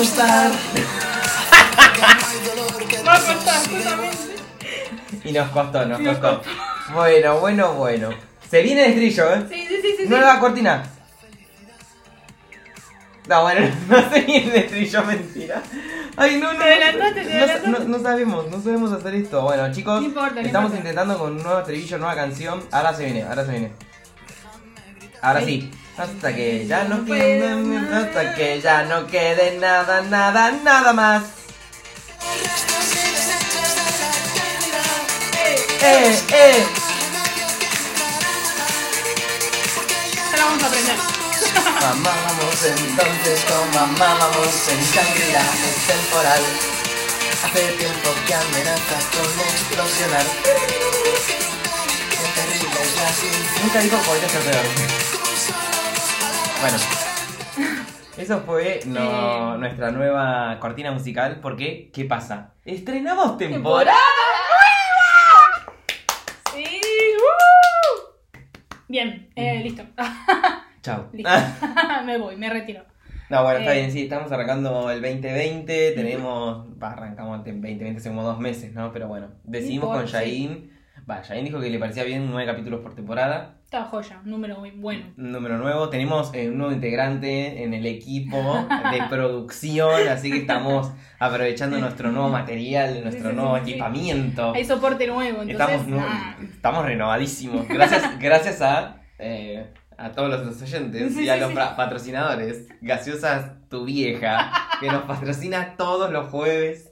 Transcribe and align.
Costar. 0.00 0.50
Va 3.06 3.12
a 3.12 3.20
justamente. 3.20 4.16
Y 5.24 5.32
nos 5.32 5.50
costó, 5.50 5.84
nos 5.84 6.00
costó. 6.00 6.42
Bueno, 6.94 7.38
bueno, 7.40 7.74
bueno. 7.74 8.08
Se 8.50 8.62
viene 8.62 8.86
el 8.86 8.92
estrello, 8.92 9.34
¿eh? 9.34 9.46
Sí, 9.50 9.66
sí, 9.68 9.76
sí, 9.82 9.82
sí. 9.82 9.96
sí. 10.04 10.08
Nueva 10.08 10.40
cortina. 10.40 10.84
No, 13.28 13.42
bueno, 13.42 13.68
no 13.90 14.10
se 14.10 14.20
viene 14.22 14.46
el 14.46 14.56
estrello, 14.64 15.04
mentira. 15.04 15.62
Ay, 16.16 16.38
no, 16.40 16.50
no. 16.54 16.58
Te 16.60 16.64
adelantaste, 16.64 17.20
te 17.22 17.34
no, 17.34 17.44
adelantaste. 17.44 17.68
no, 17.88 17.98
no 17.98 18.02
sabemos, 18.02 18.50
no 18.50 18.62
sabemos 18.62 18.92
hacer 18.92 19.14
esto. 19.16 19.42
Bueno, 19.42 19.70
chicos, 19.70 20.00
No 20.00 20.06
importa, 20.06 20.34
no 20.36 20.40
estamos 20.40 20.70
importa. 20.70 20.76
intentando 20.78 21.18
con 21.18 21.32
un 21.36 21.42
nuevo 21.42 21.58
estribillo, 21.58 21.98
nueva 21.98 22.14
canción. 22.14 22.64
Ahora 22.72 22.94
se 22.94 23.04
viene, 23.04 23.22
ahora 23.24 23.44
se 23.44 23.50
viene. 23.50 23.72
Ahora 25.20 25.42
sí. 25.44 25.70
Hasta 26.00 26.34
que 26.34 26.66
ya 26.66 26.84
no 26.84 27.04
quede, 27.04 27.50
hasta 27.92 28.34
que 28.34 28.58
ya 28.58 28.84
no 28.84 29.06
quede 29.06 29.58
nada, 29.58 30.00
nada, 30.00 30.50
nada 30.50 30.94
más. 30.94 31.24
Eh, 35.82 36.22
eh. 36.32 36.66
Ya 40.30 40.36
la 40.38 40.44
vamos 40.44 40.62
a 40.62 40.66
aprender. 40.68 40.96
Mamá, 41.82 42.12
vamos 42.24 42.64
entonces 42.64 43.44
con 43.44 43.70
mamá, 43.74 44.14
vamos 44.20 44.68
en 44.70 44.80
Shangri-La, 44.80 45.40
es 45.40 45.86
temporal. 45.86 46.42
Hace 47.44 47.72
tiempo 47.76 48.08
que 48.26 48.34
amenaza 48.34 48.96
con 49.12 49.28
explosionar. 49.38 50.26
Qué 52.10 52.24
terrible 52.40 52.78
es 52.84 52.96
la. 52.96 53.62
Nunca 53.62 53.80
dijo 53.80 53.98
podría 53.98 54.28
ser 54.30 54.40
peor. 54.40 55.19
Bueno. 56.60 56.76
Eso 58.16 58.40
fue 58.40 58.80
no- 58.86 59.54
Eh. 59.54 59.58
nuestra 59.58 59.90
nueva 59.90 60.58
cortina 60.60 60.90
musical 60.92 61.38
porque, 61.40 61.90
¿qué 61.92 62.04
pasa? 62.04 62.52
Estrenamos 62.64 63.38
temporada. 63.38 63.96
Sí. 66.54 66.64
¡uh! 67.16 68.74
Bien, 68.88 69.30
eh, 69.36 69.60
listo. 69.62 69.84
Chao. 70.82 71.08
listo. 71.12 71.30
me 72.04 72.18
voy, 72.18 72.36
me 72.36 72.50
retiro. 72.50 72.84
No, 73.30 73.44
bueno, 73.44 73.60
está 73.60 73.74
Eh. 73.74 73.78
bien, 73.80 73.92
sí, 73.92 74.02
estamos 74.02 74.30
arrancando 74.32 74.90
el 74.90 75.00
2020, 75.00 75.92
tenemos, 75.92 76.66
arrancamos 76.80 77.38
el 77.38 77.44
2020 77.60 77.96
hace 77.96 78.08
como 78.08 78.24
dos 78.24 78.40
meses, 78.40 78.74
¿no? 78.74 78.92
Pero 78.92 79.06
bueno, 79.06 79.28
decidimos 79.44 79.88
con 79.90 79.98
importa, 80.00 80.20
sí. 80.20 80.30
Yain, 80.48 80.78
va, 81.08 81.22
Yain 81.22 81.44
dijo 81.44 81.60
que 81.60 81.70
le 81.70 81.78
parecía 81.78 82.02
bien 82.02 82.28
nueve 82.28 82.50
capítulos 82.50 82.80
por 82.80 82.96
temporada, 82.96 83.59
Está 83.72 83.84
joya, 83.84 84.20
un 84.24 84.32
número 84.32 84.58
muy 84.58 84.72
bueno. 84.72 85.04
número 85.16 85.56
nuevo, 85.56 85.88
tenemos 85.90 86.34
eh, 86.34 86.48
un 86.48 86.58
nuevo 86.58 86.72
integrante 86.72 87.62
en 87.62 87.72
el 87.72 87.86
equipo 87.86 88.66
de 88.90 89.00
producción, 89.08 90.08
así 90.08 90.28
que 90.28 90.38
estamos 90.38 90.90
aprovechando 91.20 91.78
nuestro 91.78 92.10
nuevo 92.10 92.28
material, 92.30 93.00
nuestro 93.04 93.30
sí, 93.30 93.36
nuevo 93.36 93.56
sí, 93.58 93.62
sí. 93.64 93.70
equipamiento. 93.70 94.54
Hay 94.54 94.64
soporte 94.64 95.06
nuevo, 95.06 95.42
entonces. 95.42 95.82
Estamos, 95.82 96.04
ah, 96.04 96.36
estamos 96.42 96.84
renovadísimos. 96.84 97.68
Gracias, 97.68 98.02
gracias 98.18 98.60
a, 98.60 99.02
eh, 99.20 99.72
a 99.96 100.10
todos 100.10 100.30
los 100.30 100.60
oyentes 100.60 101.16
y 101.16 101.28
a 101.28 101.36
los 101.36 101.52
patrocinadores. 101.52 102.66
Gaseosas 102.80 103.52
Tu 103.68 103.84
Vieja, 103.84 104.50
que 104.80 104.88
nos 104.88 105.04
patrocina 105.04 105.76
todos 105.76 106.10
los 106.10 106.28
jueves. 106.28 106.89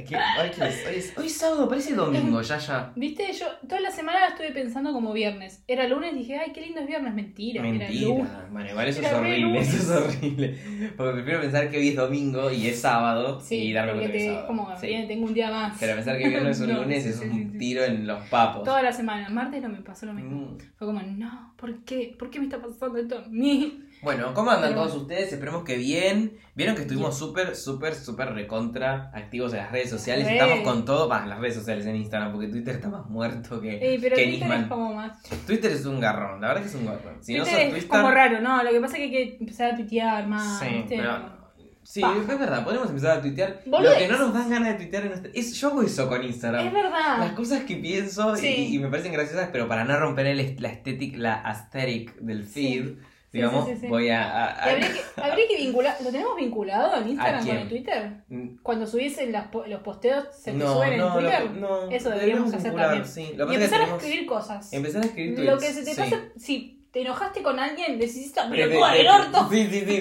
Ay, 0.00 0.04
¿qué- 0.08 0.16
ay, 0.16 0.50
¿qué 0.54 0.64
es? 0.68 0.86
Hoy, 0.86 0.94
es, 0.96 1.18
hoy 1.18 1.26
es 1.26 1.36
sábado, 1.36 1.68
parece 1.68 1.94
domingo, 1.94 2.40
ya, 2.42 2.58
ya. 2.58 2.92
Viste, 2.96 3.32
yo 3.32 3.46
toda 3.68 3.80
la 3.80 3.90
semana 3.90 4.20
la 4.20 4.26
estuve 4.28 4.50
pensando 4.52 4.92
como 4.92 5.12
viernes. 5.12 5.62
Era 5.68 5.86
lunes 5.88 6.12
y 6.14 6.18
dije, 6.18 6.36
ay, 6.38 6.52
qué 6.52 6.60
lindo 6.62 6.80
es 6.80 6.86
viernes. 6.86 7.14
Mentira, 7.14 7.60
era 7.60 7.70
lunes. 7.70 7.90
Mentira. 7.90 8.48
Bueno, 8.50 8.70
igual 8.70 8.88
eso 8.88 9.00
es 9.00 9.06
Era 9.06 9.18
horrible, 9.18 9.38
lunes. 9.40 9.74
eso 9.74 9.98
es 10.08 10.16
horrible. 10.16 10.58
Porque 10.96 11.12
prefiero 11.14 11.40
pensar 11.40 11.70
que 11.70 11.78
hoy 11.78 11.88
es 11.88 11.96
domingo 11.96 12.50
y 12.50 12.66
es 12.68 12.80
sábado 12.80 13.40
Sí, 13.40 13.56
y 13.56 13.72
darme 13.72 13.92
cuenta 13.92 14.12
que 14.12 14.18
es 14.18 14.24
sábado. 14.26 14.46
como, 14.46 14.76
Sí. 14.78 14.86
bien, 14.86 15.08
tengo 15.08 15.26
un 15.26 15.34
día 15.34 15.50
más. 15.50 15.76
Pero 15.78 15.94
pensar 15.96 16.18
que 16.18 16.28
viernes 16.28 16.56
es 16.56 16.62
un 16.66 16.68
No, 16.74 16.82
lunes 16.82 17.06
es 17.06 17.20
un 17.20 17.58
tiro 17.58 17.84
en 17.84 18.06
los 18.06 18.26
papos. 18.28 18.64
Toda 18.64 18.82
la 18.82 18.92
semana. 18.92 19.28
Martes 19.28 19.60
no 19.62 19.68
me 19.68 19.80
pasó 19.82 20.06
lo 20.06 20.14
mismo. 20.14 20.30
Mm. 20.52 20.58
Fue 20.78 20.86
como, 20.86 21.00
no, 21.02 21.52
¿por 21.56 21.84
qué? 21.84 22.14
¿Por 22.18 22.30
qué 22.30 22.38
me 22.38 22.46
está 22.46 22.58
pasando 22.60 22.98
esto 22.98 23.18
a 23.18 23.28
mí? 23.28 23.82
Bueno, 24.02 24.32
¿cómo 24.34 24.50
andan 24.50 24.70
Pero- 24.70 24.82
todos 24.84 25.02
ustedes? 25.02 25.32
Esperemos 25.32 25.62
que 25.64 25.76
bien. 25.76 26.38
Vieron 26.54 26.74
que 26.74 26.82
estuvimos 26.82 27.18
súper, 27.18 27.54
súper, 27.54 27.94
súper 27.94 28.32
recontra 28.32 29.10
activos 29.14 29.52
en 29.52 29.58
las 29.58 29.72
redes 29.72 29.90
sociales. 29.90 30.26
Re. 30.26 30.34
Estamos 30.38 30.60
con 30.60 30.84
todo. 30.84 31.14
En 31.14 31.28
las 31.28 31.38
redes 31.38 31.54
sociales 31.56 31.84
en 31.86 31.96
Instagram, 31.96 32.32
porque 32.32 32.48
Twitter 32.48 32.76
está 32.76 32.88
más 32.88 33.06
muerto 33.10 33.60
que, 33.60 33.76
Ey, 33.78 33.98
pero 34.00 34.16
que 34.16 34.24
Twitter 34.24 34.40
Nisman. 34.40 34.62
es 34.62 34.68
como 34.68 34.94
más. 34.94 35.22
Twitter 35.46 35.70
es 35.72 35.84
un 35.86 36.00
garrón, 36.00 36.40
la 36.40 36.48
verdad 36.48 36.62
que 36.62 36.68
es 36.68 36.74
un 36.74 36.86
garrón. 36.86 37.22
Si 37.22 37.34
no 37.34 37.44
Twitter 37.44 37.58
sos 37.58 37.66
es 37.66 37.70
Twitter. 37.72 37.88
como 37.88 38.10
raro, 38.10 38.40
¿no? 38.40 38.62
Lo 38.62 38.70
que 38.70 38.80
pasa 38.80 38.96
es 38.96 39.10
que 39.10 39.16
hay 39.18 39.30
que 39.30 39.36
empezar 39.40 39.72
a 39.72 39.76
tuitear 39.76 40.26
más. 40.26 40.60
Sí, 40.60 40.66
¿viste? 40.74 40.96
pero- 40.96 41.40
Sí, 41.82 42.02
Paja. 42.02 42.20
es 42.20 42.26
verdad, 42.38 42.62
podemos 42.62 42.88
empezar 42.88 43.18
a 43.18 43.22
tuitear. 43.22 43.62
Lo 43.66 43.78
que 43.98 44.06
no 44.06 44.18
nos 44.18 44.34
dan 44.34 44.50
ganas 44.50 44.68
de 44.68 44.74
tuitear 44.74 45.02
en 45.04 45.08
nuestra- 45.08 45.30
es 45.34 45.54
Yo 45.54 45.68
hago 45.68 45.82
eso 45.82 46.08
con 46.08 46.22
Instagram. 46.22 46.66
Es 46.66 46.72
verdad. 46.72 47.18
Las 47.18 47.32
cosas 47.32 47.62
que 47.64 47.76
pienso 47.76 48.34
y- 48.36 48.38
Sí. 48.40 48.74
y, 48.74 48.78
me 48.78 48.88
parecen 48.88 49.12
graciosas, 49.12 49.48
pero 49.50 49.66
para 49.66 49.84
no 49.84 49.98
romper 49.98 50.26
el, 50.26 50.56
la 50.60 50.68
estética, 50.68 51.16
la 51.18 51.34
aesthetic 51.42 52.14
del 52.20 52.46
Sí. 52.46 52.52
feed, 52.52 52.84
Sí, 52.86 52.96
digamos, 53.32 53.66
sí, 53.66 53.74
sí, 53.74 53.80
sí. 53.82 53.86
voy 53.86 54.08
a. 54.10 54.22
a- 54.22 54.50
Y 54.66 54.68
a- 54.68 54.72
habría 54.72 54.92
que, 54.92 55.20
habría 55.22 55.48
que 55.48 55.56
vincular. 55.56 55.96
¿Lo 56.02 56.10
tenemos 56.10 56.36
vinculado 56.36 56.92
al 56.94 57.08
Instagram 57.08 57.46
con 57.46 57.56
el 57.56 57.68
Twitter? 57.68 58.12
Mm, 58.28 58.56
Cuando 58.62 58.86
subís 58.86 59.18
en 59.18 59.32
las 59.32 59.46
los 59.68 59.80
posteos, 59.82 60.24
se 60.36 60.52
te 60.52 60.58
No, 60.58 60.74
suben 60.74 60.98
no, 60.98 61.06
en 61.06 61.12
Twitter. 61.24 61.44
lo- 61.44 61.84
no, 61.84 61.90
Eso 61.90 62.10
deberíamos 62.10 62.48
hacer 62.52 62.72
vincular, 62.72 63.02
también. 63.02 63.28
y 63.50 63.54
empezar 63.54 63.80
a 63.82 63.84
escribir 63.96 64.26
cosas. 64.26 64.72
Empezar 64.72 65.02
a 65.02 65.06
escribir 65.06 65.38
Lo 65.40 65.58
que 65.58 65.72
se 65.72 65.84
te 65.84 65.94
pasa, 65.94 66.20
si 66.36 66.76
te 66.92 67.02
enojaste 67.02 67.40
con 67.42 67.58
alguien, 67.60 67.98
decís 68.00 68.34
de- 68.34 68.56
del 68.56 68.70
de- 68.70 69.10
orto. 69.10 69.48
Sí, 69.50 69.68
sí, 69.70 69.80
sí, 69.86 70.00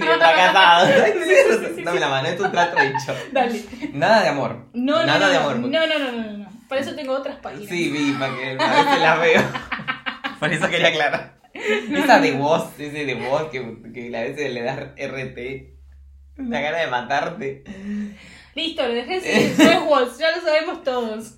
sí, 1.76 1.84
Dame 1.84 2.00
la 2.00 2.10
mano, 2.10 2.28
es 2.30 2.40
un 2.40 2.52
trato 2.52 2.78
hecho. 2.80 3.16
Dale. 3.32 3.62
Nada 3.94 4.22
de 4.24 4.30
amor. 4.30 4.66
No, 4.74 5.00
no, 5.00 5.06
Nada 5.06 5.20
no, 5.20 5.30
de 5.30 5.38
amor. 5.38 5.56
No, 5.60 5.68
no, 5.68 6.00
no, 6.00 6.12
no, 6.12 6.38
no, 6.38 6.76
eso 6.76 6.96
tengo 6.96 7.14
otras 7.14 7.38
páginas. 7.38 7.68
Sí, 7.70 7.90
vi, 7.92 8.12
para 8.14 8.36
que 8.36 8.58
a 8.60 8.84
veces 8.84 9.00
las 9.02 9.20
veo. 9.22 9.42
Por 10.40 10.52
eso 10.54 10.68
quería 10.70 10.88
aclarar. 10.88 11.39
Esa 11.94 12.20
de 12.20 12.32
voz, 12.34 12.80
ese 12.80 13.06
de 13.06 13.16
voz 13.16 13.44
que, 13.52 13.62
que 13.94 14.16
a 14.18 14.22
veces 14.22 14.54
le 14.54 14.62
das 14.62 14.80
RT. 14.98 15.80
Una 16.38 16.62
gana 16.62 16.78
de 16.78 16.88
matarte. 16.88 17.64
Listo, 18.56 18.88
lo 18.88 18.94
dejé 18.94 19.22
sin 19.56 19.88
Walls, 19.88 20.18
ya 20.18 20.36
lo 20.36 20.42
sabemos 20.42 20.84
todos. 20.84 21.36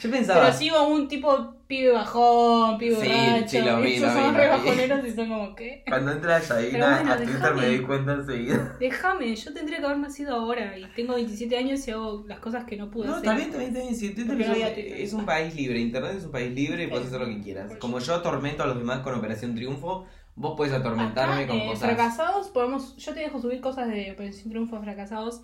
Yo 0.00 0.10
pensaba. 0.10 0.40
Pero 0.42 0.52
sigo 0.52 0.88
un 0.88 1.08
tipo 1.08 1.54
pibe 1.66 1.92
bajón, 1.92 2.78
pibe 2.78 2.96
Sí, 2.96 3.08
borracho. 3.08 3.48
sí, 3.48 3.58
lo 3.60 3.80
vi, 3.80 3.94
Esos 3.94 4.08
lo 4.08 4.14
vi, 4.14 4.22
son 4.26 4.34
re 4.34 4.48
bajoneros 4.48 5.06
y 5.06 5.10
son 5.10 5.28
como, 5.28 5.54
¿qué? 5.56 5.82
Cuando 5.88 6.12
entra 6.12 6.38
Yaina 6.40 6.96
bueno, 6.96 7.12
a 7.12 7.16
Twitter 7.16 7.54
me 7.54 7.66
doy 7.66 7.80
cuenta 7.82 8.12
enseguida. 8.12 8.76
Déjame, 8.78 9.34
yo 9.34 9.52
tendría 9.54 9.78
que 9.78 9.84
haber 9.86 9.98
nacido 9.98 10.34
ahora 10.36 10.76
y 10.78 10.84
tengo 10.94 11.14
27 11.14 11.56
años 11.56 11.88
y 11.88 11.90
hago 11.90 12.24
las 12.28 12.38
cosas 12.40 12.64
que 12.64 12.76
no 12.76 12.90
pude 12.90 13.06
No, 13.08 13.14
hacer. 13.14 13.24
también, 13.24 13.50
también, 13.50 13.72
también. 13.74 13.96
Si 13.96 14.14
Twitter 14.14 14.40
es, 14.40 15.12
no 15.12 15.18
un- 15.18 15.22
es 15.22 15.26
país 15.26 15.54
libre, 15.56 15.78
Internet 15.80 16.14
es 16.18 16.24
un 16.24 16.30
país 16.32 16.52
libre 16.54 16.84
y 16.84 16.86
puedes 16.88 17.06
hacer 17.06 17.20
lo 17.20 17.26
que 17.26 17.40
quieras. 17.40 17.72
Como 17.80 17.98
yo 17.98 18.14
atormento 18.14 18.62
a 18.62 18.66
los 18.66 18.78
demás 18.78 19.00
con 19.00 19.14
Operación 19.14 19.54
Triunfo, 19.54 20.06
vos 20.36 20.54
puedes 20.56 20.72
atormentarme 20.74 21.34
Acá, 21.44 21.46
con 21.48 21.56
eh, 21.56 21.66
cosas. 21.66 21.88
fracasados, 21.88 22.48
podemos. 22.50 22.96
Yo 22.96 23.12
te 23.14 23.20
dejo 23.20 23.40
subir 23.40 23.60
cosas 23.60 23.88
de 23.88 24.12
Operación 24.12 24.50
Triunfo 24.50 24.80
fracasados. 24.80 25.40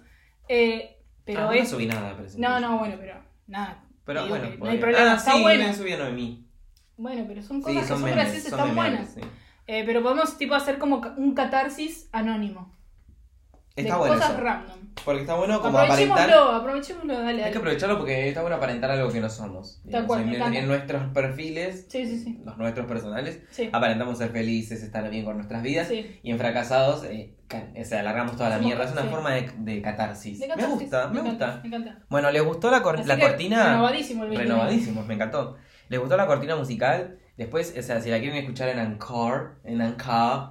Eh, 0.48 0.98
pero 1.24 1.48
Ah, 1.48 1.54
no 1.56 1.64
subí 1.66 1.86
nada. 1.86 2.16
No, 2.36 2.60
no, 2.60 2.78
bueno, 2.78 2.96
pero. 3.00 3.14
Nada. 3.46 3.84
Pero 4.04 4.26
bueno, 4.28 4.48
no 4.58 4.66
hay 4.70 4.78
problema, 4.78 5.12
Ah, 5.12 5.16
está 5.16 5.32
sí, 5.32 5.42
bueno. 5.42 5.64
me 5.68 5.74
subí 5.74 5.92
a 5.92 5.98
Noemí. 5.98 6.46
Bueno, 6.96 7.24
pero 7.26 7.42
son 7.42 7.58
Sí, 7.58 7.62
cosas 7.64 7.82
que 7.82 7.88
son 7.88 8.00
memes. 8.02 8.16
graciosas, 8.16 8.50
son 8.50 8.60
están 8.60 8.74
memes, 8.74 8.90
buenas. 9.14 9.14
sí. 9.14 9.20
Eh, 9.66 9.82
pero 9.86 10.02
podemos 10.02 10.36
tipo 10.38 10.54
hacer 10.54 10.78
como 10.78 11.00
ca- 11.00 11.14
un 11.16 11.34
catarsis 11.34 12.08
anónimo. 12.12 12.72
Está 13.74 13.94
de 13.94 13.98
bueno 14.00 14.14
cosas 14.14 14.30
eso. 14.32 14.40
random. 14.40 14.78
Porque 15.02 15.20
está 15.22 15.34
bueno 15.34 15.62
como 15.62 15.78
Aprovechémoslo, 15.78 16.22
aparentar. 16.22 16.54
aprovechémoslo, 16.60 17.14
dale, 17.14 17.28
Hay 17.30 17.36
que 17.36 17.42
dale. 17.42 17.56
aprovecharlo 17.56 17.96
porque 17.98 18.28
está 18.28 18.40
bueno 18.42 18.56
aparentar 18.56 18.90
algo 18.90 19.10
que 19.10 19.20
no 19.20 19.30
somos. 19.30 19.80
digamos. 19.84 20.06
cual, 20.08 20.26
me 20.26 20.30
en, 20.36 20.42
encanta. 20.42 20.60
nuestros 20.62 21.04
perfiles, 21.14 21.86
Sí, 21.88 22.06
sí, 22.06 22.18
sí. 22.22 22.40
los 22.44 22.58
nuestros 22.58 22.86
personales, 22.86 23.40
Sí. 23.50 23.70
aparentamos 23.72 24.18
ser 24.18 24.30
felices, 24.30 24.82
estar 24.82 25.08
bien 25.08 25.24
con 25.24 25.36
nuestras 25.36 25.62
vidas. 25.62 25.88
Sí. 25.88 26.18
Y 26.22 26.30
en 26.32 26.38
fracasados, 26.38 27.04
eh, 27.04 27.34
o 27.80 27.84
sea, 27.84 28.00
alargamos 28.00 28.36
toda 28.36 28.48
la 28.50 28.56
Somos- 28.56 28.66
mierda. 28.66 28.84
Es 28.84 28.92
una 28.92 29.02
sí. 29.02 29.08
forma 29.08 29.30
de, 29.32 29.50
de 29.58 29.82
catarsis. 29.82 30.38
De 30.40 30.48
Me 30.48 30.66
gusta, 30.66 31.08
me, 31.08 31.20
encanta, 31.20 31.46
gusta. 31.46 31.60
Me 31.62 31.68
encanta. 31.68 31.98
Bueno, 32.08 32.30
¿les 32.30 32.42
gustó 32.44 32.70
la, 32.70 32.82
cor- 32.82 33.04
la 33.06 33.18
cortina? 33.18 33.70
Renovadísimo 33.72 34.24
el 34.24 34.30
20. 34.30 34.44
Renovadísimos, 34.48 35.06
me 35.06 35.14
encantó. 35.14 35.56
¿Les 35.88 36.00
gustó 36.00 36.16
la 36.16 36.26
cortina 36.26 36.56
musical? 36.56 37.18
Después, 37.36 37.74
o 37.78 37.82
sea, 37.82 38.00
si 38.00 38.10
la 38.10 38.18
quieren 38.20 38.36
escuchar 38.38 38.68
en 38.68 38.78
Anchor, 38.78 39.58
en 39.64 39.80
Anchor, 39.82 40.50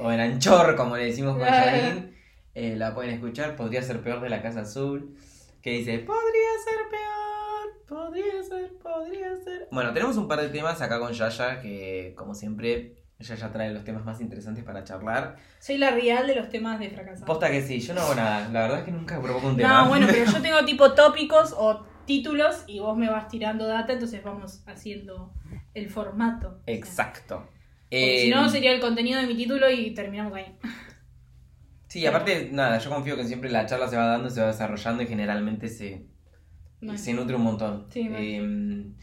o 0.00 0.10
en 0.10 0.20
Anchor, 0.20 0.76
como 0.76 0.96
le 0.96 1.04
decimos 1.06 1.36
con. 1.36 1.46
Janine, 1.46 2.12
eh, 2.54 2.74
la 2.76 2.94
pueden 2.94 3.12
escuchar. 3.12 3.54
Podría 3.56 3.82
ser 3.82 4.02
peor 4.02 4.20
de 4.20 4.30
la 4.30 4.42
Casa 4.42 4.60
Azul. 4.60 5.16
Que 5.62 5.70
dice, 5.70 5.98
podría 6.00 6.50
ser 6.64 6.88
peor, 6.90 7.86
podría 7.88 8.42
ser, 8.42 8.72
podría 8.82 9.36
ser. 9.44 9.68
Bueno, 9.70 9.92
tenemos 9.92 10.16
un 10.16 10.26
par 10.26 10.40
de 10.40 10.48
temas 10.48 10.80
acá 10.82 10.98
con 10.98 11.12
Yaya, 11.12 11.60
que 11.60 12.14
como 12.16 12.34
siempre, 12.34 12.96
Yaya 13.22 13.50
trae 13.50 13.72
los 13.72 13.84
temas 13.84 14.04
más 14.04 14.20
interesantes 14.20 14.64
para 14.64 14.84
charlar. 14.84 15.36
Soy 15.58 15.78
la 15.78 15.90
real 15.90 16.26
de 16.26 16.34
los 16.34 16.48
temas 16.48 16.78
de 16.78 16.90
fracasados. 16.90 17.26
Posta 17.26 17.50
que 17.50 17.62
sí, 17.62 17.80
yo 17.80 17.94
no 17.94 18.02
hago 18.02 18.14
nada. 18.14 18.48
La 18.48 18.62
verdad 18.62 18.78
es 18.80 18.84
que 18.84 18.92
nunca 18.92 19.20
provoco 19.20 19.48
un 19.48 19.56
tema. 19.56 19.84
No, 19.84 19.88
bueno, 19.88 20.06
pero 20.10 20.24
yo 20.24 20.42
tengo 20.42 20.64
tipo 20.64 20.92
tópicos 20.92 21.54
o 21.56 21.86
títulos 22.04 22.64
y 22.66 22.80
vos 22.80 22.96
me 22.96 23.08
vas 23.08 23.28
tirando 23.28 23.66
data, 23.66 23.92
entonces 23.92 24.22
vamos 24.22 24.62
haciendo 24.66 25.32
el 25.74 25.88
formato. 25.90 26.60
Exacto. 26.66 27.48
Eh, 27.90 28.22
si 28.22 28.30
no, 28.30 28.48
sería 28.48 28.72
el 28.72 28.80
contenido 28.80 29.20
de 29.20 29.26
mi 29.26 29.36
título 29.36 29.70
y 29.70 29.92
terminamos 29.94 30.34
ahí. 30.34 30.58
Sí, 31.92 32.06
aparte, 32.06 32.48
nada, 32.50 32.78
yo 32.78 32.88
confío 32.88 33.16
que 33.16 33.24
siempre 33.24 33.50
la 33.50 33.66
charla 33.66 33.86
se 33.86 33.98
va 33.98 34.06
dando, 34.06 34.30
se 34.30 34.40
va 34.40 34.46
desarrollando 34.46 35.02
y 35.02 35.06
generalmente 35.06 35.68
se, 35.68 36.06
se 36.94 37.12
nutre 37.12 37.36
un 37.36 37.42
montón. 37.42 37.86
Sí. 37.90 38.08
Eh, 38.10 38.94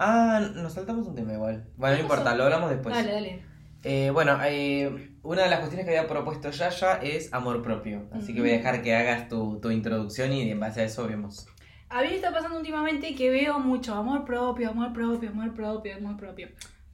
ah, 0.00 0.40
nos 0.52 0.72
saltamos 0.72 1.06
un 1.06 1.14
tema 1.14 1.34
igual. 1.34 1.68
Bueno, 1.76 1.94
no 1.94 2.02
importa, 2.02 2.34
lo 2.34 2.42
hablamos 2.42 2.70
después. 2.70 2.92
Dale, 2.92 3.12
dale. 3.12 3.46
Eh, 3.84 4.10
bueno, 4.10 4.38
eh, 4.42 5.12
una 5.22 5.42
de 5.42 5.50
las 5.50 5.58
cuestiones 5.58 5.86
que 5.86 5.96
había 5.96 6.08
propuesto 6.08 6.50
Yaya 6.50 6.94
es 7.02 7.32
amor 7.34 7.62
propio. 7.62 8.08
Así 8.12 8.34
que 8.34 8.40
voy 8.40 8.50
a 8.50 8.54
dejar 8.54 8.82
que 8.82 8.94
hagas 8.94 9.28
tu, 9.28 9.60
tu 9.60 9.70
introducción 9.70 10.32
y 10.32 10.50
en 10.50 10.58
base 10.58 10.80
a 10.80 10.84
eso 10.84 11.06
vemos. 11.06 11.46
A 11.90 12.02
mí 12.02 12.08
me 12.08 12.16
está 12.16 12.32
pasando 12.32 12.56
últimamente 12.56 13.14
que 13.14 13.30
veo 13.30 13.58
mucho 13.60 13.94
amor 13.94 14.24
propio, 14.24 14.70
amor 14.70 14.92
propio, 14.92 15.30
amor 15.30 15.54
propio, 15.54 15.96
amor 15.96 16.16
propio. 16.16 16.48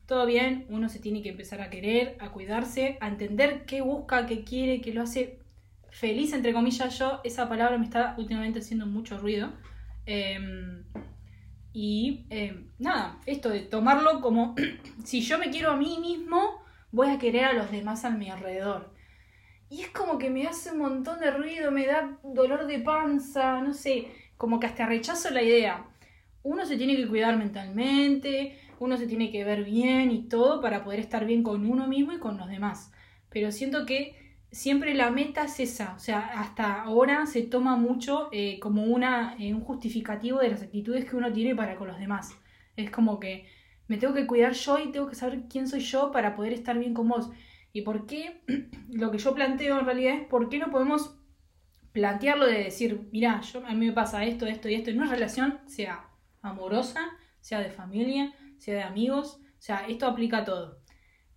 Todo 0.06 0.26
bien, 0.26 0.66
uno 0.69 0.88
se 0.88 0.98
tiene 0.98 1.22
que 1.22 1.28
empezar 1.28 1.60
a 1.60 1.70
querer, 1.70 2.16
a 2.19 2.32
cuidarse, 2.32 2.98
a 3.00 3.08
entender 3.08 3.64
qué 3.64 3.81
busca, 3.81 4.26
qué 4.26 4.43
quiere, 4.43 4.81
qué 4.81 4.93
lo 4.93 5.02
hace 5.02 5.38
feliz, 5.90 6.32
entre 6.32 6.52
comillas. 6.52 6.98
Yo, 6.98 7.20
esa 7.22 7.48
palabra 7.48 7.78
me 7.78 7.84
está 7.84 8.16
últimamente 8.19 8.58
haciendo 8.58 8.86
mucho 8.86 9.16
ruido. 9.19 9.52
Em, 10.06 10.84
y 11.72 12.26
em, 12.31 12.70
nada, 12.78 13.20
esto 13.26 13.48
de 13.48 13.60
tomarlo 13.60 14.20
como 14.20 14.56
si 15.04 15.20
yo 15.20 15.38
me 15.38 15.50
quiero 15.50 15.70
a 15.70 15.76
mí 15.76 15.98
mismo, 16.00 16.59
voy 16.92 17.08
a 17.08 17.19
querer 17.19 17.44
a 17.44 17.52
los 17.52 17.70
demás 17.70 18.04
a 18.04 18.10
mi 18.10 18.31
alrededor. 18.31 18.92
Y 19.69 19.82
es 19.82 19.88
como 19.90 20.19
que 20.19 20.31
me 20.31 20.46
hace 20.46 20.72
un 20.72 20.78
montón 20.78 21.20
de 21.20 21.31
ruido, 21.31 21.70
me 21.70 21.87
da 21.87 22.19
dolor 22.25 22.66
de 22.66 22.81
panza, 22.81 23.60
no 23.60 23.72
sé, 23.72 24.08
como 24.37 24.58
que 24.58 24.66
hasta 24.66 24.87
rechazo 24.87 25.31
la 25.31 25.42
idea. 25.42 25.87
Uno 26.42 26.66
se 26.66 26.76
tiene 26.76 26.96
que 26.96 27.06
cuidar 27.06 27.37
mentalmente, 27.37 28.58
uno 28.81 28.96
se 28.96 29.06
tiene 29.06 29.31
que 29.31 29.44
ver 29.44 29.64
bien 29.64 30.10
y 30.10 30.28
todo 30.28 30.60
para 30.60 30.82
poder 30.82 31.00
estar 31.00 31.25
bien 31.25 31.42
con 31.42 31.70
uno 31.70 31.87
mismo 31.87 32.12
y 32.12 32.19
con 32.19 32.37
los 32.38 32.48
demás. 32.48 32.90
Pero 33.28 33.52
siento 33.52 33.86
que 33.86 34.16
siempre 34.50 34.94
la 34.94 35.10
meta 35.10 35.44
es 35.44 35.60
esa, 35.60 35.94
o 35.94 35.98
sea, 35.98 36.19
hasta 36.19 36.82
ahora 36.82 37.26
se 37.26 37.43
toma 37.43 37.76
mucho 37.76 38.28
eh, 38.32 38.58
como 38.58 38.84
una, 38.84 39.36
eh, 39.38 39.54
un 39.54 39.60
justificativo 39.60 40.40
de 40.40 40.48
las 40.48 40.62
actitudes 40.62 41.04
que 41.04 41.16
uno 41.16 41.32
tiene 41.32 41.54
para 41.54 41.76
con 41.76 41.88
los 41.88 41.98
demás. 41.98 42.36
Es 42.76 42.90
como 42.90 43.20
que 43.20 43.46
me 43.90 43.96
tengo 43.96 44.14
que 44.14 44.25
cuidar 44.25 44.52
yo 44.52 44.78
y 44.78 44.92
tengo 44.92 45.08
que 45.08 45.16
saber 45.16 45.48
quién 45.50 45.66
soy 45.66 45.81
yo 45.81 46.12
para 46.12 46.37
poder 46.37 46.52
estar 46.52 46.78
bien 46.78 46.94
con 46.94 47.08
vos. 47.08 47.28
¿Y 47.72 47.82
por 47.82 48.06
qué? 48.06 48.40
Lo 48.88 49.10
que 49.10 49.19
yo 49.19 49.34
planteo 49.34 49.81
en 49.81 49.84
realidad 49.84 50.14
es 50.14 50.28
por 50.28 50.48
qué 50.48 50.60
no 50.60 50.70
podemos 50.70 51.19
plantearlo 51.90 52.46
de 52.46 52.62
decir, 52.62 53.08
mira, 53.10 53.40
yo, 53.40 53.66
a 53.66 53.75
mí 53.75 53.87
me 53.87 53.92
pasa 53.92 54.25
esto, 54.25 54.46
esto 54.46 54.69
y 54.69 54.75
esto 54.75 54.90
en 54.90 55.00
una 55.00 55.10
relación, 55.10 55.58
sea 55.66 56.08
amorosa, 56.40 57.00
sea 57.40 57.58
de 57.58 57.72
familia, 57.72 58.32
sea 58.58 58.76
de 58.76 58.82
amigos, 58.84 59.40
o 59.58 59.60
sea, 59.62 59.84
esto 59.88 60.06
aplica 60.06 60.38
a 60.38 60.44
todo. 60.44 60.78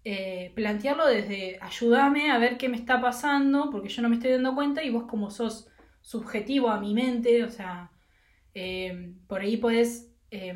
Eh, 0.04 0.52
plantearlo 0.54 1.08
desde 1.08 1.58
ayúdame 1.60 2.30
a 2.30 2.38
ver 2.38 2.60
qué 2.60 2.70
me 2.70 2.78
está 2.78 3.02
pasando, 3.02 3.72
porque 3.72 3.90
yo 3.90 4.04
no 4.04 4.10
me 4.10 4.18
estoy 4.18 4.30
dando 4.30 4.54
cuenta 4.54 4.84
y 4.84 4.92
vos 4.92 5.06
como 5.06 5.32
sos 5.32 5.70
subjetivo 6.02 6.70
a 6.70 6.80
mi 6.80 6.94
mente, 6.94 7.44
o 7.44 7.50
sea, 7.50 7.90
eh, 8.54 9.16
por 9.26 9.42
ahí 9.42 9.58
podés, 9.58 10.13
eh, 10.34 10.54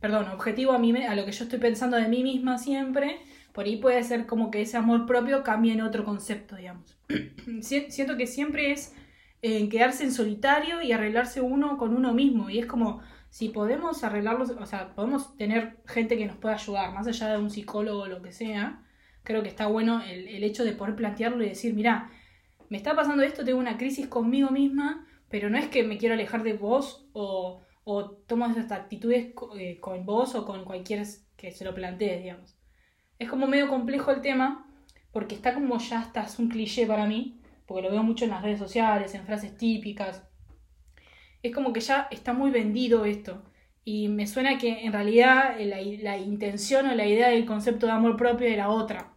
perdón, 0.00 0.28
objetivo 0.28 0.72
a, 0.72 0.78
mí, 0.78 0.94
a 1.04 1.14
lo 1.14 1.24
que 1.24 1.32
yo 1.32 1.44
estoy 1.44 1.58
pensando 1.58 1.96
de 1.96 2.08
mí 2.08 2.22
misma 2.22 2.58
siempre, 2.58 3.20
por 3.52 3.64
ahí 3.64 3.76
puede 3.76 4.02
ser 4.04 4.26
como 4.26 4.50
que 4.50 4.62
ese 4.62 4.76
amor 4.76 5.06
propio 5.06 5.42
cambie 5.42 5.72
en 5.72 5.80
otro 5.82 6.04
concepto, 6.04 6.56
digamos. 6.56 6.98
Si- 7.62 7.90
Siento 7.90 8.16
que 8.16 8.26
siempre 8.26 8.72
es 8.72 8.94
en 9.42 9.68
quedarse 9.70 10.04
en 10.04 10.12
solitario 10.12 10.82
y 10.82 10.92
arreglarse 10.92 11.40
uno 11.40 11.76
con 11.78 11.94
uno 11.96 12.12
mismo. 12.12 12.50
Y 12.50 12.58
es 12.58 12.66
como, 12.66 13.00
si 13.30 13.48
podemos 13.48 14.04
arreglarlos, 14.04 14.50
o 14.50 14.66
sea, 14.66 14.94
podemos 14.94 15.36
tener 15.36 15.78
gente 15.86 16.18
que 16.18 16.26
nos 16.26 16.36
pueda 16.36 16.54
ayudar, 16.56 16.92
más 16.92 17.06
allá 17.06 17.28
de 17.30 17.38
un 17.38 17.50
psicólogo 17.50 18.00
o 18.02 18.06
lo 18.08 18.22
que 18.22 18.32
sea, 18.32 18.82
creo 19.22 19.42
que 19.42 19.48
está 19.48 19.66
bueno 19.66 20.02
el, 20.02 20.28
el 20.28 20.44
hecho 20.44 20.64
de 20.64 20.72
poder 20.72 20.96
plantearlo 20.96 21.42
y 21.44 21.48
decir, 21.48 21.74
mira, 21.74 22.10
me 22.68 22.76
está 22.76 22.94
pasando 22.94 23.22
esto, 23.22 23.44
tengo 23.44 23.58
una 23.58 23.76
crisis 23.78 24.06
conmigo 24.06 24.50
misma, 24.50 25.06
pero 25.28 25.50
no 25.50 25.58
es 25.58 25.68
que 25.68 25.82
me 25.84 25.98
quiero 25.98 26.14
alejar 26.14 26.42
de 26.42 26.54
vos 26.54 27.08
o, 27.12 27.62
o 27.92 28.10
tomo 28.28 28.46
esas 28.46 28.70
actitudes 28.70 29.32
eh, 29.58 29.80
con 29.80 30.06
vos 30.06 30.36
o 30.36 30.46
con 30.46 30.64
cualquiera 30.64 31.02
que 31.36 31.50
se 31.50 31.64
lo 31.64 31.74
plantee, 31.74 32.20
digamos. 32.20 32.56
Es 33.18 33.28
como 33.28 33.48
medio 33.48 33.68
complejo 33.68 34.12
el 34.12 34.20
tema, 34.20 34.70
porque 35.10 35.34
está 35.34 35.54
como 35.54 35.76
ya 35.78 35.98
hasta 35.98 36.22
es 36.22 36.38
un 36.38 36.48
cliché 36.48 36.86
para 36.86 37.06
mí, 37.06 37.40
porque 37.66 37.82
lo 37.82 37.90
veo 37.90 38.04
mucho 38.04 38.24
en 38.24 38.30
las 38.30 38.42
redes 38.42 38.60
sociales, 38.60 39.12
en 39.14 39.26
frases 39.26 39.56
típicas. 39.56 40.22
Es 41.42 41.52
como 41.52 41.72
que 41.72 41.80
ya 41.80 42.06
está 42.12 42.32
muy 42.32 42.52
vendido 42.52 43.04
esto. 43.04 43.42
Y 43.84 44.06
me 44.08 44.28
suena 44.28 44.56
que 44.56 44.84
en 44.84 44.92
realidad 44.92 45.56
la, 45.58 45.80
la 45.80 46.16
intención 46.16 46.86
o 46.86 46.94
la 46.94 47.06
idea 47.06 47.30
del 47.30 47.44
concepto 47.44 47.86
de 47.86 47.92
amor 47.92 48.16
propio 48.16 48.46
era 48.46 48.68
otra. 48.68 49.14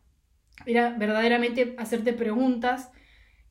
Era 0.66 0.90
verdaderamente 0.98 1.75
hacerte 1.78 2.14
preguntas 2.14 2.92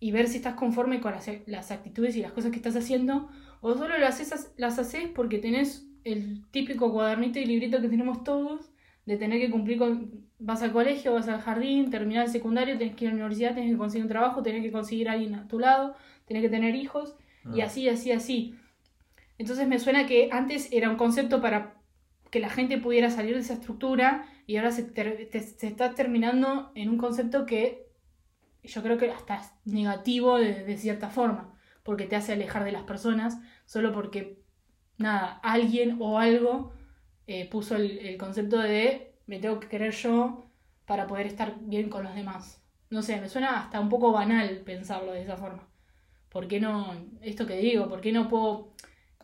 y 0.00 0.10
ver 0.10 0.26
si 0.26 0.38
estás 0.38 0.54
conforme 0.54 1.00
con 1.00 1.12
las, 1.12 1.30
las 1.46 1.70
actitudes 1.70 2.16
y 2.16 2.22
las 2.22 2.32
cosas 2.32 2.50
que 2.50 2.56
estás 2.56 2.74
haciendo, 2.74 3.30
o 3.62 3.74
solo 3.78 3.96
las 3.98 4.20
haces, 4.20 4.52
las 4.58 4.78
haces 4.78 5.08
porque 5.14 5.38
tenés 5.38 5.88
el 6.04 6.44
típico 6.50 6.92
cuadernito 6.92 7.38
y 7.38 7.46
librito 7.46 7.80
que 7.80 7.88
tenemos 7.88 8.24
todos, 8.24 8.70
de 9.06 9.16
tener 9.16 9.40
que 9.40 9.50
cumplir 9.50 9.78
con... 9.78 10.26
Vas 10.38 10.62
al 10.62 10.72
colegio, 10.72 11.14
vas 11.14 11.28
al 11.28 11.40
jardín, 11.40 11.90
terminar 11.90 12.26
el 12.26 12.30
secundario, 12.32 12.76
tenés 12.78 12.96
que 12.96 13.04
ir 13.06 13.10
a 13.10 13.14
la 13.14 13.18
universidad, 13.20 13.54
tenés 13.54 13.70
que 13.72 13.78
conseguir 13.78 14.04
un 14.04 14.10
trabajo, 14.10 14.42
tenés 14.42 14.62
que 14.62 14.72
conseguir 14.72 15.08
a 15.08 15.12
alguien 15.12 15.36
a 15.36 15.48
tu 15.48 15.58
lado, 15.60 15.94
tenés 16.26 16.42
que 16.42 16.50
tener 16.50 16.74
hijos, 16.74 17.16
y 17.54 17.60
Ah. 17.62 17.66
así, 17.66 17.88
así, 17.88 18.12
así. 18.12 18.56
Entonces 19.38 19.66
me 19.68 19.78
suena 19.78 20.06
que 20.06 20.28
antes 20.32 20.68
era 20.72 20.90
un 20.90 20.96
concepto 20.96 21.40
para 21.40 21.76
que 22.30 22.40
la 22.40 22.50
gente 22.50 22.78
pudiera 22.78 23.10
salir 23.10 23.34
de 23.34 23.40
esa 23.42 23.54
estructura 23.54 24.26
y 24.46 24.56
ahora 24.56 24.72
se, 24.72 24.84
ter- 24.84 25.28
te- 25.30 25.40
se 25.40 25.66
está 25.68 25.94
terminando 25.94 26.72
en 26.74 26.88
un 26.90 26.98
concepto 26.98 27.46
que 27.46 27.86
yo 28.64 28.82
creo 28.82 28.98
que 28.98 29.10
hasta 29.10 29.36
es 29.36 29.52
negativo 29.64 30.38
de, 30.38 30.64
de 30.64 30.76
cierta 30.78 31.10
forma, 31.10 31.54
porque 31.82 32.06
te 32.06 32.16
hace 32.16 32.32
alejar 32.32 32.64
de 32.64 32.72
las 32.72 32.84
personas 32.84 33.38
solo 33.66 33.92
porque, 33.92 34.42
nada, 34.98 35.40
alguien 35.42 35.96
o 36.00 36.18
algo 36.18 36.72
eh, 37.26 37.48
puso 37.48 37.76
el, 37.76 38.16
concepto 38.18 38.58
de 38.58 39.14
me 39.26 39.38
tengo 39.38 39.60
que 39.60 39.68
querer 39.68 39.92
yo 39.92 40.44
para 40.86 41.06
poder 41.06 41.26
estar 41.26 41.56
bien 41.60 41.88
con 41.88 42.04
los 42.04 42.14
demás. 42.14 42.62
No 42.90 43.02
sé, 43.02 43.20
me 43.20 43.28
suena 43.28 43.60
hasta 43.60 43.80
un 43.80 43.88
poco 43.88 44.12
banal 44.12 44.62
pensarlo 44.64 45.12
de 45.12 45.22
esa 45.22 45.36
forma. 45.36 45.68
¿Por 46.28 46.48
qué 46.48 46.60
no, 46.60 46.94
esto 47.20 47.46
que 47.46 47.56
digo, 47.56 47.88
por 47.88 48.00
qué 48.00 48.12
no 48.12 48.28
puedo 48.28 48.74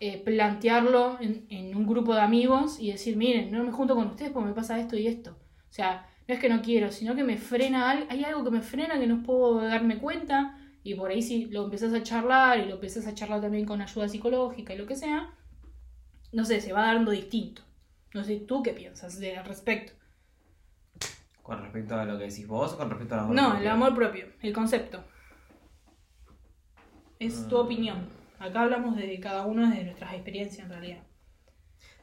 eh, 0.00 0.22
plantearlo 0.22 1.18
en, 1.20 1.46
en 1.50 1.76
un 1.76 1.86
grupo 1.86 2.14
de 2.14 2.20
amigos 2.20 2.78
y 2.80 2.92
decir, 2.92 3.16
miren, 3.16 3.50
no 3.50 3.64
me 3.64 3.72
junto 3.72 3.94
con 3.94 4.08
ustedes 4.08 4.32
porque 4.32 4.48
me 4.48 4.54
pasa 4.54 4.78
esto 4.78 4.96
y 4.96 5.06
esto? 5.06 5.32
O 5.70 5.72
sea, 5.72 6.06
no 6.28 6.34
es 6.34 6.40
que 6.40 6.48
no 6.50 6.60
quiero, 6.60 6.92
sino 6.92 7.14
que 7.14 7.24
me 7.24 7.38
frena, 7.38 7.90
hay 7.90 8.22
algo 8.24 8.44
que 8.44 8.50
me 8.50 8.60
frena 8.60 9.00
que 9.00 9.06
no 9.06 9.22
puedo 9.22 9.62
darme 9.62 9.98
cuenta 9.98 10.57
y 10.82 10.94
por 10.94 11.10
ahí 11.10 11.22
si 11.22 11.46
lo 11.46 11.64
empezás 11.64 11.92
a 11.94 12.02
charlar 12.02 12.58
y 12.60 12.66
lo 12.66 12.74
empezás 12.74 13.06
a 13.06 13.14
charlar 13.14 13.40
también 13.40 13.66
con 13.66 13.80
ayuda 13.82 14.08
psicológica 14.08 14.74
y 14.74 14.78
lo 14.78 14.86
que 14.86 14.96
sea, 14.96 15.34
no 16.32 16.44
sé, 16.44 16.60
se 16.60 16.72
va 16.72 16.82
dando 16.94 17.10
distinto. 17.10 17.62
No 18.14 18.24
sé, 18.24 18.36
¿tú 18.40 18.62
qué 18.62 18.72
piensas 18.72 19.18
de, 19.18 19.36
al 19.36 19.44
respecto? 19.44 19.92
¿Con 21.42 21.62
respecto 21.62 21.94
a 21.94 22.04
lo 22.04 22.18
que 22.18 22.24
decís 22.24 22.46
vos 22.46 22.72
o 22.74 22.78
con 22.78 22.90
respecto 22.90 23.14
al 23.14 23.20
amor 23.20 23.34
No, 23.36 23.42
propio? 23.48 23.60
el 23.62 23.68
amor 23.68 23.94
propio, 23.94 24.26
el 24.42 24.52
concepto. 24.52 25.02
Es 27.18 27.48
tu 27.48 27.56
Mm. 27.56 27.60
opinión. 27.60 28.08
Acá 28.38 28.62
hablamos 28.62 28.96
de 28.96 29.18
cada 29.20 29.44
uno 29.46 29.68
de 29.68 29.84
nuestras 29.84 30.14
experiencias 30.14 30.64
en 30.64 30.70
realidad. 30.70 31.02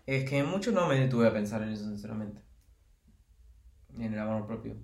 Es 0.05 0.29
que 0.29 0.43
mucho 0.43 0.71
no 0.71 0.87
me 0.87 0.99
detuve 0.99 1.27
a 1.27 1.33
pensar 1.33 1.61
en 1.63 1.69
eso, 1.69 1.85
sinceramente. 1.85 2.41
En 3.97 4.13
el 4.13 4.19
amor 4.19 4.45
propio. 4.45 4.75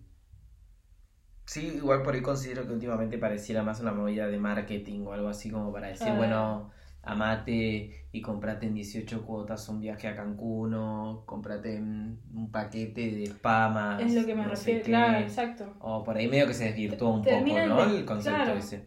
Sí, 1.52 1.68
igual 1.76 2.02
por 2.02 2.14
ahí 2.14 2.22
considero 2.22 2.66
que 2.66 2.72
últimamente 2.72 3.18
pareciera 3.18 3.62
más 3.62 3.82
una 3.82 3.92
movida 3.92 4.28
de 4.28 4.38
marketing 4.38 5.02
o 5.06 5.12
algo 5.12 5.28
así 5.28 5.50
como 5.52 5.74
para 5.74 5.88
decir, 5.90 6.08
Ah. 6.10 6.16
bueno, 6.16 6.72
amate 7.04 8.06
y 8.14 8.22
comprate 8.22 8.68
en 8.68 8.74
18 8.74 9.26
cuotas 9.26 9.68
un 9.68 9.82
viaje 9.82 10.08
a 10.08 10.16
Cancún 10.16 10.74
o 10.76 11.24
comprate 11.26 11.78
un 11.78 12.50
paquete 12.54 13.12
de 13.12 13.24
spa 13.26 13.68
más. 13.68 14.02
es 14.02 14.14
lo 14.14 14.26
que 14.26 14.34
me 14.34 14.44
no 14.44 14.50
refiero, 14.50 14.86
claro, 14.86 15.18
exacto. 15.20 15.76
O 15.82 16.06
por 16.06 16.16
ahí 16.16 16.30
medio 16.30 16.48
que 16.48 16.54
se 16.54 16.64
desvirtuó 16.66 17.16
un 17.16 17.22
Terminan 17.22 17.68
poco, 17.70 17.82
¿no? 17.84 17.92
de- 17.92 18.00
El 18.00 18.06
concepto 18.06 18.44
claro. 18.44 18.58
ese. 18.58 18.86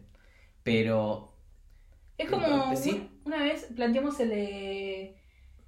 Pero 0.63 1.33
Es 2.17 2.27
como 2.31 2.75
sí. 2.75 2.91
un- 3.25 3.31
una 3.31 3.43
vez 3.43 3.65
planteamos 3.75 4.19
el 4.21 4.29
de 4.29 5.17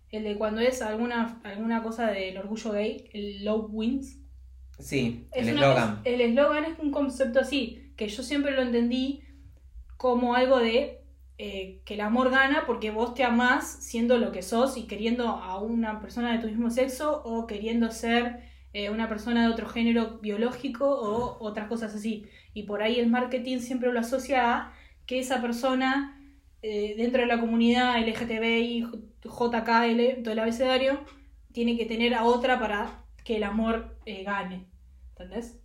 el 0.10 0.24
de 0.24 0.36
cuando 0.36 0.62
es 0.62 0.82
alguna 0.82 1.40
alguna 1.44 1.84
cosa 1.84 2.08
del 2.08 2.38
orgullo 2.40 2.72
gay, 2.72 3.08
el 3.14 3.46
love 3.46 3.68
wins. 3.72 4.18
Sí, 4.80 5.30
Es 5.32 5.48
el 5.48 5.50
eslogan. 5.50 6.02
es- 6.04 6.14
el 6.14 6.22
eslogan 6.22 6.66
es 6.66 6.80
un 6.80 6.92
concepto 6.92 7.40
así, 7.40 7.94
que 7.96 8.08
yo 8.10 8.24
siempre 8.24 8.52
lo 8.54 8.62
entendí 8.62 9.24
como 9.98 10.36
algo 10.36 10.60
de 10.60 11.02
eh, 11.40 11.82
que 11.86 11.96
el 11.96 12.02
amor 12.02 12.32
gana 12.32 12.66
porque 12.68 12.92
vos 12.92 13.14
te 13.16 13.24
amás 13.24 13.68
siendo 13.82 14.18
lo 14.18 14.32
que 14.32 14.42
sos 14.44 14.78
y 14.78 14.88
queriendo 14.88 15.30
a 15.30 15.60
una 15.60 16.00
persona 16.02 16.34
de 16.34 16.40
tu 16.40 16.48
mismo 16.48 16.70
sexo 16.72 17.22
o 17.26 17.48
queriendo 17.48 17.92
ser 17.92 18.44
eh, 18.74 18.90
una 18.92 19.10
persona 19.10 19.44
de 19.48 19.54
otro 19.54 19.68
género 19.68 20.20
biológico 20.20 20.90
o 20.90 21.38
otras 21.46 21.68
cosas 21.68 21.96
así. 21.96 22.28
Y 22.54 22.64
por 22.64 22.82
ahí 22.84 23.00
el 23.00 23.08
marketing 23.10 23.60
siempre 23.60 23.92
lo 23.94 24.00
asocia 24.00 24.56
a 24.56 24.74
que 25.06 25.20
esa 25.20 25.42
persona 25.42 26.14
eh, 26.64 26.96
dentro 26.98 27.22
de 27.22 27.28
la 27.28 27.40
comunidad 27.40 27.98
LGTBI, 28.00 28.88
JKL, 29.24 30.24
todo 30.24 30.34
el 30.34 30.40
abecedario, 30.40 31.02
tiene 31.54 31.78
que 31.78 31.86
tener 31.86 32.14
a 32.16 32.24
otra 32.26 32.60
para 32.60 33.04
que 33.28 33.36
el 33.36 33.44
amor 33.44 33.98
eh, 34.06 34.24
gane. 34.24 34.66
¿Entendés? 35.10 35.60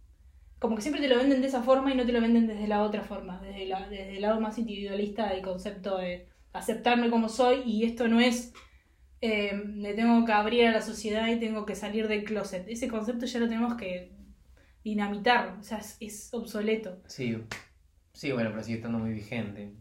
como 0.59 0.77
que 0.77 0.83
siempre 0.83 1.03
te 1.03 1.09
lo 1.09 1.17
venden 1.17 1.41
de 1.41 1.49
esa 1.49 1.61
forma 1.65 1.93
y 1.93 1.97
no 1.97 2.07
te 2.07 2.13
lo 2.13 2.21
venden 2.21 2.47
desde 2.47 2.69
la 2.69 2.83
otra 2.83 3.03
forma, 3.03 3.41
desde, 3.41 3.67
la, 3.67 3.89
desde 3.89 4.15
el 4.15 4.23
lado 4.23 4.41
más 4.41 4.59
individualista 4.59 5.29
del 5.29 5.43
concepto 5.43 5.99
de 5.99 6.29
aceptarme 6.53 7.11
como 7.11 7.29
soy 7.29 7.63
y 7.67 7.83
esto 7.83 8.07
no 8.07 8.21
es 8.21 8.53
eh, 9.21 9.55
me 9.55 9.93
tengo 9.95 10.25
que 10.25 10.31
abrir 10.31 10.69
a 10.69 10.71
la 10.71 10.81
sociedad 10.81 11.27
y 11.27 11.41
tengo 11.41 11.67
que 11.67 11.75
salir 11.75 12.07
del 12.07 12.23
closet. 12.23 12.65
Ese 12.69 12.87
concepto 12.87 13.27
ya 13.27 13.41
lo 13.41 13.49
tenemos 13.49 13.75
que 13.75 14.13
dinamitar, 14.85 15.57
o 15.59 15.65
sea, 15.65 15.79
es, 15.79 15.97
es 15.99 16.33
obsoleto. 16.33 17.03
Sí. 17.09 17.39
Sí, 18.13 18.31
bueno, 18.31 18.51
pero 18.51 18.63
sigue 18.63 18.77
estando 18.77 19.01
muy 19.01 19.15
vigente. 19.15 19.73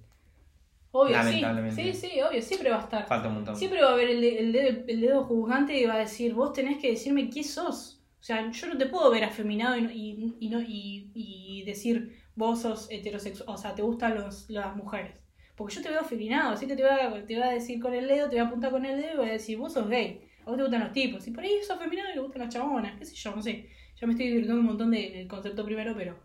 Obvio, 0.93 1.15
sí. 1.15 1.41
Lamentablemente. 1.41 1.93
Sí, 1.93 2.07
sí, 2.10 2.21
obvio, 2.21 2.41
siempre 2.41 2.69
va 2.69 2.77
a 2.77 2.81
estar. 2.81 3.07
Falta 3.07 3.27
un 3.29 3.36
montón. 3.36 3.55
Siempre 3.55 3.81
va 3.81 3.89
a 3.89 3.93
haber 3.93 4.10
el, 4.10 4.24
el 4.24 4.51
dedo, 4.51 4.83
el 4.88 5.01
dedo 5.01 5.24
juzgante 5.24 5.77
y 5.79 5.86
va 5.86 5.93
a 5.95 6.00
decir, 6.00 6.33
vos 6.33 6.53
tenés 6.53 6.79
que 6.79 6.89
decirme 6.91 7.29
qué 7.29 7.43
sos. 7.43 8.01
O 8.19 8.24
sea, 8.24 8.51
yo 8.51 8.67
no 8.67 8.77
te 8.77 8.86
puedo 8.88 9.10
ver 9.10 9.24
afeminado 9.24 9.77
y, 9.77 9.86
y, 9.86 10.36
y, 10.39 10.50
no, 10.50 10.62
y, 10.62 11.10
y 11.15 11.63
decir, 11.65 12.15
vos 12.36 12.62
sos 12.62 12.88
heterosexual, 12.91 13.50
o 13.50 13.57
sea, 13.57 13.74
te 13.74 13.81
gustan 13.81 14.15
los, 14.15 14.50
las 14.50 14.75
mujeres. 14.75 15.17
Porque 15.55 15.75
yo 15.75 15.81
te 15.81 15.89
veo 15.89 16.01
afeminado, 16.01 16.51
así 16.53 16.67
que 16.67 16.75
te 16.75 16.83
voy, 16.83 16.91
a, 16.91 17.25
te 17.25 17.36
voy 17.36 17.43
a 17.43 17.51
decir 17.51 17.79
con 17.79 17.93
el 17.93 18.07
dedo, 18.07 18.25
te 18.29 18.36
voy 18.36 18.39
a 18.45 18.48
apuntar 18.48 18.71
con 18.71 18.86
el 18.86 19.00
dedo 19.01 19.13
y 19.13 19.17
voy 19.17 19.29
a 19.29 19.33
decir, 19.33 19.57
vos 19.57 19.74
sos 19.74 19.88
gay, 19.89 20.21
a 20.41 20.45
vos 20.45 20.57
te 20.57 20.63
gustan 20.63 20.81
los 20.83 20.91
tipos. 20.93 21.27
Y 21.27 21.31
por 21.31 21.43
ahí 21.43 21.51
sos 21.62 21.77
afeminado 21.77 22.10
y 22.12 22.15
le 22.15 22.21
gustan 22.21 22.41
las 22.43 22.53
chabonas, 22.53 22.98
qué 23.00 23.05
sé 23.05 23.15
yo, 23.15 23.36
no 23.36 23.41
sé. 23.41 23.69
Ya 24.00 24.07
me 24.07 24.13
estoy 24.13 24.27
divirtiendo 24.27 24.60
un 24.60 24.65
montón 24.67 24.91
de- 24.91 25.12
del 25.12 25.27
concepto 25.27 25.63
primero, 25.65 25.93
pero 25.95 26.17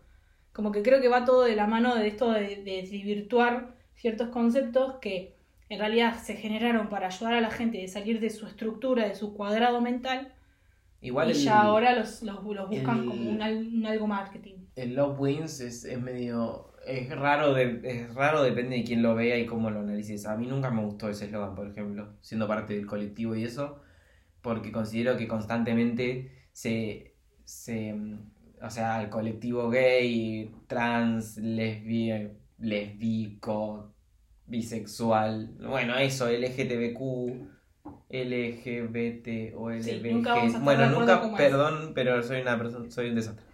como 0.53 0.71
que 0.71 0.81
creo 0.83 1.01
que 1.01 1.07
va 1.09 1.25
todo 1.25 1.43
de 1.43 1.55
la 1.55 1.67
mano 1.67 1.95
de 1.95 2.07
esto 2.07 2.31
de, 2.31 2.57
de 2.63 2.81
desvirtuar 2.81 3.76
ciertos 3.97 4.29
conceptos 4.29 4.95
que 5.01 5.35
en 5.69 5.79
realidad 5.79 6.17
se 6.23 6.35
generaron 6.37 6.89
para 6.89 7.07
ayudar 7.07 7.33
a 7.35 7.41
la 7.41 7.51
gente 7.51 7.83
a 7.83 7.87
salir 7.89 8.19
de 8.21 8.29
su 8.31 8.47
estructura, 8.47 9.07
de 9.07 9.15
su 9.15 9.33
cuadrado 9.35 9.81
mental, 9.81 10.33
Igual 11.01 11.31
y 11.31 11.33
el, 11.33 11.43
ya 11.43 11.61
ahora 11.63 11.95
los, 11.97 12.23
los, 12.23 12.43
los 12.45 12.69
buscan 12.69 12.99
el- 12.99 13.05
como 13.05 13.29
un, 13.31 13.41
al- 13.41 13.67
un 13.67 13.85
algo 13.87 14.07
marketing. 14.07 14.57
el 14.75 14.95
Love 14.95 15.19
Wins 15.19 15.59
es, 15.61 15.85
es 15.85 15.99
medio. 16.01 16.73
Es 16.85 17.09
raro, 17.09 17.53
de, 17.53 17.81
es 17.83 18.13
raro, 18.15 18.43
depende 18.43 18.77
de 18.77 18.83
quién 18.85 19.03
lo 19.03 19.13
vea 19.15 19.37
y 19.37 19.45
cómo 19.45 19.69
lo 19.69 19.79
analices. 19.81 20.25
A 20.25 20.37
mí 20.37 20.47
nunca 20.47 20.71
me 20.71 20.83
gustó 20.85 21.09
ese 21.09 21.25
eslogan, 21.25 21.53
por 21.55 21.67
ejemplo, 21.67 22.13
siendo 22.21 22.47
parte 22.47 22.75
del 22.75 22.85
colectivo 22.87 23.35
y 23.35 23.43
eso, 23.43 23.81
porque 24.41 24.71
considero 24.71 25.17
que 25.17 25.27
constantemente 25.27 26.49
se. 26.53 27.15
se 27.45 27.95
o 28.61 28.69
sea, 28.71 29.01
el 29.03 29.09
colectivo 29.09 29.69
gay, 29.69 30.51
trans, 30.67 31.37
lesbi, 31.37 32.11
lesbico, 32.57 33.95
bisexual, 34.45 35.55
bueno, 35.59 35.97
eso, 35.97 36.27
LGTBQ, 36.29 37.49
LGBT 38.09 39.53
o 39.55 39.71
Sí, 39.79 39.91
LBG. 39.91 40.09
nunca 40.09 40.33
vamos 40.35 40.55
a 40.55 40.59
estar 40.59 40.63
bueno, 40.63 40.83
de 40.83 40.89
nunca, 40.89 41.33
es. 41.37 41.51
perdón, 41.51 41.93
pero 41.95 42.21
soy 42.23 42.41
una 42.41 42.57
persona, 42.57 42.89
soy 42.91 43.09
un 43.09 43.15
desastre. 43.15 43.45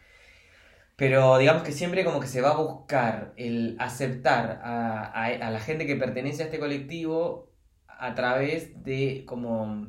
Pero 0.95 1.38
digamos 1.39 1.63
que 1.63 1.72
siempre 1.72 2.05
como 2.05 2.19
que 2.19 2.27
se 2.27 2.41
va 2.41 2.51
a 2.51 2.57
buscar 2.62 3.33
el 3.38 3.75
aceptar 3.79 4.62
a, 4.63 5.03
a, 5.05 5.25
a 5.25 5.51
la 5.51 5.60
gente 5.60 5.88
que 5.88 5.95
pertenece 5.95 6.43
a 6.43 6.45
este 6.45 6.60
colectivo 6.60 7.51
a 7.88 8.13
través 8.15 8.83
de 8.83 9.24
como, 9.27 9.88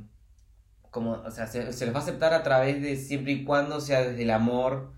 como 0.91 1.13
o 1.15 1.31
sea, 1.31 1.47
se, 1.47 1.73
se 1.73 1.87
les 1.87 1.95
va 1.95 2.01
a 2.01 2.03
aceptar 2.03 2.35
a 2.35 2.43
través 2.43 2.83
de 2.83 2.97
siempre 2.97 3.33
y 3.33 3.45
cuando 3.45 3.81
sea 3.81 4.03
desde 4.05 4.23
el 4.25 4.31
amor 4.31 4.93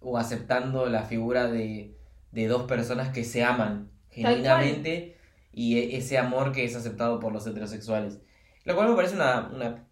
o 0.00 0.18
aceptando 0.18 0.86
la 0.88 1.04
figura 1.04 1.48
de, 1.48 1.96
de 2.32 2.48
dos 2.48 2.64
personas 2.64 3.10
que 3.10 3.24
se 3.24 3.44
aman 3.44 3.90
genuinamente 4.10 5.16
y 5.52 5.78
e- 5.78 5.96
ese 5.98 6.18
amor 6.18 6.52
que 6.52 6.64
es 6.64 6.74
aceptado 6.76 7.20
por 7.20 7.32
los 7.32 7.46
heterosexuales. 7.46 8.20
Lo 8.64 8.74
cual 8.74 8.90
me 8.90 8.96
parece 8.96 9.14
una, 9.16 9.48
una, 9.54 9.88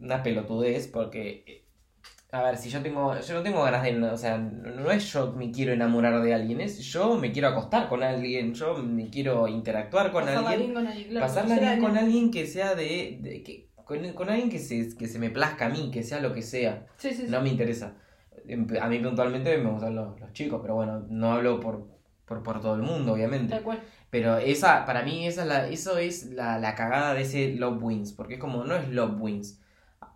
una 0.00 0.22
pelotudez 0.22 0.88
porque, 0.88 1.44
eh, 1.46 1.64
a 2.32 2.42
ver, 2.42 2.56
si 2.56 2.70
yo 2.70 2.82
tengo, 2.82 3.18
yo 3.20 3.34
no 3.34 3.42
tengo 3.42 3.62
ganas 3.62 3.82
de, 3.82 4.02
o 4.04 4.16
sea, 4.16 4.38
no 4.38 4.90
es 4.90 5.12
yo 5.12 5.32
me 5.32 5.50
quiero 5.50 5.72
enamorar 5.72 6.22
de 6.22 6.34
alguien, 6.34 6.60
es 6.60 6.78
yo 6.80 7.16
me 7.18 7.32
quiero 7.32 7.48
acostar 7.48 7.88
con 7.88 8.02
alguien, 8.02 8.54
yo 8.54 8.76
me 8.78 9.10
quiero 9.10 9.48
interactuar 9.48 10.12
con 10.12 10.24
Pasarla 10.24 10.50
alguien 10.50 10.60
bien 10.72 10.74
con 10.74 10.86
alguien, 10.86 11.08
claro, 11.10 11.26
pasarla 11.26 11.58
bien 11.58 11.80
con 11.80 11.96
alguien. 11.98 12.30
que 12.30 12.46
sea 12.46 12.74
de, 12.74 13.18
de- 13.22 13.42
que, 13.42 13.68
con, 13.84 14.12
con 14.14 14.30
alguien 14.30 14.48
que 14.50 14.58
se, 14.60 14.96
que 14.96 15.08
se 15.08 15.18
me 15.18 15.30
plazca 15.30 15.66
a 15.66 15.68
mí, 15.68 15.90
que 15.92 16.02
sea 16.02 16.20
lo 16.20 16.32
que 16.32 16.42
sea. 16.42 16.86
Sí, 16.96 17.10
sí, 17.10 17.16
sí. 17.22 17.26
No 17.28 17.40
me 17.42 17.50
interesa. 17.50 17.96
A 18.80 18.88
mí 18.88 18.98
puntualmente 18.98 19.56
me 19.58 19.70
gustan 19.70 19.94
los, 19.94 20.18
los 20.20 20.32
chicos, 20.32 20.60
pero 20.62 20.74
bueno, 20.74 21.04
no 21.08 21.32
hablo 21.32 21.60
por, 21.60 21.86
por, 22.26 22.42
por 22.42 22.60
todo 22.60 22.74
el 22.74 22.82
mundo, 22.82 23.12
obviamente. 23.12 23.54
Tal 23.54 23.62
cual. 23.62 23.80
Pero 24.10 24.36
esa, 24.38 24.84
para 24.84 25.02
mí, 25.02 25.26
esa 25.26 25.42
es 25.42 25.48
la, 25.48 25.68
eso 25.68 25.98
es 25.98 26.26
la, 26.32 26.58
la 26.58 26.74
cagada 26.74 27.14
de 27.14 27.22
ese 27.22 27.54
Love 27.54 27.82
Wins, 27.82 28.12
porque 28.12 28.34
es 28.34 28.40
como, 28.40 28.64
no 28.64 28.74
es 28.76 28.88
Love 28.88 29.20
Wins. 29.20 29.60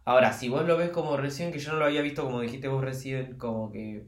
Ahora, 0.05 0.33
si 0.33 0.49
vos 0.49 0.67
lo 0.67 0.77
ves 0.77 0.91
como 0.91 1.17
recién, 1.17 1.53
que 1.53 1.59
yo 1.59 1.73
no 1.73 1.79
lo 1.79 1.87
había 1.87 2.03
visto 2.03 2.25
como 2.25 2.41
dijiste 2.41 2.69
vos 2.69 2.85
recién, 2.85 3.39
como 3.39 3.71
que... 3.73 4.07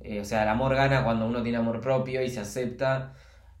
eh, 0.00 0.20
o 0.20 0.24
sea, 0.24 0.42
el 0.42 0.48
amor 0.48 0.74
gana 0.74 1.04
cuando 1.04 1.26
uno 1.26 1.42
tiene 1.42 1.58
amor 1.58 1.80
propio 1.80 2.22
y 2.22 2.30
se 2.30 2.40
acepta. 2.40 3.14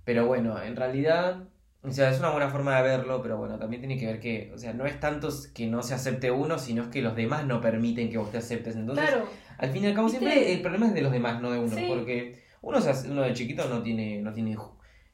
Pero 0.04 0.26
bueno, 0.26 0.60
en 0.62 0.76
realidad, 0.76 1.48
o 1.82 1.90
sea, 1.92 2.10
es 2.10 2.18
una 2.18 2.30
buena 2.30 2.48
forma 2.50 2.76
de 2.76 2.82
verlo, 2.82 3.22
pero 3.22 3.36
bueno, 3.38 3.58
también 3.58 3.80
tiene 3.80 3.96
que 3.98 4.06
ver 4.06 4.20
que, 4.20 4.50
o 4.54 4.58
sea, 4.58 4.72
no 4.72 4.84
es 4.86 4.98
tanto 5.00 5.28
que 5.54 5.66
no 5.68 5.82
se 5.82 5.94
acepte 5.94 6.30
uno, 6.30 6.58
sino 6.58 6.82
es 6.82 6.88
que 6.88 7.02
los 7.02 7.14
demás 7.14 7.46
no 7.46 7.60
permiten 7.60 8.10
que 8.10 8.18
vos 8.18 8.30
te 8.32 8.38
aceptes. 8.38 8.74
Entonces, 8.76 9.06
claro, 9.08 9.26
al 9.58 9.70
fin 9.70 9.84
y 9.84 9.86
al 9.86 9.94
cabo, 9.94 10.08
¿Viste? 10.08 10.20
siempre 10.20 10.52
el 10.52 10.60
problema 10.60 10.88
es 10.88 10.94
de 10.94 11.02
los 11.02 11.12
demás, 11.12 11.40
no 11.40 11.50
de 11.52 11.58
uno. 11.58 11.76
Sí. 11.76 11.86
Porque 11.88 12.42
uno, 12.62 12.80
se 12.80 12.90
hace- 12.90 13.10
uno 13.10 13.22
de 13.22 13.32
chiquito 13.32 13.68
no 13.68 13.82
tiene, 13.82 14.20
no 14.22 14.32
tiene 14.32 14.56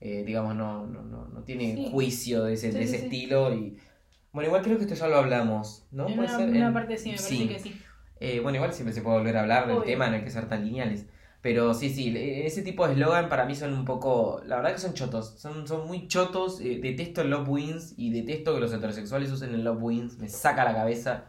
eh, 0.01 0.23
digamos, 0.27 0.55
no, 0.55 0.87
no, 0.87 1.03
no, 1.03 1.29
no 1.29 1.43
tiene 1.45 1.75
Sí. 1.77 1.89
juicio 1.91 2.45
de 2.45 2.55
ese, 2.55 2.73
Sí, 2.73 2.79
de 2.79 2.85
ese 2.85 2.97
estilo. 2.97 3.55
y 3.55 3.77
Bueno, 4.33 4.49
igual 4.49 4.63
creo 4.63 4.77
que 4.77 4.85
esto 4.85 4.95
ya 4.97 5.07
lo 5.09 5.17
hablamos, 5.17 5.87
¿no? 5.93 6.09
en 6.09 6.17
¿Puede 6.17 6.29
una, 6.29 6.39
ser? 6.39 6.49
una 6.51 6.67
En- 6.69 6.73
parte 6.75 6.97
sí, 6.99 7.11
me 7.11 7.17
parece 7.17 7.37
sí. 7.37 7.49
que 7.49 7.59
sí. 7.59 7.81
Eh, 8.21 8.41
bueno, 8.41 8.57
igual 8.57 8.73
siempre 8.73 8.93
se 8.95 9.03
puede 9.03 9.19
volver 9.19 9.37
a 9.37 9.43
hablar 9.43 9.67
del 9.69 9.83
tema, 9.85 10.09
no 10.09 10.17
hay 10.17 10.25
que 10.25 10.31
ser 10.31 10.49
tan 10.49 10.65
lineales. 10.65 11.07
Pero 11.45 11.75
sí, 11.75 11.91
sí, 11.91 12.11
le- 12.11 12.47
ese 12.47 12.63
tipo 12.63 12.87
de 12.89 12.95
eslogan 12.95 13.29
para 13.29 13.45
mí 13.45 13.55
son 13.55 13.75
un 13.75 13.85
poco. 13.85 14.41
La 14.47 14.57
verdad 14.57 14.73
que 14.73 14.81
son 14.81 14.95
chotos. 14.95 15.35
Son, 15.39 15.69
son 15.69 15.87
muy 15.87 16.09
chotos. 16.09 16.61
eh, 16.61 16.81
detesto 16.83 17.21
el 17.21 17.31
Love 17.31 17.49
Wins 17.51 17.95
y 17.99 18.11
detesto 18.11 18.55
que 18.55 18.61
los 18.61 18.73
heterosexuales 18.73 19.31
usen 19.31 19.55
el 19.55 19.63
Love 19.63 19.83
Wins. 19.83 20.19
Me 20.19 20.29
saca 20.31 20.65
la 20.65 20.75
cabeza. 20.75 21.27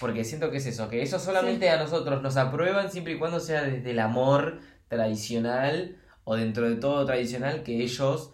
Porque 0.00 0.24
siento 0.24 0.50
que 0.50 0.58
es 0.58 0.66
eso, 0.66 0.88
que 0.88 1.02
ellos 1.02 1.20
solamente 1.20 1.68
a 1.68 1.76
nosotros 1.76 2.22
nos 2.22 2.36
aprueban 2.36 2.90
siempre 2.92 3.14
y 3.14 3.18
cuando 3.18 3.40
sea 3.40 3.62
desde 3.64 3.90
el 3.90 3.98
amor 3.98 4.60
tradicional 4.88 5.96
o 6.24 6.36
dentro 6.36 6.68
de 6.70 6.76
todo 6.76 7.04
tradicional 7.04 7.62
que 7.64 7.82
ellos 7.82 8.32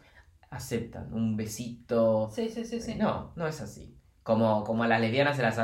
aceptan. 0.50 1.12
Un 1.12 1.36
besito. 1.36 2.30
Sí, 2.32 2.50
sí, 2.50 2.64
sí, 2.64 2.80
sí. 2.80 2.92
Eh, 2.92 2.96
No, 2.96 3.32
no 3.36 3.48
es 3.48 3.60
así. 3.62 3.95
Como, 4.26 4.64
como 4.64 4.82
a 4.82 4.88
las 4.88 5.00
lesbianas 5.00 5.36
se 5.36 5.42
las, 5.42 5.54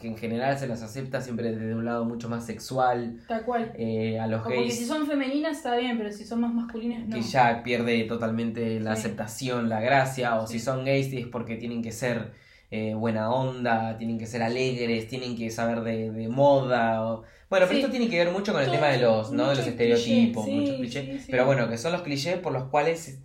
que 0.00 0.06
en 0.08 0.16
general 0.16 0.58
se 0.58 0.66
las 0.66 0.80
acepta 0.82 1.20
siempre 1.20 1.52
desde 1.52 1.74
un 1.74 1.84
lado 1.84 2.06
mucho 2.06 2.30
más 2.30 2.46
sexual. 2.46 3.20
Tal 3.28 3.42
cual. 3.44 3.72
eh, 3.76 4.18
a 4.18 4.26
los 4.26 4.40
Como 4.42 4.54
que 4.54 4.60
gays 4.62 4.78
si 4.78 4.86
son 4.86 5.06
femeninas 5.06 5.58
está 5.58 5.76
bien, 5.76 5.98
pero 5.98 6.10
si 6.10 6.24
son 6.24 6.40
más 6.40 6.54
masculinas 6.54 7.06
no. 7.06 7.14
que 7.14 7.20
ya 7.20 7.62
pierde 7.62 8.04
totalmente 8.04 8.80
la 8.80 8.96
Sí. 8.96 9.00
aceptación, 9.02 9.68
la 9.68 9.80
gracia. 9.82 10.36
O 10.40 10.46
Sí. 10.46 10.54
si 10.58 10.64
son 10.64 10.86
gays 10.86 11.12
es 11.12 11.26
porque 11.26 11.56
tienen 11.56 11.82
que 11.82 11.92
ser 11.92 12.32
eh, 12.70 12.94
buena 12.94 13.30
onda, 13.30 13.96
tienen 13.98 14.18
que 14.18 14.26
ser 14.26 14.42
alegres, 14.42 15.06
tienen 15.08 15.36
que 15.36 15.50
saber 15.50 15.82
de, 15.82 16.10
de 16.10 16.28
moda. 16.28 17.04
o- 17.06 17.22
Bueno, 17.50 17.66
pero 17.66 17.68
Sí. 17.68 17.76
esto 17.80 17.90
tiene 17.90 18.08
que 18.08 18.18
ver 18.24 18.32
mucho 18.32 18.52
con 18.52 18.60
el 18.62 18.68
Todo- 18.68 18.76
tema 18.76 18.88
de 18.88 18.98
los, 18.98 19.30
¿no? 19.30 19.50
de 19.50 19.56
los 19.56 19.66
estereotipos, 19.66 20.44
cliché, 20.46 20.60
muchos 20.60 20.76
clichés. 20.76 21.26
Pero 21.30 21.44
bueno, 21.46 21.68
que 21.68 21.76
son 21.78 21.92
los 21.92 22.00
clichés 22.02 22.38
por 22.38 22.52
los 22.52 22.64
cuales 22.64 23.20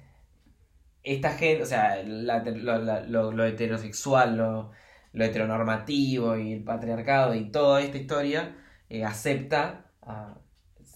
esta 1.03 1.31
gente, 1.31 1.63
o 1.63 1.65
sea, 1.65 2.01
la- 2.03 2.43
lo, 2.43 2.77
la- 2.79 3.01
lo- 3.01 3.31
lo 3.31 3.45
heterosexual, 3.45 4.37
lo, 4.37 4.71
lo 5.13 5.25
heteronormativo 5.25 6.37
y 6.37 6.53
el 6.53 6.63
patriarcado 6.63 7.35
y 7.35 7.51
toda 7.51 7.81
esta 7.81 7.97
historia 7.97 8.55
eh, 8.89 9.03
acepta, 9.05 9.85
a- 10.01 10.37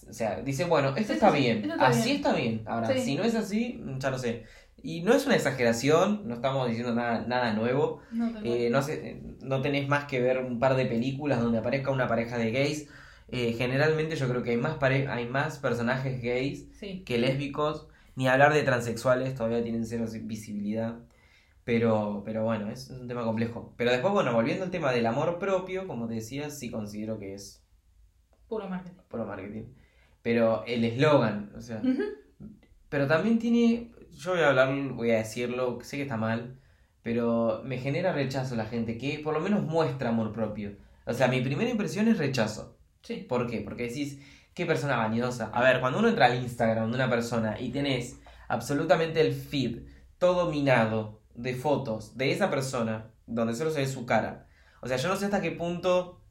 o 0.08 0.12
sea, 0.12 0.40
dice, 0.42 0.64
bueno, 0.64 0.90
esto 0.96 1.08
Sí, 1.08 1.12
está 1.14 1.32
sí, 1.32 1.38
bien, 1.40 1.70
está 1.70 1.86
así 1.88 2.04
bien. 2.04 2.16
está 2.16 2.32
bien. 2.34 2.62
Ahora, 2.66 2.92
Sí. 2.92 3.00
si 3.00 3.14
no 3.16 3.24
es 3.24 3.34
así, 3.34 3.82
ya 3.98 4.10
no 4.10 4.18
sé. 4.18 4.44
Y 4.82 5.02
no 5.02 5.14
es 5.14 5.26
una 5.26 5.34
exageración, 5.34 6.28
no 6.28 6.34
estamos 6.34 6.68
diciendo 6.68 6.94
nada, 6.94 7.24
nada 7.26 7.52
nuevo. 7.54 8.00
No. 8.12 8.30
Eh, 8.44 8.70
no, 9.42 9.62
tenés 9.62 9.88
más 9.88 10.04
que 10.04 10.20
ver 10.20 10.38
un 10.38 10.60
par 10.60 10.76
de 10.76 10.86
películas 10.86 11.40
donde 11.40 11.58
aparezca 11.58 11.90
una 11.90 12.06
pareja 12.06 12.38
de 12.38 12.52
gays. 12.52 12.88
Eh, 13.28 13.54
generalmente 13.58 14.14
yo 14.14 14.28
creo 14.28 14.42
que 14.44 14.50
hay 14.50 14.56
más, 14.58 14.76
pare- 14.76 15.08
hay 15.08 15.26
más 15.26 15.58
personajes 15.58 16.22
gays 16.22 16.68
que 17.04 17.18
lésbicos, 17.18 17.88
ni 18.16 18.28
hablar 18.28 18.52
de 18.52 18.62
transexuales, 18.64 19.34
todavía 19.34 19.62
tienen 19.62 19.86
cero 19.86 20.06
visibilidad. 20.22 20.98
Pero, 21.64 22.22
pero 22.24 22.44
bueno, 22.44 22.70
es 22.70 22.90
un 22.90 23.08
tema 23.08 23.24
complejo. 23.24 23.74
Pero 23.76 23.90
después, 23.90 24.12
bueno, 24.12 24.32
volviendo 24.32 24.64
al 24.64 24.70
tema 24.70 24.92
del 24.92 25.06
amor 25.06 25.38
propio, 25.38 25.86
como 25.86 26.06
te 26.08 26.14
decía, 26.14 26.50
sí 26.50 26.70
considero 26.70 27.18
que 27.18 27.34
es 27.34 27.62
Puro 28.48 28.68
marketing. 28.68 29.02
puro 29.08 29.26
marketing. 29.26 29.64
Pero 30.22 30.64
el 30.66 30.84
eslogan, 30.84 31.52
o 31.56 31.60
sea, 31.60 31.82
pero 32.88 33.06
también 33.06 33.38
tiene, 33.38 33.92
yo 34.10 34.32
voy 34.32 34.40
a 34.40 34.48
hablar, 34.48 34.72
voy 34.92 35.10
a 35.10 35.18
decirlo, 35.18 35.78
sé 35.82 35.96
que 35.96 36.02
está 36.02 36.16
mal, 36.16 36.60
pero 37.02 37.62
me 37.64 37.78
genera 37.78 38.12
rechazo 38.12 38.56
la 38.56 38.66
gente 38.66 38.98
que 38.98 39.18
por 39.18 39.34
lo 39.34 39.40
menos 39.40 39.62
muestra 39.64 40.10
amor 40.10 40.32
propio. 40.32 40.76
O 41.04 41.12
sea, 41.14 41.28
mi 41.28 41.40
primera 41.40 41.70
impresión 41.70 42.08
es 42.08 42.18
rechazo. 42.18 42.78
Sí. 43.02 43.24
¿Por 43.28 43.48
qué? 43.48 43.60
Porque 43.60 43.84
decís, 43.84 44.20
qué 44.56 44.66
persona 44.66 44.98
vanidosa. 44.98 45.50
A 45.54 45.62
ver, 45.62 45.80
cuando 45.80 46.00
uno 46.00 46.08
entra 46.08 46.26
al 46.26 46.36
Instagram 46.36 46.90
de 46.90 46.96
una 46.96 47.10
persona 47.10 47.60
y 47.60 47.70
tenés 47.72 48.20
absolutamente 48.48 49.22
el 49.22 49.34
feed 49.34 49.84
todo 50.18 50.50
minado 50.50 51.22
de 51.36 51.54
fotos 51.56 52.16
de 52.18 52.32
esa 52.32 52.50
persona, 52.50 53.12
donde 53.28 53.54
solo 53.54 53.70
se 53.72 53.80
ve 53.82 53.88
su 53.88 54.06
cara. 54.06 54.48
O 54.82 54.88
sea, 54.88 54.98
yo 54.98 55.08
no 55.10 55.16
sé 55.16 55.26
hasta 55.26 55.42
qué 55.42 55.52
punto 55.52 56.22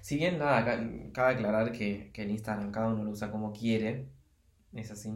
Si 0.00 0.16
bien, 0.16 0.38
nada, 0.38 0.64
ca- 0.64 0.80
cabe 1.12 1.34
aclarar 1.34 1.72
que, 1.72 2.10
que 2.12 2.22
el 2.22 2.30
Instagram 2.30 2.70
cada 2.72 2.88
uno 2.88 3.04
lo 3.04 3.10
usa 3.10 3.30
como 3.30 3.52
quiere, 3.52 4.08
es 4.74 4.90
así. 4.90 5.12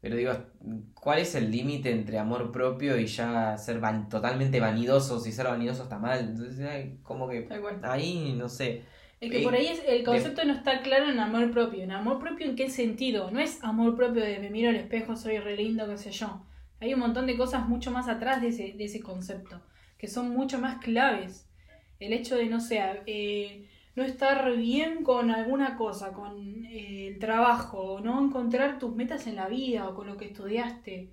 Pero 0.00 0.16
digo, 0.16 0.32
¿cuál 0.94 1.20
es 1.20 1.34
el 1.36 1.50
límite 1.50 1.90
entre 1.92 2.18
amor 2.18 2.52
propio 2.52 2.98
y 2.98 3.06
ya 3.06 3.58
ser 3.58 3.80
van- 3.80 4.08
totalmente 4.08 4.60
vanidoso? 4.60 5.20
Si 5.20 5.32
ser 5.32 5.46
vanidoso 5.48 5.84
está 5.84 5.98
mal. 5.98 6.20
Entonces, 6.20 6.98
como 7.02 7.28
que 7.28 7.48
ahí, 7.84 8.34
no 8.38 8.48
sé. 8.48 8.84
Es 9.20 9.30
que 9.32 9.40
por 9.40 9.54
ahí 9.54 9.66
es- 9.66 9.82
el 9.86 10.04
concepto 10.04 10.44
no 10.44 10.52
está 10.54 10.80
claro 10.82 11.10
en 11.10 11.18
amor 11.18 11.50
propio. 11.50 11.82
¿En 11.82 11.90
amor 11.92 12.18
propio 12.20 12.46
en 12.46 12.56
qué 12.56 12.70
sentido? 12.70 13.30
No 13.30 13.40
es 13.40 13.62
amor 13.64 13.96
propio 13.96 14.22
de 14.24 14.38
me 14.38 14.50
miro 14.50 14.70
al 14.70 14.76
espejo, 14.76 15.16
soy 15.16 15.38
re 15.38 15.56
lindo, 15.56 15.88
qué 15.88 15.96
sé 15.98 16.10
yo. 16.12 16.46
Hay 16.80 16.94
un 16.94 17.00
montón 17.00 17.26
de 17.26 17.36
cosas 17.36 17.68
mucho 17.68 17.90
más 17.90 18.08
atrás 18.08 18.40
de 18.40 18.48
ese, 18.48 18.74
de 18.74 18.84
ese 18.84 19.00
concepto, 19.02 19.60
que 19.98 20.06
son 20.06 20.30
mucho 20.30 20.58
más 20.60 20.78
claves. 20.78 21.48
El 21.98 22.12
hecho 22.12 22.36
de, 22.36 22.46
no 22.46 22.60
sé, 22.60 22.80
eh, 23.06 23.68
no 23.96 24.04
estar 24.04 24.56
bien 24.56 25.02
con 25.02 25.30
alguna 25.32 25.76
cosa, 25.76 26.12
con 26.12 26.64
eh, 26.66 27.08
el 27.08 27.18
trabajo, 27.18 27.78
o 27.94 28.00
no 28.00 28.24
encontrar 28.24 28.78
tus 28.78 28.94
metas 28.94 29.26
en 29.26 29.34
la 29.36 29.48
vida 29.48 29.88
o 29.88 29.94
con 29.96 30.06
lo 30.06 30.16
que 30.16 30.26
estudiaste. 30.26 31.10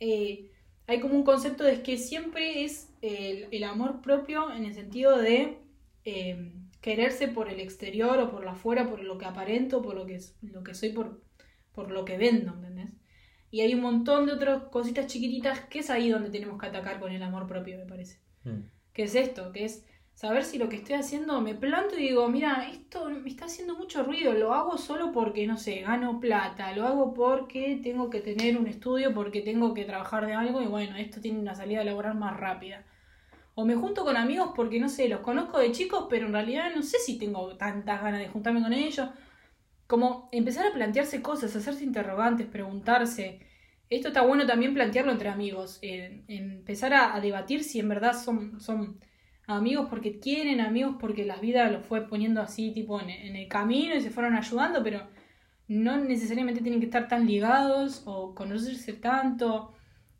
Eh, 0.00 0.50
hay 0.86 1.00
como 1.00 1.14
un 1.14 1.24
concepto 1.24 1.64
de 1.64 1.82
que 1.82 1.96
siempre 1.98 2.64
es 2.64 2.94
el, 3.02 3.48
el 3.50 3.64
amor 3.64 4.00
propio 4.02 4.52
en 4.52 4.64
el 4.64 4.74
sentido 4.74 5.18
de 5.18 5.58
quererse 6.82 7.28
por 7.28 7.48
el 7.50 7.60
exterior 7.60 8.18
o 8.20 8.30
por 8.30 8.44
la 8.44 8.52
afuera, 8.52 8.88
por 8.90 9.00
lo 9.02 9.18
que 9.18 9.26
aparento, 9.26 9.82
por 9.82 9.94
lo 9.96 10.06
que, 10.06 10.16
es- 10.16 10.36
lo 10.42 10.62
que 10.64 10.74
soy, 10.74 10.90
por, 10.92 11.22
por 11.72 11.90
lo 11.90 12.04
que 12.04 12.18
vendo, 12.18 12.52
¿entendés? 12.54 12.90
Y 13.50 13.60
hay 13.60 13.74
un 13.74 13.82
montón 13.82 14.26
de 14.26 14.32
otras 14.32 14.64
cositas 14.64 15.06
chiquititas 15.06 15.60
que 15.60 15.80
es 15.80 15.90
ahí 15.90 16.08
donde 16.10 16.30
tenemos 16.30 16.58
que 16.60 16.66
atacar 16.66 17.00
con 17.00 17.12
el 17.12 17.22
amor 17.22 17.46
propio, 17.46 17.78
me 17.78 17.86
parece. 17.86 18.20
Mm. 18.44 18.60
¿Qué 18.92 19.04
es 19.04 19.14
esto? 19.14 19.52
Que 19.52 19.64
es 19.66 19.86
saber 20.14 20.44
si 20.44 20.58
lo 20.58 20.68
que 20.68 20.76
estoy 20.76 20.94
haciendo 20.96 21.40
me 21.40 21.54
planto 21.54 21.96
y 21.98 22.02
digo, 22.08 22.28
mira, 22.28 22.68
esto 22.70 23.08
me 23.10 23.28
está 23.28 23.46
haciendo 23.46 23.76
mucho 23.76 24.02
ruido, 24.04 24.32
lo 24.34 24.54
hago 24.54 24.78
solo 24.78 25.12
porque, 25.12 25.46
no 25.46 25.56
sé, 25.58 25.80
gano 25.82 26.20
plata, 26.20 26.72
lo 26.74 26.86
hago 26.86 27.14
porque 27.14 27.80
tengo 27.82 28.10
que 28.10 28.20
tener 28.20 28.56
un 28.58 28.66
estudio, 28.66 29.14
porque 29.14 29.42
tengo 29.42 29.74
que 29.74 29.84
trabajar 29.84 30.26
de 30.26 30.34
algo 30.34 30.62
y 30.62 30.66
bueno, 30.66 30.96
esto 30.96 31.20
tiene 31.20 31.38
una 31.40 31.54
salida 31.54 31.84
laboral 31.84 32.16
más 32.16 32.38
rápida. 32.38 32.84
O 33.54 33.64
me 33.64 33.74
junto 33.74 34.04
con 34.04 34.16
amigos 34.16 34.52
porque, 34.56 34.80
no 34.80 34.88
sé, 34.88 35.08
los 35.08 35.20
conozco 35.20 35.58
de 35.58 35.72
chicos, 35.72 36.06
pero 36.08 36.26
en 36.26 36.32
realidad 36.32 36.72
no 36.74 36.82
sé 36.82 36.98
si 36.98 37.18
tengo 37.18 37.56
tantas 37.56 38.02
ganas 38.02 38.20
de 38.20 38.28
juntarme 38.28 38.62
con 38.62 38.72
ellos. 38.72 39.08
Como 39.86 40.28
empezar 40.32 40.66
a 40.66 40.72
plantearse 40.72 41.20
cosas, 41.20 41.54
hacerse 41.54 41.84
interrogantes, 41.84 42.46
preguntarse. 42.46 43.40
Esto 43.90 44.08
está 44.08 44.22
bueno 44.22 44.46
también 44.46 44.72
plantearlo 44.74 45.12
entre 45.12 45.28
amigos. 45.28 45.78
empezar 45.82 46.94
a, 46.94 47.20
debatir 47.20 47.62
si 47.62 47.78
en 47.78 47.88
verdad 47.90 48.14
son, 48.14 48.60
son 48.60 49.00
amigos 49.46 49.86
porque 49.90 50.18
quieren, 50.18 50.60
amigos 50.60 50.96
porque 50.98 51.26
la 51.26 51.36
vida 51.36 51.70
los 51.70 51.84
fue 51.84 52.08
poniendo 52.08 52.40
así, 52.40 52.72
tipo 52.72 53.00
en 53.00 53.36
el 53.36 53.48
camino 53.48 53.94
y 53.94 54.00
se 54.00 54.10
fueron 54.10 54.34
ayudando, 54.34 54.82
pero 54.82 55.06
no 55.68 55.96
necesariamente 55.96 56.60
tienen 56.60 56.80
que 56.80 56.86
estar 56.86 57.08
tan 57.08 57.26
ligados 57.26 58.02
o 58.06 58.34
conocerse 58.34 58.92
tanto. 58.94 59.72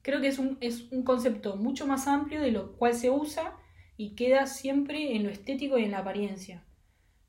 Creo 0.03 0.21
que 0.21 0.29
es 0.29 0.39
un, 0.39 0.59
es 0.61 0.91
un 0.91 1.05
concepto 1.05 1.57
mucho 1.57 1.87
más 1.87 2.09
amplio 2.09 2.41
de 2.41 2.51
lo 2.51 2.77
cual 2.77 2.95
se 2.95 3.11
usa 3.11 3.57
y 3.97 4.15
queda 4.15 4.47
siempre 4.47 5.15
en 5.15 5.23
lo 5.25 5.31
estético 5.31 5.79
y 5.79 5.85
en 5.85 5.93
la 5.93 5.99
apariencia. 5.99 6.65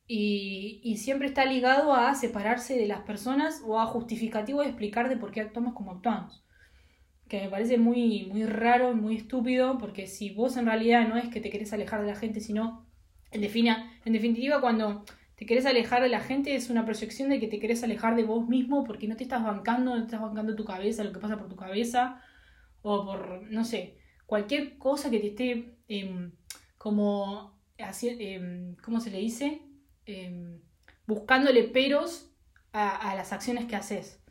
Y, 0.07 0.81
y 0.83 0.97
siempre 0.97 1.27
está 1.27 1.45
ligado 1.45 1.93
a 1.93 2.13
separarse 2.15 2.75
de 2.75 2.87
las 2.87 3.01
personas 3.01 3.61
o 3.65 3.79
a 3.79 3.85
justificativo 3.85 4.61
de 4.61 4.67
explicar 4.67 5.07
de 5.07 5.17
por 5.17 5.31
qué 5.31 5.41
actuamos 5.41 5.73
como 5.75 5.91
actuamos. 5.91 6.43
Que 7.29 7.41
me 7.41 7.49
parece 7.49 7.77
muy, 7.77 8.25
muy 8.25 8.43
raro 8.45 8.91
y 8.91 8.95
muy 8.95 9.15
estúpido, 9.15 9.77
porque 9.77 10.07
si 10.07 10.31
vos 10.31 10.57
en 10.57 10.65
realidad 10.65 11.07
no 11.07 11.17
es 11.17 11.29
que 11.29 11.41
te 11.41 11.49
querés 11.49 11.73
alejar 11.73 12.01
de 12.01 12.07
la 12.07 12.15
gente, 12.15 12.41
sino, 12.41 12.85
en, 13.31 13.41
defina, 13.41 13.91
en 14.03 14.13
definitiva, 14.13 14.59
cuando 14.59 15.05
te 15.35 15.45
querés 15.45 15.65
alejar 15.65 16.01
de 16.01 16.09
la 16.09 16.19
gente 16.19 16.55
es 16.55 16.69
una 16.69 16.85
proyección 16.85 17.29
de 17.29 17.39
que 17.39 17.47
te 17.47 17.59
querés 17.59 17.83
alejar 17.83 18.15
de 18.15 18.23
vos 18.23 18.47
mismo 18.47 18.83
porque 18.83 19.07
no 19.07 19.15
te 19.15 19.23
estás 19.23 19.43
bancando, 19.43 19.95
no 19.95 20.03
estás 20.03 20.21
bancando 20.21 20.55
tu 20.55 20.65
cabeza, 20.65 21.03
lo 21.03 21.11
que 21.11 21.19
pasa 21.19 21.37
por 21.37 21.49
tu 21.49 21.55
cabeza, 21.55 22.21
o 22.83 23.05
por, 23.05 23.43
no 23.51 23.65
sé, 23.65 23.97
cualquier 24.27 24.77
cosa 24.79 25.09
que 25.11 25.19
te 25.19 25.27
esté 25.29 25.77
em, 25.89 26.33
como, 26.77 27.59
haci- 27.79 28.17
em, 28.19 28.75
¿cómo 28.77 28.99
se 29.01 29.11
le 29.11 29.19
dice? 29.19 29.61
Em, 30.05 30.61
buscándole 31.07 31.63
peros 31.65 32.31
a, 32.73 33.15
las 33.15 33.33
acciones 33.33 33.65
que 33.65 33.75
haces. 33.75 34.21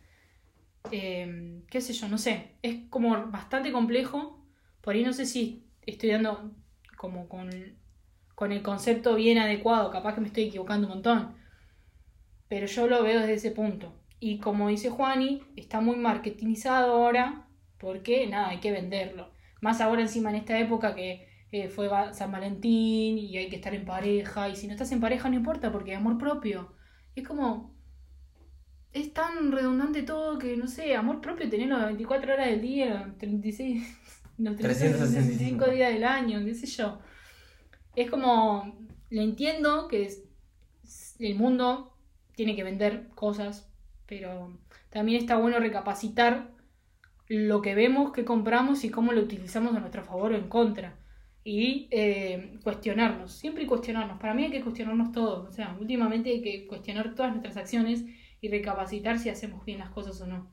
Qué 1.70 1.80
sé 1.80 1.92
yo, 1.92 2.08
no 2.08 2.18
sé, 2.18 2.56
es 2.62 2.88
como 2.90 3.26
bastante 3.30 3.72
complejo, 3.72 4.44
por 4.80 4.94
ahí 4.94 5.02
no 5.04 5.12
sé 5.12 5.26
si 5.26 5.66
estoy 5.82 6.10
dando 6.10 6.52
como 6.96 7.28
con, 7.28 7.50
con 8.34 8.52
el 8.52 8.62
concepto 8.62 9.14
bien 9.14 9.38
adecuado, 9.38 9.90
capaz 9.90 10.14
que 10.14 10.20
me 10.20 10.26
estoy 10.28 10.44
equivocando 10.44 10.86
un 10.86 10.94
montón, 10.94 11.34
pero 12.48 12.66
yo 12.66 12.86
lo 12.86 13.02
veo 13.02 13.20
desde 13.20 13.34
ese 13.34 13.50
punto. 13.50 13.94
Y 14.20 14.38
como 14.38 14.68
dice 14.68 14.90
Juani, 14.90 15.42
está 15.56 15.80
muy 15.80 15.96
marketingizado 15.96 16.92
ahora, 16.94 17.41
porque 17.82 18.26
nada, 18.28 18.50
hay 18.50 18.60
que 18.60 18.72
venderlo. 18.72 19.30
Más 19.62 19.82
ahora 19.82 20.02
encima 20.02 20.30
en 20.30 20.36
esta 20.36 20.58
época 20.60 20.94
que 20.96 21.28
eh, 21.52 21.68
fue 21.70 21.90
San 22.14 22.32
Valentín 22.32 23.18
y 23.18 23.36
hay 23.38 23.50
que 23.50 23.56
estar 23.56 23.74
en 23.74 23.84
pareja, 23.86 24.48
y 24.50 24.56
si 24.56 24.68
no 24.68 24.74
estás 24.74 24.92
en 24.92 25.00
pareja 25.00 25.28
no 25.30 25.36
importa, 25.36 25.72
porque 25.72 25.94
amor 25.96 26.18
propio. 26.18 26.74
Es 27.16 27.26
como, 27.28 27.74
es 28.92 29.12
tan 29.14 29.52
redundante 29.52 30.02
todo 30.02 30.38
que, 30.38 30.56
no 30.56 30.66
sé, 30.66 30.94
amor 30.96 31.20
propio 31.20 31.48
tenerlo 31.48 31.78
las 31.78 31.86
24 31.86 32.34
horas 32.34 32.48
del 32.50 32.60
día, 32.60 33.14
36, 33.18 33.82
los 34.38 34.56
365 34.56 35.66
días 35.70 35.92
del 35.92 36.04
año, 36.04 36.44
qué 36.44 36.54
sé 36.54 36.66
yo. 36.66 36.98
Es 37.96 38.10
como, 38.10 38.76
le 39.10 39.22
entiendo 39.22 39.88
que 39.88 40.04
es- 40.04 40.24
el 41.18 41.36
mundo 41.36 41.96
tiene 42.34 42.56
que 42.56 42.64
vender 42.64 43.08
cosas, 43.14 43.70
pero 44.06 44.58
también 44.90 45.20
está 45.20 45.36
bueno 45.36 45.58
recapacitar 45.60 46.50
lo 47.32 47.62
que 47.62 47.74
vemos, 47.74 48.12
que 48.12 48.26
compramos 48.26 48.84
y 48.84 48.90
cómo 48.90 49.12
lo 49.12 49.22
utilizamos 49.22 49.74
a 49.74 49.80
nuestro 49.80 50.04
favor 50.04 50.32
o 50.32 50.36
en 50.36 50.48
contra. 50.48 50.98
Y 51.44 51.88
eh, 51.90 52.58
cuestionarnos, 52.62 53.32
siempre 53.32 53.66
cuestionarnos. 53.66 54.18
Para 54.20 54.34
mí 54.34 54.44
hay 54.44 54.50
que 54.50 54.60
cuestionarnos 54.60 55.12
todo. 55.12 55.48
O 55.48 55.50
sea, 55.50 55.74
últimamente 55.80 56.28
hay 56.28 56.42
que 56.42 56.66
cuestionar 56.66 57.14
todas 57.14 57.32
nuestras 57.32 57.56
acciones 57.56 58.04
y 58.42 58.48
recapacitar 58.48 59.18
si 59.18 59.30
hacemos 59.30 59.64
bien 59.64 59.78
las 59.78 59.88
cosas 59.88 60.20
o 60.20 60.26
no. 60.26 60.52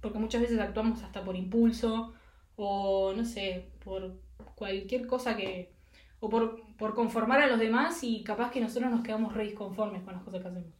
Porque 0.00 0.18
muchas 0.18 0.40
veces 0.42 0.58
actuamos 0.58 1.02
hasta 1.04 1.22
por 1.22 1.36
impulso 1.36 2.12
o 2.56 3.12
no 3.14 3.24
sé, 3.24 3.70
por 3.84 4.20
cualquier 4.56 5.06
cosa 5.06 5.36
que... 5.36 5.72
o 6.18 6.28
por, 6.28 6.60
por 6.76 6.94
conformar 6.96 7.40
a 7.40 7.46
los 7.46 7.60
demás 7.60 8.02
y 8.02 8.24
capaz 8.24 8.50
que 8.50 8.60
nosotros 8.60 8.90
nos 8.90 9.02
quedamos 9.02 9.32
re 9.32 9.44
disconformes 9.44 10.02
con 10.02 10.14
las 10.14 10.24
cosas 10.24 10.42
que 10.42 10.48
hacemos. 10.48 10.74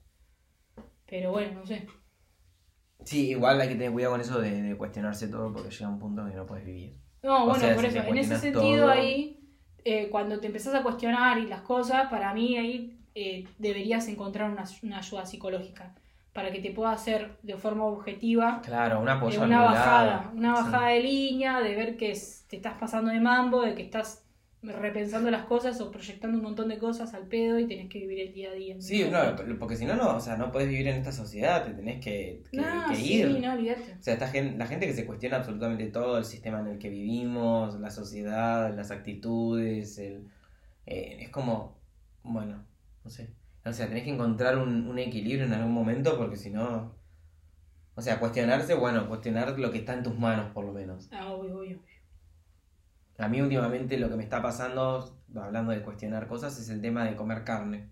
Pero 1.07 1.31
bueno, 1.31 1.61
no 1.61 1.67
sé. 1.67 1.87
Sí, 3.05 3.31
igual 3.31 3.61
hay 3.61 3.69
que 3.69 3.75
tener 3.75 3.93
cuidado 3.93 4.13
con 4.15 4.21
eso 4.21 4.41
de, 4.41 4.63
de 4.63 4.77
cuestionarse 4.77 5.29
todo 5.29 5.53
porque 5.53 5.71
llega 5.71 5.89
un 5.89 5.99
punto 5.99 6.25
que 6.27 6.35
no 6.35 6.47
puedes 6.47 6.65
vivir. 6.65 6.97
No, 7.23 7.45
O 7.45 7.47
bueno, 7.49 7.61
sea, 7.61 7.75
por 7.75 7.85
si 7.91 7.99
eso, 7.99 8.09
en 8.09 8.19
ese 8.19 8.37
sentido 8.39 8.83
todo- 8.87 8.91
ahí, 8.91 9.41
eh, 9.85 10.09
cuando 10.11 10.39
te 10.41 10.47
empezás 10.47 10.75
a 10.75 10.83
cuestionar 10.83 11.39
y 11.39 11.47
las 11.47 11.63
cosas, 11.63 12.09
para 12.11 12.33
mí 12.35 12.57
ahí 12.57 12.97
eh, 13.15 13.47
deberías 13.59 14.07
encontrar 14.09 14.51
una, 14.51 14.65
una 14.83 14.99
ayuda 14.99 15.27
psicológica 15.27 15.95
para 16.33 16.53
que 16.53 16.61
te 16.61 16.71
pueda 16.71 16.93
hacer 16.93 17.39
de 17.43 17.57
forma 17.57 17.85
objetiva 17.87 18.61
Claro, 18.65 19.01
un 19.01 19.09
eh, 19.09 19.13
apoyo 19.13 19.43
una 19.43 19.63
bajada, 19.63 20.31
una 20.35 20.55
Sí. 20.57 20.63
bajada 20.63 20.87
de 20.89 21.01
línea, 21.03 21.61
de 21.61 21.75
ver 21.75 21.97
que 21.97 22.17
te 22.49 22.57
estás 22.57 22.75
pasando 22.79 23.11
de 23.11 23.19
mambo, 23.21 23.63
de 23.63 23.75
que 23.75 23.83
estás 23.83 24.23
repensando 24.63 25.31
las 25.31 25.45
cosas 25.45 25.81
o 25.81 25.91
proyectando 25.91 26.37
un 26.37 26.45
montón 26.45 26.69
de 26.69 26.79
cosas 26.79 27.15
al 27.15 27.27
pedo 27.27 27.59
y 27.59 27.67
tenés 27.67 27.89
que 27.89 28.01
vivir 28.01 28.21
el 28.21 28.33
día 28.35 28.51
a 28.51 28.55
día. 28.55 28.77
Sí, 28.79 29.05
no, 29.11 29.19
porque 29.59 29.77
si 29.77 29.85
no, 29.87 29.97
no, 29.97 30.17
o 30.17 30.21
sea, 30.21 30.37
no 30.37 30.53
podés 30.53 30.69
vivir 30.69 30.89
en 30.89 30.97
esta 30.97 31.13
sociedad, 31.13 31.65
te 31.65 31.73
tenés 31.73 32.01
que, 32.05 32.43
que- 32.51 32.59
No, 32.59 32.87
que 32.89 32.97
sí, 32.97 33.15
ir. 33.15 33.41
no. 33.41 33.55
O 33.55 34.03
sea, 34.03 34.15
esta 34.15 34.29
gen- 34.29 34.59
la 34.59 34.67
gente 34.67 34.87
que 34.87 34.93
se 34.93 35.07
cuestiona 35.07 35.39
absolutamente 35.39 35.87
todo, 35.89 36.19
el 36.19 36.25
sistema 36.25 36.61
en 36.61 36.67
el 36.69 36.79
que 36.79 36.91
vivimos, 36.91 37.79
la 37.81 37.91
sociedad, 37.91 38.75
las 38.75 38.91
actitudes, 38.91 39.99
el, 39.99 40.29
eh, 40.87 41.19
es 41.21 41.31
como, 41.31 41.79
bueno, 42.23 42.65
no 43.05 43.11
sé. 43.11 43.29
O 43.65 43.73
sea, 43.73 43.89
tenés 43.89 44.05
que 44.05 44.11
encontrar 44.11 44.59
un, 44.59 44.87
un 44.89 44.99
equilibrio 44.99 45.45
en 45.47 45.53
algún 45.55 45.73
momento 45.73 46.17
porque 46.19 46.37
si 46.37 46.51
no... 46.51 46.95
O 47.95 48.03
sea, 48.03 48.19
cuestionarse, 48.19 48.75
bueno, 48.75 49.09
cuestionar 49.09 49.59
lo 49.59 49.71
que 49.71 49.79
está 49.79 49.93
en 49.95 50.03
tus 50.03 50.19
manos 50.19 50.53
por 50.53 50.65
lo 50.65 50.73
menos. 50.73 51.09
Ah, 51.13 51.33
obvio, 51.33 51.59
obvio. 51.59 51.79
A 53.21 53.29
mí 53.29 53.41
últimamente 53.41 53.99
lo 53.99 54.09
que 54.09 54.17
me 54.17 54.23
está 54.23 54.41
pasando, 54.43 55.21
hablando 55.37 55.73
de 55.73 55.83
cuestionar 55.83 56.27
cosas, 56.27 56.59
es 56.59 56.71
el 56.71 56.81
tema 56.81 57.05
de 57.05 57.17
comer 57.17 57.45
carne. 57.45 57.91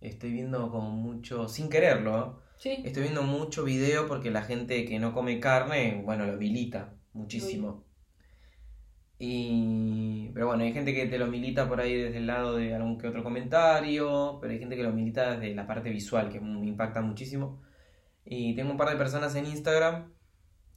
Estoy 0.00 0.32
viendo 0.32 0.70
como 0.70 0.90
mucho, 0.90 1.48
sin 1.48 1.68
quererlo, 1.68 2.42
Sí, 2.62 2.80
Estoy 2.84 3.02
viendo 3.02 3.24
mucho 3.24 3.64
video 3.64 4.06
porque 4.06 4.30
la 4.30 4.42
gente 4.42 4.84
que 4.84 5.00
no 5.00 5.12
come 5.12 5.40
carne, 5.40 6.00
bueno, 6.04 6.26
lo 6.26 6.34
milita 6.34 6.94
muchísimo. 7.12 7.84
Y... 9.18 10.30
Pero 10.32 10.46
bueno, 10.46 10.62
hay 10.62 10.72
gente 10.72 10.94
que 10.94 11.06
te 11.06 11.18
lo 11.18 11.26
milita 11.26 11.68
por 11.68 11.80
ahí 11.80 11.94
desde 11.96 12.18
el 12.18 12.28
lado 12.28 12.54
de 12.56 12.72
algún 12.72 12.98
que 12.98 13.08
otro 13.08 13.24
comentario, 13.24 14.38
pero 14.40 14.52
hay 14.52 14.60
gente 14.60 14.76
que 14.76 14.84
lo 14.84 14.92
milita 14.92 15.32
desde 15.32 15.56
la 15.56 15.66
parte 15.66 15.90
visual, 15.90 16.28
que 16.30 16.40
me 16.40 16.68
impacta 16.68 17.02
muchísimo. 17.02 17.60
Y 18.24 18.54
tengo 18.54 18.70
un 18.70 18.76
par 18.76 18.90
de 18.90 18.96
personas 18.96 19.34
en 19.34 19.46
Instagram 19.46 20.12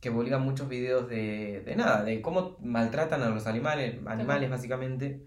que 0.06 0.12
publican 0.12 0.42
muchos 0.44 0.70
videos 0.70 1.10
de, 1.10 1.62
de 1.66 1.76
nada, 1.76 2.04
de 2.06 2.22
cómo 2.22 2.58
maltratan 2.62 3.22
a 3.24 3.30
los 3.30 3.48
animales, 3.48 3.98
animales 4.08 4.50
básicamente. 4.50 5.26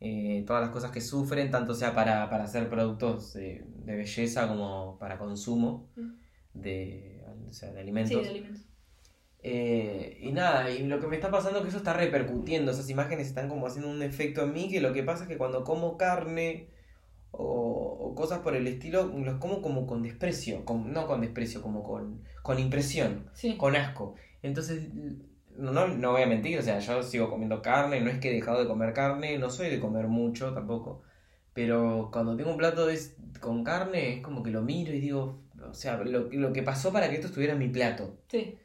eh, 0.00 0.44
todas 0.46 0.62
las 0.62 0.70
cosas 0.72 0.92
que 0.92 1.00
sufren, 1.00 1.50
tanto 1.50 1.74
sea 1.74 1.94
para, 1.94 2.30
para 2.30 2.44
hacer 2.44 2.68
productos 2.70 3.34
de, 3.34 3.64
de 3.84 3.96
belleza 3.96 4.48
como 4.48 4.98
para 4.98 5.18
consumo 5.18 5.90
Mm. 5.96 6.18
de, 6.54 7.24
o 7.48 7.52
sea, 7.52 7.72
de 7.72 7.80
Sí, 7.80 7.80
alimentos. 7.80 8.22
de 8.22 8.28
alimentos. 8.30 8.62
Eh, 9.40 10.18
y 10.20 10.32
nada, 10.32 10.70
y 10.70 10.84
lo 10.86 10.98
que 11.00 11.06
me 11.06 11.16
está 11.16 11.30
pasando 11.30 11.58
es 11.58 11.62
que 11.64 11.68
eso 11.70 11.78
está 11.78 11.92
repercutiendo, 11.94 12.72
esas 12.72 12.90
imágenes 12.90 13.28
están 13.28 13.48
como 13.48 13.66
haciendo 13.66 13.88
un 13.90 14.02
efecto 14.02 14.42
en 14.42 14.52
mí, 14.52 14.68
que 14.70 14.80
lo 14.80 14.92
que 14.92 15.04
pasa 15.04 15.24
es 15.24 15.28
que 15.28 15.38
cuando 15.38 15.62
como 15.64 15.96
carne 15.96 16.70
o, 17.32 17.42
o 18.00 18.14
cosas 18.14 18.40
por 18.40 18.54
el 18.56 18.66
estilo, 18.66 19.04
los 19.06 19.36
como 19.36 19.62
como 19.62 19.86
con 19.86 20.02
desprecio, 20.02 20.64
con- 20.64 20.92
no 20.92 21.06
con 21.06 21.20
desprecio, 21.20 21.62
como 21.62 21.82
con, 21.82 22.22
con 22.42 22.58
impresión, 22.58 23.28
Sí. 23.34 23.56
con 23.56 23.76
asco. 23.76 24.14
Entonces, 24.42 24.88
no, 25.56 25.72
no, 25.72 25.88
no 25.88 26.12
voy 26.12 26.22
a 26.22 26.26
mentir, 26.26 26.58
o 26.58 26.62
sea, 26.62 26.78
yo 26.78 27.02
sigo 27.02 27.30
comiendo 27.30 27.62
carne, 27.62 28.00
no 28.00 28.10
es 28.10 28.18
que 28.18 28.30
he 28.30 28.34
dejado 28.34 28.60
de 28.60 28.68
comer 28.68 28.92
carne, 28.92 29.38
no 29.38 29.50
soy 29.50 29.68
de 29.70 29.80
comer 29.80 30.06
mucho 30.08 30.52
tampoco, 30.54 31.02
pero 31.52 32.10
cuando 32.12 32.36
tengo 32.36 32.50
un 32.50 32.56
plato 32.58 32.86
de- 32.86 32.98
con 33.40 33.64
carne 33.64 34.16
es 34.16 34.22
como 34.22 34.42
que 34.42 34.50
lo 34.50 34.62
miro 34.62 34.92
y 34.94 35.00
digo, 35.00 35.40
o 35.68 35.74
sea, 35.74 35.96
lo, 35.98 36.28
lo 36.30 36.52
que 36.52 36.62
pasó 36.62 36.92
para 36.92 37.08
que 37.08 37.16
esto 37.16 37.26
estuviera 37.28 37.54
en 37.54 37.58
mi 37.58 37.68
plato. 37.68 38.16
Sí. 38.28 38.56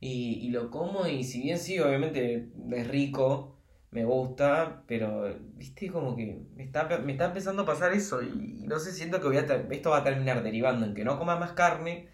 Y, 0.00 0.40
y 0.46 0.50
lo 0.50 0.70
como 0.70 1.06
y 1.06 1.24
si 1.24 1.40
bien 1.42 1.58
sí, 1.58 1.78
obviamente 1.80 2.48
es 2.72 2.88
rico, 2.88 3.55
me 3.96 4.04
gusta, 4.04 4.82
pero 4.86 5.34
viste 5.56 5.88
como 5.90 6.14
que 6.14 6.42
me 6.54 6.64
está, 6.64 6.86
me 6.98 7.12
está 7.12 7.24
empezando 7.26 7.62
a 7.62 7.66
pasar 7.66 7.92
eso 7.94 8.22
y, 8.22 8.60
y 8.62 8.66
no 8.66 8.78
sé, 8.78 8.92
siento 8.92 9.20
que 9.20 9.26
voy 9.28 9.38
a 9.38 9.46
esto 9.70 9.90
va 9.90 9.98
a 9.98 10.04
terminar 10.04 10.42
derivando 10.42 10.84
en 10.84 10.92
que 10.94 11.02
no 11.04 11.18
coma 11.18 11.36
más 11.36 11.52
carne 11.52 12.08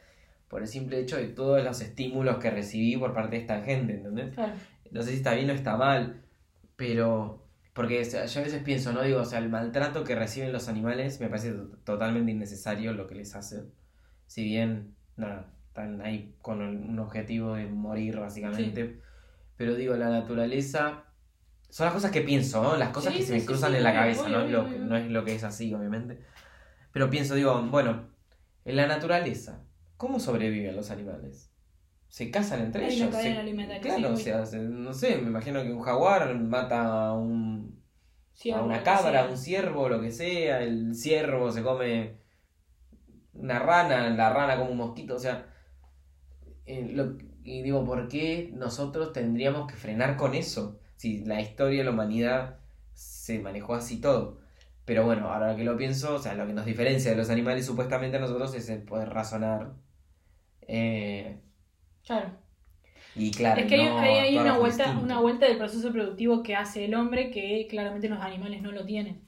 por 0.49 0.62
el 0.62 0.68
simple 0.68 1.01
hecho 1.01 1.16
de 1.16 1.27
todos 1.29 1.62
los 1.64 1.81
estímulos 1.81 2.37
que 2.38 2.51
recibí 2.51 2.97
por 2.97 3.12
parte 3.14 3.35
de 3.37 3.42
esta 3.42 3.62
gente, 3.62 3.95
¿entendés? 3.95 4.35
Claro. 4.35 4.53
No 4.92 5.03
sé 5.03 5.11
si 5.11 5.16
está 5.16 5.35
bien 5.35 5.51
o 5.51 5.55
está 5.55 5.77
mal, 5.77 6.23
pero 6.77 7.42
porque 7.75 8.05
yo 8.05 8.18
a 8.18 8.45
veces 8.45 8.62
pienso, 8.62 8.92
¿no? 8.92 9.03
Digo, 9.03 9.21
o 9.21 9.25
sea, 9.25 9.38
el 9.40 9.49
maltrato 9.49 10.05
que 10.05 10.14
reciben 10.14 10.53
los 10.53 10.68
animales 10.68 11.21
me 11.21 11.29
parece 11.29 11.53
to- 11.53 11.68
totalmente 11.85 12.31
innecesario 12.31 12.92
lo 12.92 13.07
que 13.09 13.14
les 13.16 13.35
hacen. 13.35 13.73
Si 14.27 14.45
bien, 14.45 14.95
nada, 15.16 15.47
están 15.68 16.01
ahí 16.03 16.35
con 16.42 16.61
el- 16.62 16.77
un 16.77 16.99
objetivo 16.99 17.55
de 17.55 17.66
morir 17.66 18.18
básicamente. 18.21 19.01
Pero 19.57 19.75
digo, 19.75 19.97
la 19.97 20.11
naturaleza... 20.11 21.05
Son 21.73 21.87
las 21.87 21.95
cosas 21.95 22.13
que 22.13 22.23
pienso, 22.23 22.63
¿no? 22.63 22.77
Las 22.79 22.91
cosas 22.91 23.15
Sí, 23.15 23.19
que 23.19 23.25
se 23.25 23.33
me 23.35 23.41
sí, 23.41 23.47
cruzan 23.47 23.73
sí, 23.73 23.79
en 23.79 23.85
la 23.85 23.95
cabeza, 23.95 24.23
obvio, 24.25 24.39
no, 24.39 24.43
es 24.43 24.51
lo, 24.51 24.69
obvio, 24.69 24.79
no 24.79 24.97
es 24.99 25.11
lo 25.11 25.25
que 25.25 25.35
es 25.37 25.45
así, 25.45 25.75
obviamente. 25.75 26.21
Pero 26.93 27.11
pienso, 27.11 27.35
digo, 27.37 27.63
bueno, 27.65 28.09
en 28.65 28.77
la 28.77 28.87
naturaleza, 28.89 29.65
¿cómo 29.99 30.21
sobreviven 30.21 30.77
los 30.77 30.91
animales? 30.91 31.53
Se 32.09 32.31
casan 32.33 32.63
entre 32.63 32.87
Hay 32.87 32.95
una 32.97 33.07
ellos. 33.07 33.15
cadena 33.17 33.41
se- 33.41 33.41
alimentaria, 33.41 33.81
Claro, 33.81 34.13
o 34.15 34.17
sea, 34.17 34.47
se- 34.47 34.59
no 34.61 34.95
sé, 34.95 35.17
me 35.19 35.29
imagino 35.31 35.63
que 35.63 35.73
un 35.73 35.83
jaguar 35.83 36.35
mata 36.39 37.09
a, 37.09 37.15
un, 37.15 37.83
a 38.51 38.63
una 38.63 38.83
cabra, 38.85 39.23
a 39.23 39.29
un 39.31 39.39
ciervo, 39.39 39.89
lo 39.91 40.01
que 40.03 40.13
sea. 40.13 40.63
El 40.63 40.95
ciervo 40.97 41.53
se 41.53 41.63
come 41.65 42.19
una 43.35 43.59
rana, 43.59 44.11
la 44.11 44.33
rana 44.33 44.57
come 44.59 44.71
un 44.73 44.77
mosquito, 44.79 45.17
o 45.17 45.19
sea. 45.19 45.47
eh, 46.67 46.89
lo- 46.93 47.17
y 47.45 47.63
digo, 47.63 47.85
¿por 47.85 48.09
qué 48.09 48.51
nosotros 48.55 49.13
tendríamos 49.13 49.67
que 49.71 49.77
frenar 49.77 50.17
con 50.17 50.35
eso? 50.35 50.79
Si 51.03 51.25
la 51.25 51.41
historia 51.41 51.79
de 51.79 51.85
la 51.85 51.91
humanidad 51.91 52.61
se 52.95 53.41
manejó 53.41 53.75
así 53.75 54.01
todo. 54.01 54.38
Pero 54.85 55.05
bueno, 55.05 55.33
ahora 55.33 55.57
que 55.57 55.65
lo 55.65 55.77
pienso, 55.77 56.15
o 56.15 56.19
sea, 56.21 56.35
lo 56.35 56.47
que 56.47 56.53
nos 56.53 56.65
diferencia 56.65 57.11
de 57.11 57.17
los 57.17 57.29
animales 57.29 57.67
supuestamente 57.67 58.19
a 58.19 58.21
nosotros 58.21 58.55
es 58.55 58.69
el 58.69 58.83
poder 58.85 59.09
razonar. 59.09 59.73
Eh, 60.69 61.41
Claro. 62.07 62.31
y 63.17 63.33
claro, 63.33 63.61
Es 63.62 63.67
que 63.67 63.75
hay, 63.75 63.87
no 63.88 63.99
hay- 63.99 64.15
hay 64.19 64.37
actuar 64.37 64.45
una 64.47 64.59
vuelta, 64.59 64.99
una 65.03 65.21
vuelta 65.21 65.47
del 65.47 65.59
proceso 65.59 65.91
productivo 65.91 66.45
que 66.45 66.55
hace 66.55 66.85
el 66.85 66.95
hombre 66.95 67.33
que 67.33 67.67
claramente 67.69 68.09
los 68.09 68.21
animales 68.21 68.62
no 68.62 68.71
lo 68.71 68.85
tienen. 68.87 69.23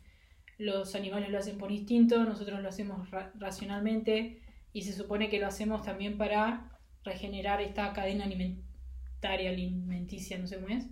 Los 0.58 0.94
animales 0.94 1.30
lo 1.30 1.38
hacen 1.38 1.58
por 1.58 1.72
instinto, 1.72 2.22
nosotros 2.24 2.60
lo 2.62 2.68
hacemos 2.68 3.10
ra- 3.10 3.32
racionalmente 3.36 4.40
y 4.72 4.82
se 4.82 4.92
supone 4.92 5.28
que 5.28 5.40
lo 5.40 5.48
hacemos 5.48 5.82
también 5.82 6.18
para 6.18 6.70
regenerar 7.02 7.60
esta 7.60 7.92
cadena 7.92 8.26
alimentaria, 8.26 9.50
alimenticia, 9.50 10.38
no 10.38 10.46
sé 10.46 10.56
cómo 10.60 10.68
es, 10.68 10.86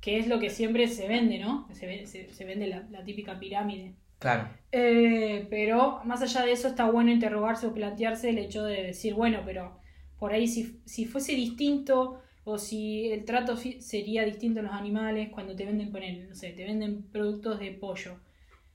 que 0.00 0.18
es 0.18 0.28
lo 0.28 0.38
que 0.40 0.50
siempre 0.50 0.88
se 0.88 1.08
vende, 1.08 1.38
¿no? 1.38 1.68
Se, 1.74 2.06
se, 2.06 2.32
se 2.32 2.44
vende 2.44 2.66
la, 2.68 2.86
la 2.90 3.04
típica 3.04 3.38
pirámide. 3.38 3.96
Claro, 4.18 4.50
Eh, 4.72 5.46
pero 5.50 6.02
más 6.04 6.22
allá 6.22 6.42
de 6.44 6.52
eso 6.52 6.68
está 6.68 6.90
bueno 6.90 7.10
interrogarse 7.12 7.66
o 7.66 7.74
plantearse 7.74 8.30
el 8.30 8.38
hecho 8.38 8.64
de 8.64 8.82
decir, 8.82 9.14
bueno, 9.14 9.42
pero 9.44 9.78
por 10.18 10.32
ahí 10.32 10.48
si, 10.48 10.80
si 10.84 11.06
fuese 11.06 11.32
distinto 11.34 12.20
o 12.44 12.58
si 12.58 13.10
el 13.12 13.24
trato 13.24 13.56
sería 13.56 14.24
distinto 14.24 14.60
en 14.60 14.66
los 14.66 14.74
animales 14.74 15.30
cuando 15.30 15.56
te 15.56 15.64
venden, 15.64 15.90
poner, 15.92 16.28
no 16.28 16.34
sé, 16.34 16.50
te 16.52 16.64
venden 16.64 17.04
productos 17.10 17.58
de 17.60 17.72
pollo, 17.72 18.20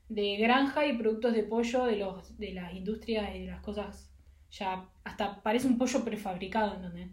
de 0.08 0.36
granja 0.36 0.86
y 0.86 0.96
productos 0.98 1.32
de 1.34 1.44
pollo 1.44 1.84
de, 1.86 1.96
los, 1.96 2.38
de 2.38 2.52
las 2.54 2.74
industrias 2.74 3.34
y 3.34 3.40
de 3.40 3.46
las 3.52 3.62
cosas 3.62 4.10
ya, 4.50 4.88
hasta 5.04 5.42
parece 5.42 5.66
un 5.68 5.78
pollo 5.78 6.04
prefabricado, 6.04 6.74
¿entendés? 6.76 7.10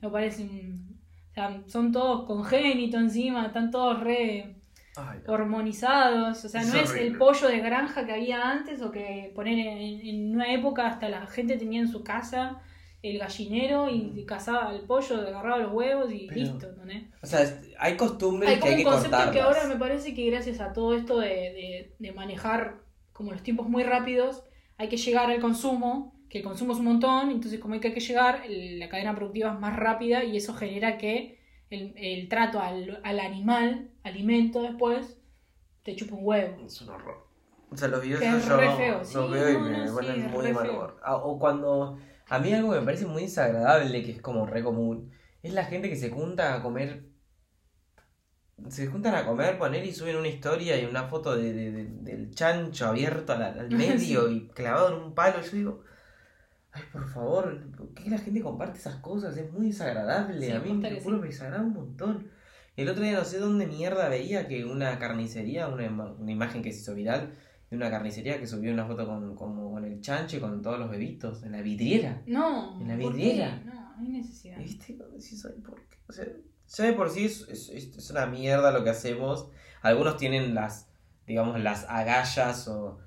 No 0.00 0.12
parece 0.12 0.42
un... 0.44 0.95
Sea, 1.36 1.62
son 1.66 1.92
todos 1.92 2.24
congénitos 2.24 2.98
encima, 2.98 3.44
están 3.46 3.70
todos 3.70 4.00
re 4.00 4.56
Ay, 4.96 5.18
hormonizados, 5.28 6.42
o 6.42 6.48
sea, 6.48 6.62
no 6.62 6.74
es 6.76 6.88
horrible. 6.90 7.06
el 7.08 7.18
pollo 7.18 7.48
de 7.48 7.58
granja 7.60 8.06
que 8.06 8.12
había 8.14 8.50
antes 8.50 8.80
o 8.80 8.90
que 8.90 9.32
poner 9.34 9.58
en, 9.58 10.00
en 10.06 10.34
una 10.34 10.50
época 10.54 10.86
hasta 10.86 11.10
la 11.10 11.26
gente 11.26 11.58
tenía 11.58 11.80
en 11.80 11.88
su 11.88 12.02
casa 12.02 12.62
el 13.02 13.18
gallinero 13.18 13.90
y 13.90 14.24
cazaba 14.24 14.74
el 14.74 14.80
pollo, 14.86 15.16
agarraba 15.20 15.58
los 15.58 15.72
huevos 15.74 16.10
y 16.10 16.24
Mm. 16.24 16.28
Pero- 16.28 16.40
listo, 16.40 16.66
¿no? 16.72 16.92
O 17.22 17.26
sea, 17.26 17.40
hay 17.78 17.96
costumbres 17.98 18.48
Hay 18.48 18.54
que 18.56 18.60
como 18.62 18.70
hay 18.72 18.78
un 18.78 18.78
que 18.78 18.84
concepto 18.90 19.16
cortarlas. 19.18 19.34
que 19.36 19.42
ahora 19.42 19.64
me 19.68 19.76
parece 19.78 20.14
que 20.14 20.30
gracias 20.30 20.60
a 20.60 20.72
todo 20.72 20.94
esto 20.94 21.18
de, 21.18 21.28
de- 21.28 21.94
de 21.98 22.12
manejar 22.12 22.78
como 23.12 23.32
los 23.32 23.42
tiempos 23.42 23.68
muy 23.68 23.82
rápidos, 23.82 24.42
hay 24.78 24.88
que 24.88 24.96
llegar 24.96 25.30
al 25.30 25.40
consumo, 25.40 26.15
que 26.36 26.42
el 26.42 26.44
consumo 26.44 26.72
es 26.72 26.78
un 26.78 26.84
montón, 26.86 27.30
entonces 27.30 27.60
como 27.60 27.74
hay 27.74 27.80
que, 27.80 27.88
hay 27.88 27.94
que 27.94 28.00
llegar, 28.00 28.44
la 28.48 28.88
cadena 28.88 29.14
productiva 29.14 29.52
es 29.54 29.60
más 29.60 29.76
rápida 29.76 30.24
y 30.24 30.36
eso 30.36 30.54
genera 30.54 30.98
que 30.98 31.38
el, 31.70 31.94
el 31.96 32.28
trato 32.28 32.60
al, 32.60 33.00
al 33.04 33.20
animal, 33.20 33.90
alimento 34.02 34.62
después, 34.62 35.18
te 35.82 35.96
chupa 35.96 36.14
un 36.16 36.26
huevo. 36.26 36.66
Es 36.66 36.80
un 36.82 36.90
horror. 36.90 37.26
O 37.70 37.76
sea, 37.76 37.88
los 37.88 38.02
videos 38.02 38.20
Que 38.20 38.28
es 38.28 38.46
yo 38.46 38.56
re 38.56 38.66
no- 38.66 38.76
feo, 38.76 38.98
los 38.98 39.08
sí, 39.08 39.16
veo 39.16 39.50
y 39.50 39.54
no, 39.54 39.60
me 39.60 39.86
no, 39.86 39.94
ponen 39.94 40.30
muy 40.30 40.52
mal 40.52 40.70
humor. 40.70 41.00
Ah, 41.02 41.16
O 41.16 41.38
cuando... 41.38 41.98
A 42.28 42.38
mí 42.40 42.52
algo 42.52 42.72
que 42.72 42.80
me 42.80 42.84
parece 42.86 43.06
muy 43.06 43.22
desagradable, 43.22 44.02
que 44.02 44.10
es 44.12 44.20
como 44.20 44.46
re 44.46 44.62
común, 44.64 45.12
es 45.42 45.52
la 45.54 45.64
gente 45.64 45.88
que 45.88 45.96
se 45.96 46.10
junta 46.10 46.54
a 46.54 46.62
comer... 46.62 47.04
Se 48.70 48.86
juntan 48.86 49.14
a 49.14 49.26
comer, 49.26 49.58
poner 49.58 49.84
y 49.84 49.92
suben 49.92 50.16
una 50.16 50.28
historia 50.28 50.80
y 50.80 50.86
una 50.86 51.04
foto 51.08 51.36
de, 51.36 51.52
de- 51.52 51.70
de- 51.72 51.84
del 51.84 52.34
chancho 52.34 52.86
abierto 52.86 53.32
al, 53.34 53.42
al 53.42 53.70
medio 53.82 54.30
y 54.30 54.48
clavado 54.48 54.88
en 54.96 55.02
un 55.04 55.14
palo. 55.14 55.40
Yo 55.42 55.50
digo, 55.52 55.84
ay, 56.76 56.82
por 56.92 57.08
favor, 57.08 57.70
¿por 57.76 57.88
qué 57.94 58.08
la 58.10 58.18
gente 58.18 58.40
comparte 58.40 58.78
esas 58.78 58.96
cosas? 58.96 59.36
Es 59.36 59.52
muy 59.52 59.66
desagradable. 59.68 60.46
Sí, 60.46 60.52
a 60.52 60.60
mí 60.60 60.68
juro 61.02 61.16
sí. 61.16 61.22
me 61.22 61.26
desagrada 61.28 61.62
un 61.62 61.72
montón. 61.72 62.28
El 62.76 62.88
otro 62.90 63.02
día 63.02 63.14
no 63.18 63.24
sé 63.24 63.38
dónde 63.38 63.66
mierda 63.66 64.08
veía 64.08 64.46
que 64.48 64.64
una 64.64 64.98
carnicería, 64.98 65.68
una, 65.68 65.86
ima- 65.88 66.14
una 66.18 66.30
imagen 66.30 66.62
que 66.62 66.72
se 66.72 66.80
hizo 66.80 66.94
viral, 66.94 67.32
de 67.70 67.76
una 67.76 67.90
carnicería 67.90 68.38
que 68.38 68.46
subió 68.46 68.72
una 68.72 68.86
foto 68.86 69.06
con, 69.06 69.34
como 69.34 69.72
con 69.72 69.84
el 69.84 70.00
chancho 70.00 70.36
y 70.36 70.40
con 70.40 70.60
todos 70.62 70.78
los 70.78 70.90
bebitos 70.90 71.42
en 71.42 71.52
la 71.52 71.62
vidriera. 71.62 72.22
No, 72.26 72.78
En 72.80 72.86
la 72.88 72.96
¿por 72.98 73.12
qué? 73.14 73.18
vidriera. 73.22 73.62
No, 73.64 73.74
no 73.74 73.96
hay 73.98 74.08
necesidad. 74.08 74.58
¿Y 74.60 74.62
¿Viste? 74.64 74.92
Decís, 75.12 75.44
ay, 75.46 75.60
¿por 75.62 75.74
qué? 75.88 75.96
O 76.08 76.12
sea, 76.12 76.26
ya 76.68 76.84
de 76.84 76.92
por 76.92 77.10
sí 77.10 77.24
es, 77.24 77.46
es- 77.48 77.70
es 77.70 78.10
una 78.10 78.26
mierda 78.26 78.70
lo 78.70 78.84
que 78.84 78.90
hacemos. 78.90 79.48
Algunos 79.82 80.16
tienen 80.18 80.54
las, 80.54 80.88
digamos, 81.26 81.58
las 81.60 81.86
agallas 81.88 82.68
o 82.68 82.98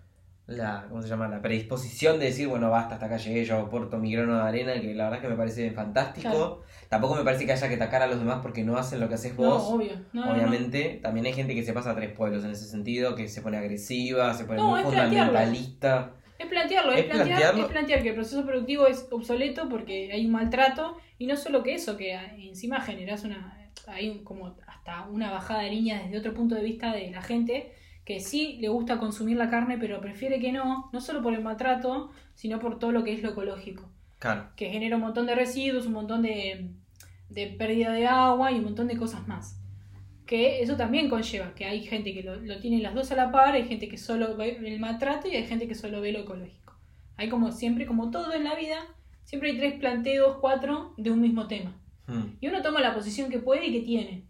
la, 0.50 0.86
¿cómo 0.90 1.02
se 1.02 1.08
llama? 1.08 1.28
La 1.28 1.42
predisposición 1.42 2.20
de 2.20 2.26
decir, 2.26 2.48
bueno, 2.48 2.70
basta, 2.70 2.96
hasta 2.96 3.06
acá 3.06 3.18
llegué, 3.18 3.46
yo 3.46 3.58
aporto 3.60 3.98
mi 3.98 4.12
grano 4.12 4.36
de 4.36 4.42
arena, 4.42 4.74
que 4.82 4.94
la 4.94 5.06
verdad 5.06 5.20
es 5.20 5.24
que 5.24 5.30
me 5.30 5.36
parece 5.38 5.72
fantástico. 5.72 6.30
Claro. 6.30 6.64
Tampoco 6.90 7.16
me 7.16 7.24
parece 7.24 7.46
que 7.46 7.52
haya 7.52 7.68
que 7.70 7.76
atacar 7.76 8.02
a 8.02 8.08
los 8.08 8.20
demás 8.20 8.40
porque 8.42 8.64
no 8.64 8.78
hacen 8.78 9.00
lo 9.00 9.08
que 9.08 9.16
haces 9.16 9.38
No, 9.38 9.50
vos. 9.50 9.64
obvio. 9.72 9.92
No, 10.12 10.26
no. 10.26 10.32
Obviamente, 10.34 11.00
también 11.04 11.26
hay 11.28 11.34
gente 11.34 11.54
que 11.56 11.64
se 11.64 11.72
pasa 11.74 11.92
a 11.92 11.96
tres 11.96 12.12
pueblos 12.12 12.44
en 12.44 12.52
ese 12.52 12.66
sentido, 12.66 13.16
que 13.16 13.28
se 13.28 13.42
pone 13.42 13.58
agresiva, 13.58 14.34
se 14.34 14.46
pone 14.46 14.62
muy 14.62 14.82
fundamentalista. 14.84 16.14
Es 16.38 16.48
plantearlo, 16.48 16.94
es, 16.94 17.00
Es 17.00 17.06
plantear, 17.06 17.28
plantearlo. 17.28 17.62
es 17.66 17.72
plantear 17.72 18.02
que 18.02 18.10
el 18.10 18.16
proceso 18.16 18.46
productivo 18.46 18.88
es 18.88 19.08
obsoleto 19.12 19.68
porque 19.70 20.12
hay 20.14 20.26
un 20.26 20.32
maltrato 20.32 20.98
y 21.18 21.28
no 21.28 21.36
solo 21.36 21.64
que 21.64 21.76
eso, 21.76 21.98
que 21.98 22.14
encima 22.38 22.80
generas 22.80 23.24
una, 23.26 23.58
hay 23.88 24.10
un- 24.10 24.24
como 24.24 24.56
hasta 24.66 25.06
una 25.10 25.32
bajada 25.32 25.64
de 25.64 25.72
línea 25.72 26.02
desde 26.02 26.18
otro 26.18 26.34
punto 26.34 26.56
de 26.56 26.64
vista 26.64 26.94
de 26.94 27.12
la 27.12 27.22
gente 27.22 27.74
que 28.10 28.20
sí 28.20 28.58
le 28.60 28.70
gusta 28.70 28.98
consumir 28.98 29.38
la 29.38 29.52
carne 29.52 29.78
pero 29.78 30.02
prefiere 30.02 30.40
que 30.40 30.52
no, 30.52 30.90
no 30.92 31.00
solo 31.00 31.22
por 31.22 31.36
el 31.36 31.44
maltrato, 31.44 32.10
sino 32.34 32.58
por 32.58 32.80
todo 32.80 32.92
lo 32.92 33.04
que 33.04 33.14
es 33.14 33.22
lo 33.22 33.30
ecológico, 33.30 33.88
Claro, 34.18 34.50
que 34.56 34.72
genera 34.72 34.96
un 34.96 35.04
montón 35.04 35.28
de 35.28 35.36
residuos, 35.36 35.86
un 35.86 35.94
montón 35.94 36.24
de, 36.24 36.72
de 37.30 37.48
pérdida 37.60 37.92
de 37.92 38.08
agua 38.08 38.52
y 38.52 38.56
un 38.56 38.64
montón 38.64 38.88
de 38.88 38.98
cosas 38.98 39.28
más. 39.28 39.62
Que 40.26 40.64
eso 40.64 40.76
también 40.76 41.08
conlleva, 41.08 41.54
que 41.54 41.66
hay 41.66 41.86
gente 41.86 42.12
que 42.16 42.24
lo, 42.24 42.38
lo 42.38 42.60
tiene 42.60 42.82
las 42.82 42.96
dos 42.96 43.12
a 43.12 43.16
la 43.16 43.32
par, 43.32 43.54
hay 43.54 43.68
gente 43.68 43.88
que 43.88 44.00
solo 44.00 44.36
ve 44.36 44.58
el 44.58 44.80
maltrato 44.80 45.28
y 45.28 45.36
hay 45.36 45.46
gente 45.46 45.68
que 45.68 45.76
solo 45.76 46.02
ve 46.02 46.12
lo 46.12 46.22
ecológico. 46.22 46.80
Hay 47.16 47.30
como 47.30 47.52
siempre, 47.52 47.86
como 47.86 48.10
todo 48.10 48.34
en 48.34 48.44
la 48.44 48.56
vida, 48.56 48.88
siempre 49.24 49.52
hay 49.52 49.58
tres 49.58 49.76
planteos, 49.76 50.38
cuatro 50.42 50.96
de 50.98 51.12
un 51.12 51.22
mismo 51.22 51.46
tema. 51.46 51.80
Mm. 52.08 52.38
Y 52.42 52.48
uno 52.48 52.64
toma 52.64 52.82
la 52.82 52.96
posición 52.96 53.30
que 53.30 53.38
puede 53.38 53.68
y 53.68 53.72
que 53.72 53.86
tiene. 53.86 54.24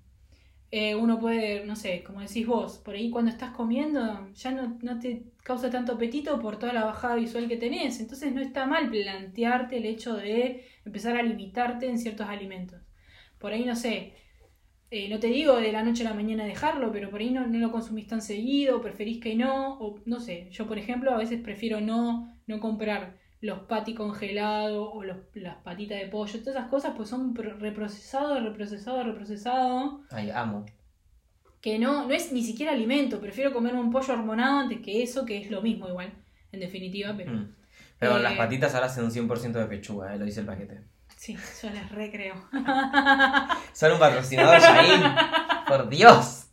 Eh, 0.71 0.95
uno 0.95 1.19
puede, 1.19 1.65
no 1.65 1.75
sé, 1.75 2.03
como 2.03 2.21
decís 2.21 2.45
vos, 2.45 2.77
por 2.79 2.95
ahí 2.95 3.10
cuando 3.10 3.32
estás 3.32 3.51
comiendo 3.51 4.29
ya 4.34 4.51
no, 4.51 4.77
no 4.82 4.99
te 4.99 5.23
causa 5.43 5.69
tanto 5.71 5.93
apetito 5.93 6.39
por 6.39 6.60
toda 6.60 6.73
la 6.73 6.86
bajada 6.86 7.15
visual 7.15 7.47
que 7.47 7.58
tenés. 7.58 7.99
Entonces 7.99 8.34
no 8.34 8.41
está 8.41 8.65
mal 8.65 8.89
plantearte 8.89 9.77
el 9.77 9.86
hecho 9.86 10.15
de 10.15 10.65
empezar 10.86 11.17
a 11.17 11.23
limitarte 11.23 11.88
en 11.89 11.97
ciertos 11.99 12.27
alimentos. 12.27 12.82
Por 13.39 13.53
ahí, 13.53 13.65
no 13.65 13.75
sé, 13.75 14.13
eh, 14.91 15.08
no 15.10 15.19
te 15.19 15.27
digo 15.27 15.55
de 15.58 15.71
la 15.71 15.84
noche 15.84 16.03
a 16.05 16.10
la 16.10 16.15
mañana 16.15 16.45
dejarlo, 16.45 16.91
pero 16.91 17.10
por 17.12 17.21
ahí 17.21 17.32
no, 17.32 17.45
no 17.47 17.60
lo 17.60 17.71
consumís 17.71 18.08
tan 18.08 18.21
seguido, 18.21 18.82
preferís 18.82 19.19
que 19.21 19.36
no, 19.36 19.77
o 19.79 19.99
no 20.05 20.19
sé, 20.19 20.49
yo 20.51 20.67
por 20.67 20.79
ejemplo 20.79 21.12
a 21.12 21.17
veces 21.17 21.41
prefiero 21.41 21.79
no, 21.79 22.36
no 22.47 22.60
comprar 22.60 23.17
los 23.41 23.60
patis 23.60 23.95
congelados 23.95 24.89
o 24.93 25.04
los, 25.04 25.17
las 25.36 25.56
patitas 25.58 25.99
de 25.99 26.08
pollo, 26.08 26.39
todas 26.39 26.56
esas 26.58 26.69
cosas 26.69 26.93
pues 26.95 27.08
son 27.10 27.34
pro- 27.34 27.58
reprocesado, 27.58 28.39
reprocesado, 28.39 29.04
reprocesado, 29.04 30.02
Ay, 30.12 30.30
amo. 30.32 30.65
que 31.62 31.80
no, 31.80 32.06
no 32.08 32.13
es 32.13 32.32
ni 32.34 32.43
siquiera 32.43 32.73
alimento, 32.73 33.19
prefiero 33.21 33.54
comerme 33.54 33.80
un 33.80 33.91
pollo 33.91 34.13
hormonado 34.13 34.60
antes 34.60 34.80
que 34.82 35.04
eso, 35.04 35.25
que 35.25 35.38
es 35.38 35.49
lo 35.52 35.62
mismo 35.62 35.88
igual, 35.88 36.12
en 36.52 36.60
definitiva, 36.60 37.13
pero 37.15 37.32
Mm. 37.34 37.56
Pero 37.97 38.17
Eh, 38.17 38.21
las 38.23 38.34
patitas 38.34 38.73
ahora 38.75 38.88
hacen 38.88 39.04
un 39.04 39.12
100% 39.12 39.60
de 39.60 39.65
pechuga, 39.65 40.15
eh, 40.15 40.17
lo 40.17 40.23
dice 40.25 40.39
el 40.39 40.45
paquete. 40.45 40.82
sí, 41.17 41.36
yo 41.62 41.69
les 41.69 41.89
recreo. 41.91 42.36
Son 43.73 43.91
un 43.91 43.99
patrocinador. 43.99 44.60
Por 45.67 45.89
Dios. 45.89 46.45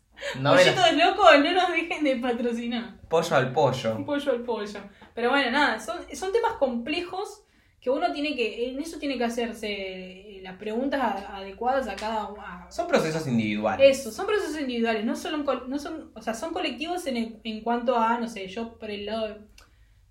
Pollitos 0.74 0.92
locos, 0.94 1.30
no 1.44 1.52
nos 1.52 1.72
dejen 1.72 2.04
de 2.04 2.16
patrocinar. 2.16 2.94
pollo 3.08 3.36
al 3.36 3.52
pollo. 3.52 4.04
Pollo 4.04 4.32
al 4.32 4.40
pollo. 4.42 4.80
Pero 5.14 5.30
bueno, 5.30 5.50
nada, 5.50 5.78
son, 5.80 5.98
son 6.14 6.32
temas 6.32 6.52
complejos 6.54 7.42
que 7.80 7.90
uno 7.90 8.12
tiene 8.12 8.34
que, 8.34 8.68
en 8.70 8.80
eso 8.80 8.98
tiene 8.98 9.16
que 9.16 9.24
hacerse 9.24 9.68
eh, 9.68 10.40
las 10.42 10.56
preguntas 10.56 11.24
adecuadas 11.28 11.86
a 11.88 11.94
cada 11.94 12.26
uno. 12.26 12.42
Son 12.68 12.88
procesos 12.88 13.26
individuales. 13.28 14.00
Eso, 14.00 14.10
son 14.10 14.26
procesos 14.26 14.60
individuales, 14.60 15.04
no 15.04 15.14
col- 15.44 15.68
no 15.68 15.78
son, 15.78 16.10
o 16.14 16.20
sea, 16.20 16.34
son 16.34 16.52
colectivos 16.52 17.06
en, 17.06 17.16
el- 17.16 17.40
en 17.44 17.60
cuanto 17.62 17.96
a, 17.96 18.18
no 18.18 18.26
sé, 18.28 18.48
yo 18.48 18.76
por 18.78 18.90
el 18.90 19.06
lado 19.06 19.38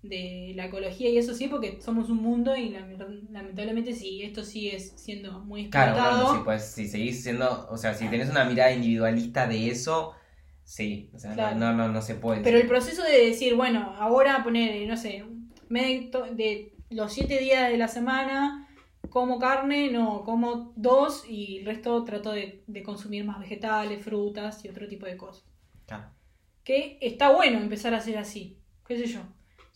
de 0.02 0.52
la 0.54 0.66
ecología 0.66 1.08
y 1.10 1.18
eso 1.18 1.34
sí, 1.34 1.48
porque 1.48 1.80
somos 1.80 2.10
un 2.10 2.18
mundo 2.18 2.54
y 2.56 2.70
lament- 2.70 3.28
lamentablemente 3.30 3.92
sí, 3.94 4.22
esto 4.22 4.44
sigue 4.44 4.78
siendo 4.78 5.40
muy 5.40 5.68
Claro, 5.68 5.92
explotado. 5.92 6.24
bueno, 6.24 6.38
sí, 6.38 6.44
pues 6.44 6.64
si 6.64 6.88
seguís 6.88 7.22
siendo, 7.22 7.66
o 7.70 7.76
sea, 7.76 7.94
si 7.94 8.06
tenés 8.08 8.30
una 8.30 8.44
mirada 8.44 8.72
individualista 8.72 9.46
de 9.48 9.68
eso, 9.70 10.14
sí, 10.64 11.10
o 11.14 11.18
sea, 11.18 11.30
no- 11.30 11.36
Claro. 11.36 11.56
no, 11.56 11.72
no, 11.72 11.88
no 11.88 12.02
se 12.02 12.14
puede. 12.14 12.40
Pero 12.42 12.58
el 12.58 12.66
proceso 12.68 13.02
de 13.02 13.26
decir, 13.26 13.54
bueno, 13.56 13.94
ahora 13.98 14.42
poner, 14.44 14.86
no 14.86 14.96
sé, 14.96 15.24
me 15.68 16.10
de 16.34 16.72
los 16.90 17.12
siete 17.12 17.38
días 17.38 17.70
de 17.70 17.76
la 17.76 17.88
semana 17.88 18.68
como 19.10 19.38
carne, 19.38 19.90
no, 19.90 20.22
como 20.24 20.72
dos 20.76 21.24
y 21.28 21.58
el 21.58 21.66
resto 21.66 22.04
trato 22.04 22.32
de, 22.32 22.62
de 22.66 22.82
consumir 22.82 23.24
más 23.24 23.40
vegetales, 23.40 24.02
frutas 24.04 24.64
y 24.64 24.68
otro 24.68 24.86
tipo 24.86 25.06
de 25.06 25.16
cosas. 25.16 25.44
Claro. 25.86 26.10
Que 26.64 26.98
está 27.00 27.30
bueno 27.32 27.58
empezar 27.58 27.94
a 27.94 27.98
hacer 27.98 28.18
así, 28.18 28.58
qué 28.86 28.98
sé 28.98 29.06
yo. 29.06 29.20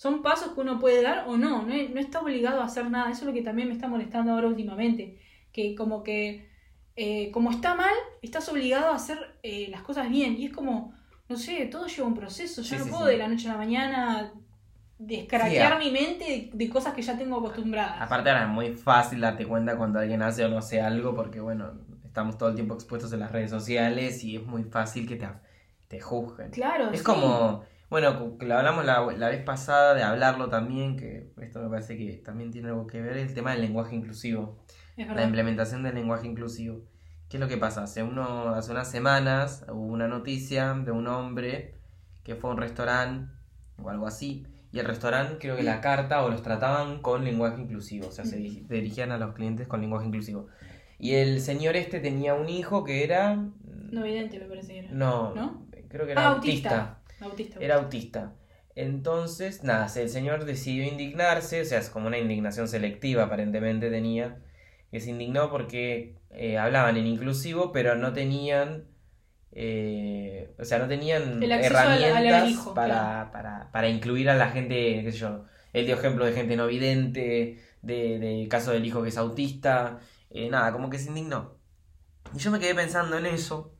Son 0.02 0.22
pasos 0.22 0.54
que 0.54 0.60
uno 0.60 0.78
puede 0.78 1.02
dar 1.02 1.18
o 1.28 1.36
no, 1.36 1.62
no, 1.62 1.74
no 1.74 2.00
está 2.00 2.20
obligado 2.20 2.60
a 2.62 2.64
hacer 2.64 2.88
nada. 2.90 3.10
Eso 3.10 3.20
es 3.22 3.26
lo 3.26 3.32
que 3.34 3.42
también 3.42 3.68
me 3.68 3.74
está 3.74 3.86
molestando 3.86 4.32
ahora 4.32 4.48
últimamente. 4.48 5.18
Que 5.52 5.74
como 5.74 6.02
que, 6.02 6.48
eh, 6.96 7.30
como 7.32 7.50
está 7.50 7.74
mal, 7.74 7.92
estás 8.22 8.48
obligado 8.48 8.86
a 8.92 8.94
hacer 8.96 9.18
eh, 9.42 9.66
las 9.70 9.82
cosas 9.82 10.08
bien. 10.08 10.36
Y 10.38 10.46
es 10.46 10.52
como, 10.52 10.94
no 11.28 11.36
sé, 11.36 11.66
todo 11.66 11.86
lleva 11.86 12.08
un 12.08 12.14
proceso. 12.14 12.62
Yo 12.62 12.68
Sí, 12.68 12.76
no 12.78 12.84
sí, 12.84 12.90
puedo 12.90 13.04
sí. 13.04 13.10
de 13.10 13.18
la 13.18 13.28
noche 13.28 13.48
a 13.48 13.52
la 13.52 13.58
mañana 13.58 14.20
a- 14.20 15.78
mi 15.78 15.90
mente 15.90 16.24
de, 16.24 16.50
de 16.52 16.70
cosas 16.70 16.94
que 16.94 17.02
ya 17.02 17.18
tengo 17.18 17.36
acostumbradas. 17.38 18.00
Aparte 18.00 18.30
ahora 18.30 18.44
es 18.44 18.48
muy 18.48 18.72
fácil 18.72 19.20
darte 19.20 19.46
cuenta 19.46 19.76
cuando 19.76 19.98
alguien 19.98 20.22
hace 20.22 20.44
o 20.44 20.48
no 20.48 20.58
hace 20.58 20.80
algo 20.80 21.14
porque, 21.14 21.40
bueno, 21.40 21.72
estamos 22.04 22.38
todo 22.38 22.48
el 22.48 22.54
tiempo 22.54 22.74
expuestos 22.74 23.12
en 23.12 23.20
las 23.20 23.32
redes 23.32 23.50
sociales 23.50 24.24
y 24.24 24.36
es 24.36 24.46
muy 24.46 24.64
fácil 24.64 25.06
que 25.06 25.16
te, 25.16 25.28
te 25.88 26.00
juzguen. 26.00 26.50
Claro, 26.50 26.90
Es 26.90 27.02
como, 27.02 27.64
bueno, 27.90 28.36
lo 28.40 28.56
hablamos 28.56 28.84
la, 28.84 29.00
la 29.16 29.28
vez 29.28 29.42
pasada 29.42 29.94
de 29.94 30.02
hablarlo 30.02 30.48
también, 30.48 30.96
que 30.96 31.32
esto 31.40 31.60
me 31.60 31.68
parece 31.68 31.96
que 31.98 32.12
también 32.24 32.50
tiene 32.50 32.68
algo 32.68 32.86
que 32.86 33.00
ver, 33.02 33.16
el 33.18 33.34
tema 33.34 33.52
del 33.52 33.60
lenguaje 33.62 33.94
inclusivo. 33.96 34.58
Es 34.96 35.06
La 35.08 35.24
implementación 35.24 35.82
del 35.82 35.94
lenguaje 35.96 36.26
inclusivo. 36.26 36.82
¿Qué 37.28 37.36
es 37.36 37.40
lo 37.40 37.48
que 37.48 37.56
pasa? 37.56 37.82
Hace, 37.84 38.02
uno, 38.02 38.50
hace 38.54 38.70
unas 38.72 38.90
semanas 38.90 39.64
hubo 39.68 39.86
una 39.86 40.08
noticia 40.08 40.72
de 40.74 40.90
un 40.90 41.06
hombre 41.08 41.74
que 42.24 42.34
fue 42.34 42.50
a 42.50 42.54
un 42.54 42.58
restaurante 42.60 43.32
o 43.82 43.88
algo 43.90 44.06
así. 44.06 44.46
Y 44.72 44.78
el 44.78 44.86
restaurante 44.86 45.38
creo 45.38 45.56
que 45.56 45.62
la 45.64 45.80
carta 45.80 46.22
o 46.24 46.28
los 46.30 46.42
trataban 46.42 47.00
con 47.02 47.24
lenguaje 47.24 47.60
inclusivo. 47.60 48.08
O 48.08 48.12
sea, 48.12 48.24
se 48.24 48.38
diri- 48.38 48.66
dirigían 48.68 49.10
a 49.10 49.18
los 49.18 49.34
clientes 49.34 49.66
con 49.66 49.80
lenguaje 49.80 50.06
inclusivo. 50.06 50.46
Y 50.98 51.14
el 51.14 51.40
señor 51.40 51.76
este 51.76 51.98
tenía 51.98 52.34
un 52.34 52.48
hijo 52.48 52.84
que 52.84 53.02
era... 53.04 53.34
No 53.64 54.04
evidente 54.04 54.38
me 54.38 54.44
parece 54.46 54.74
que 54.74 54.78
era. 54.80 54.88
No, 54.92 55.34
¿No? 55.34 55.66
creo 55.88 56.06
que 56.06 56.12
era 56.12 56.22
Ah, 56.22 56.32
autista. 56.34 56.68
autista. 56.70 56.99
Autista. 57.20 57.58
Era 57.60 57.76
autista. 57.76 58.34
Entonces, 58.74 59.62
nada, 59.64 59.86
el 59.96 60.08
señor 60.08 60.44
decidió 60.44 60.84
indignarse, 60.84 61.60
o 61.60 61.64
sea, 61.64 61.78
es 61.80 61.90
como 61.90 62.06
una 62.06 62.18
indignación 62.18 62.68
selectiva 62.68 63.24
aparentemente 63.24 63.90
tenía, 63.90 64.38
que 64.90 65.00
se 65.00 65.10
indignó 65.10 65.50
porque 65.50 66.16
eh, 66.30 66.56
hablaban 66.58 66.96
en 66.96 67.06
inclusivo, 67.06 67.72
pero 67.72 67.96
no 67.96 68.12
tenían, 68.12 68.84
eh, 69.52 70.54
o 70.58 70.64
sea, 70.64 70.78
no 70.78 70.88
tenían 70.88 71.40
al- 71.42 71.52
al 71.52 71.64
herramientas 71.64 72.50
hijo, 72.50 72.74
para, 72.74 72.88
claro. 72.94 73.32
para, 73.32 73.72
para 73.72 73.88
incluir 73.88 74.30
a 74.30 74.34
la 74.36 74.48
gente, 74.50 75.02
qué 75.04 75.12
sé 75.12 75.18
yo, 75.18 75.44
él 75.72 75.86
dio 75.86 75.96
ejemplo 75.96 76.24
de 76.24 76.32
gente 76.32 76.56
no 76.56 76.66
vidente, 76.68 77.58
de, 77.82 78.18
de 78.18 78.48
caso 78.48 78.72
del 78.72 78.84
hijo 78.86 79.02
que 79.02 79.08
es 79.10 79.18
autista, 79.18 79.98
eh, 80.30 80.48
nada, 80.48 80.72
como 80.72 80.90
que 80.90 80.98
se 80.98 81.08
indignó. 81.08 81.56
Y 82.34 82.38
yo 82.38 82.50
me 82.50 82.60
quedé 82.60 82.74
pensando 82.74 83.18
en 83.18 83.26
eso 83.26 83.74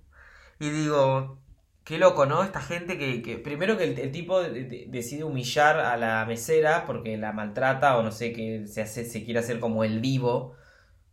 y 0.61 0.71
digo, 0.71 1.41
qué 1.85 1.99
loco, 1.99 2.27
¿no? 2.27 2.43
Esta 2.45 2.61
gente 2.61 2.99
que, 2.99 3.23
que 3.23 3.39
primero 3.39 3.77
que 3.77 3.85
el, 3.85 3.99
el 3.99 4.13
tipo 4.13 4.41
de- 4.43 4.65
de- 4.65 4.87
decide 4.89 5.25
humillar 5.25 5.79
a 5.81 5.97
la 5.97 6.25
mesera 6.27 6.85
porque 6.87 7.17
la 7.17 7.33
maltrata 7.33 7.97
o 7.97 8.03
no 8.03 8.13
sé, 8.13 8.33
que 8.33 8.67
se, 8.67 8.83
hace, 8.83 9.05
se 9.05 9.25
quiere 9.25 9.41
hacer 9.41 9.59
como 9.61 9.85
el 9.85 10.01
vivo 10.01 10.55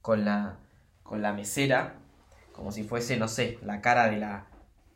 con 0.01 0.25
la, 0.25 0.59
con 1.03 1.21
la 1.21 1.33
mesera, 1.33 1.99
como 2.53 2.71
si 2.71 2.83
fuese, 2.83 3.17
no 3.17 3.27
sé, 3.27 3.57
la 3.63 3.81
cara 3.81 4.09
de 4.09 4.17
la, 4.17 4.47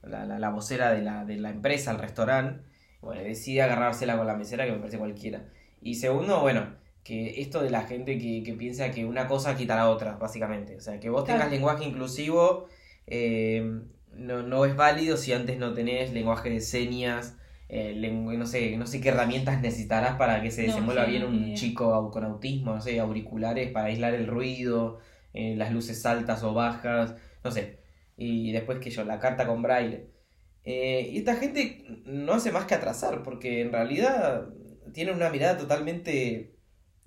la, 0.04 0.26
la- 0.26 0.40
la 0.40 0.50
vocera 0.50 0.92
de 0.92 1.02
la, 1.02 1.26
de 1.26 1.38
la 1.38 1.50
empresa, 1.50 1.92
el 1.92 2.00
restaurante. 2.00 2.62
Bueno, 3.02 3.22
decide 3.24 3.64
agarrársela 3.64 4.18
con 4.18 4.28
la 4.28 4.36
mesera 4.36 4.66
que 4.66 4.72
me 4.74 4.78
parece 4.80 5.00
cualquiera. 5.00 5.46
Y 5.82 5.96
segundo, 5.96 6.42
bueno, 6.42 6.76
que 7.04 7.42
esto 7.42 7.62
de 7.64 7.72
la 7.72 7.82
gente 7.84 8.20
que, 8.20 8.44
que 8.44 8.54
piensa 8.54 8.92
que 8.92 9.06
una 9.06 9.28
cosa 9.28 9.56
quita 9.56 9.76
la 9.76 9.90
otra, 9.90 10.18
básicamente. 10.18 10.76
O 10.78 10.82
sea, 10.82 11.00
que 11.00 11.10
vos 11.10 11.24
Claro. 11.24 11.40
tengas 11.40 11.52
lenguaje 11.52 11.86
inclusivo 11.86 12.68
eh, 13.08 13.82
no, 14.14 14.44
no 14.44 14.66
es 14.66 14.76
válido 14.76 15.18
si 15.18 15.34
antes 15.34 15.58
no 15.58 15.74
tenés 15.74 16.12
lenguaje 16.14 16.50
de 16.50 16.62
señas, 16.62 17.38
eh, 17.70 17.94
lengu- 17.96 18.38
no 18.38 18.46
sé, 18.46 18.78
no 18.78 18.86
sé 18.88 19.02
qué 19.02 19.10
herramientas 19.10 19.62
necesitarás 19.62 20.18
para 20.18 20.42
que 20.42 20.52
se 20.52 20.64
No, 20.64 20.64
desenvuelva 20.64 21.06
sí, 21.06 21.06
bien 21.06 21.24
un 21.24 21.54
chico 21.54 22.12
con 22.12 22.24
autismo, 22.26 22.74
no 22.76 22.82
sé, 22.82 23.00
auriculares 23.00 23.72
para 23.72 23.88
aislar 23.88 24.14
el 24.14 24.28
ruido, 24.28 25.00
eh, 25.34 25.56
las 25.56 25.72
luces 25.72 26.06
altas 26.06 26.44
o 26.44 26.54
bajas, 26.54 27.16
no 27.44 27.52
sé. 27.52 27.80
Y 28.18 28.52
después 28.52 28.80
que 28.80 28.90
yo, 28.92 29.04
la 29.06 29.20
carta 29.20 29.48
con 29.48 29.62
braille. 29.62 30.08
Eh, 30.64 31.10
y 31.14 31.18
esta 31.20 31.36
gente 31.36 31.86
no 32.06 32.34
hace 32.34 32.52
más 32.52 32.66
que 32.66 32.76
atrasar, 32.76 33.24
porque 33.24 33.62
en 33.62 33.72
realidad 33.72 34.48
tiene 34.94 35.12
una 35.14 35.30
mirada 35.30 35.58
totalmente... 35.58 36.51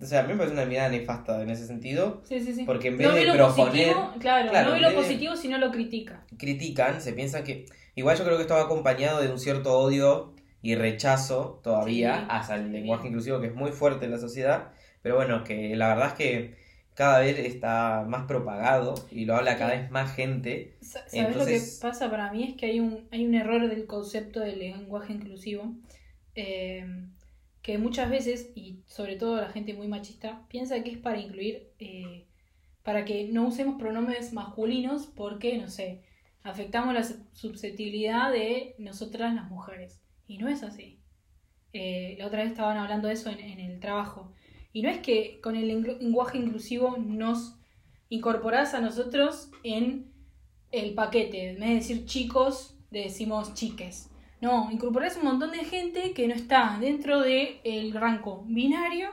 O 0.01 0.05
sea, 0.07 0.21
a 0.21 0.23
mí 0.25 0.31
me 0.33 0.37
parece 0.39 0.55
una 0.55 0.65
mirada 0.67 0.89
nefasta 0.89 1.41
en 1.41 1.51
ese 1.51 1.67
sentido, 1.67 2.21
Sí, 2.25 2.41
sí, 2.41 2.53
sí. 2.53 2.65
porque 2.65 2.89
en 2.89 2.99
vez 2.99 3.09
no 3.09 3.15
de 3.15 3.23
proponer... 3.33 3.55
positivo, 3.55 4.13
claro, 4.19 4.51
claro, 4.51 4.69
no 4.69 4.75
ve 4.75 4.81
lo 4.81 4.91
de- 4.91 4.97
positivo, 4.97 5.37
sino 5.37 5.57
lo 5.59 5.71
critica. 5.71 6.25
critican, 6.37 7.01
se 7.01 7.13
piensa 7.13 7.45
que... 7.45 7.67
Igual 7.95 8.19
yo 8.19 8.25
creo 8.25 8.37
que 8.37 8.43
esto 8.43 8.55
va 8.55 8.63
acompañado 8.63 9.23
de 9.23 9.31
un 9.31 9.39
cierto 9.39 9.79
odio 9.79 10.35
y 10.63 10.75
rechazo 10.75 11.61
todavía 11.63 12.21
Sí, 12.21 12.27
hacia 12.29 12.55
el 12.57 12.73
lenguaje 12.73 13.07
inclusivo 13.09 13.41
que 13.41 13.47
es 13.47 13.55
muy 13.55 13.71
fuerte 13.71 14.07
en 14.07 14.11
la 14.11 14.19
sociedad, 14.19 14.73
pero 15.01 15.15
bueno, 15.15 15.45
que 15.45 15.77
la 15.77 15.89
verdad 15.89 16.09
es 16.09 16.15
que 16.15 16.55
cada 16.95 17.21
vez 17.21 17.39
está 17.39 18.05
más 18.09 18.25
propagado 18.27 18.95
y 19.11 19.25
lo 19.27 19.37
habla 19.37 19.57
cada 19.59 19.73
vez 19.73 19.91
más 19.91 20.13
gente. 20.15 20.75
Sa- 20.81 21.01
¿Sabes 21.09 21.15
Entonces- 21.15 21.63
lo 21.77 21.89
que 21.89 21.93
pasa 21.93 22.11
para 22.11 22.33
mí? 22.33 22.45
Es 22.45 22.55
que 22.57 22.67
hay 22.67 22.81
un, 22.81 23.07
hay 23.13 23.25
un 23.27 23.35
error 23.35 23.69
del 23.69 23.87
concepto 23.87 24.41
del 24.41 24.59
lenguaje 24.59 25.13
inclusivo. 25.13 25.73
eh, 26.35 26.85
que 27.65 27.79
muchas 27.79 28.11
veces, 28.11 28.53
y 28.55 28.83
sobre 28.87 29.17
todo 29.17 29.37
la 29.41 29.49
gente 29.49 29.73
muy 29.73 29.89
machista, 29.89 30.47
piensa 30.49 30.83
que 30.85 30.91
es 30.91 30.99
para 30.99 31.19
incluir, 31.19 31.73
eh, 31.79 32.27
para 32.83 33.07
que 33.07 33.27
no 33.29 33.49
usemos 33.49 33.77
pronombres 33.81 34.35
masculinos 34.35 35.07
porque, 35.07 35.57
no 35.57 35.69
sé, 35.69 36.03
afectamos 36.43 36.93
la 36.93 37.03
sus- 37.03 37.23
susceptibilidad 37.33 38.31
de 38.31 38.75
nosotras 38.79 39.35
las 39.35 39.49
mujeres. 39.51 40.03
Y 40.27 40.37
no 40.37 40.49
es 40.49 40.63
así. 40.63 41.01
Eh, 41.73 42.17
la 42.19 42.27
otra 42.27 42.43
vez 42.43 42.51
estaban 42.53 42.77
hablando 42.77 43.09
de 43.09 43.15
eso 43.15 43.31
en, 43.31 43.59
el 43.59 43.81
trabajo. 43.81 44.35
Y 44.75 44.83
no 44.83 44.91
es 44.91 44.99
que 44.99 45.41
con 45.41 45.57
el 45.57 45.67
lengua- 45.67 45.97
lenguaje 45.99 46.37
inclusivo 46.37 46.99
nos 46.99 47.57
incorporás 48.11 48.75
a 48.75 48.83
nosotros 48.83 49.51
en 49.63 50.13
el 50.71 50.93
paquete. 50.93 51.49
En 51.49 51.61
vez 51.61 51.69
de 51.71 51.75
decir 51.77 52.05
chicos, 52.05 52.77
decimos 52.91 53.55
chiques. 53.55 54.11
No, 54.45 54.71
incorporás 54.71 55.17
un 55.17 55.25
montón 55.25 55.51
de 55.53 55.65
gente 55.65 56.13
que 56.13 56.29
no 56.29 56.35
está 56.35 56.77
dentro 56.81 57.21
del 57.21 57.93
rango 57.95 58.45
binario 58.47 59.09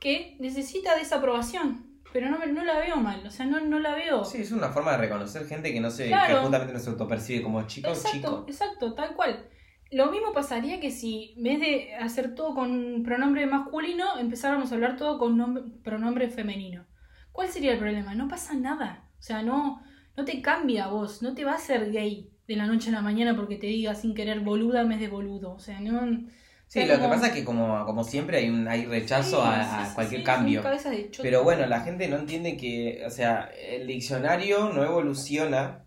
que 0.00 0.36
necesita 0.40 0.94
de 0.96 1.02
esa 1.02 1.16
aprobación. 1.16 1.90
pero 2.12 2.30
no, 2.30 2.38
no 2.46 2.62
la 2.64 2.78
veo 2.78 2.96
mal, 2.96 3.26
o 3.26 3.30
sea, 3.30 3.44
no, 3.44 3.60
no 3.60 3.80
la 3.80 3.94
veo. 3.96 4.24
Sí, 4.24 4.38
es 4.42 4.52
una 4.52 4.68
forma 4.68 4.92
de 4.92 4.98
reconocer 4.98 5.46
gente 5.48 5.72
que 5.72 5.80
no 5.80 5.90
se, 5.90 6.06
Claro. 6.06 6.36
que 6.36 6.40
justamente 6.42 6.72
no 6.72 6.78
se 6.78 6.90
autopercibe 6.90 7.42
como 7.42 7.66
chico 7.66 7.88
exacto, 7.88 8.12
chico. 8.18 8.44
exacto, 8.46 8.94
tal 8.94 9.16
cual. 9.16 9.48
Lo 9.90 10.10
mismo 10.12 10.32
pasaría 10.32 10.78
que 10.80 10.90
si 10.92 11.34
en 11.36 11.42
vez 11.42 11.58
de 11.60 11.94
hacer 11.96 12.34
todo 12.36 12.54
con 12.54 13.02
pronombre 13.04 13.46
masculino, 13.46 14.16
empezáramos 14.18 14.70
a 14.70 14.74
hablar 14.76 14.96
todo 14.96 15.18
con 15.18 15.36
nombre- 15.36 15.64
pronombre 15.82 16.28
femenino. 16.30 16.86
¿Cuál 17.32 17.48
sería 17.48 17.72
el 17.72 17.78
problema? 17.78 18.14
No 18.14 18.28
pasa 18.28 18.54
nada. 18.54 19.10
O 19.18 19.22
sea, 19.22 19.42
no, 19.42 19.82
no 20.16 20.24
te 20.24 20.40
cambia 20.40 20.84
a 20.84 20.88
vos, 20.90 21.20
no 21.20 21.34
te 21.34 21.44
va 21.44 21.52
a 21.52 21.56
hacer 21.56 21.90
gay 21.90 22.30
de 22.48 22.56
la 22.56 22.66
noche 22.66 22.90
a 22.90 22.92
la 22.92 23.02
mañana 23.02 23.36
porque 23.36 23.56
te 23.56 23.66
diga 23.68 23.94
sin 23.94 24.14
querer 24.14 24.40
boluda 24.40 24.84
vez 24.84 25.00
de 25.00 25.08
boludo. 25.08 25.52
O 25.54 25.58
sea, 25.58 25.80
no. 25.80 26.26
Sí, 26.66 26.84
lo 26.86 26.98
que 27.00 27.08
pasa 27.08 27.28
es 27.28 27.32
que 27.34 27.44
como, 27.44 27.84
como 27.86 28.02
siempre 28.04 28.38
hay 28.38 28.48
un 28.50 28.66
hay 28.68 28.86
rechazo 28.86 29.42
Sí, 29.42 29.44
a, 29.44 29.60
sí, 29.64 29.84
a 29.90 29.94
sí, 29.94 29.94
cualquier 29.94 30.22
sí, 30.24 30.24
cambio. 30.24 30.76
Pero 31.20 31.44
bueno, 31.44 31.66
la 31.66 31.80
gente 31.80 32.08
no 32.08 32.16
entiende 32.18 32.56
que, 32.56 33.02
o 33.06 33.10
sea, 33.10 33.44
el 33.56 33.86
diccionario 33.86 34.70
no 34.72 34.82
evoluciona 34.84 35.84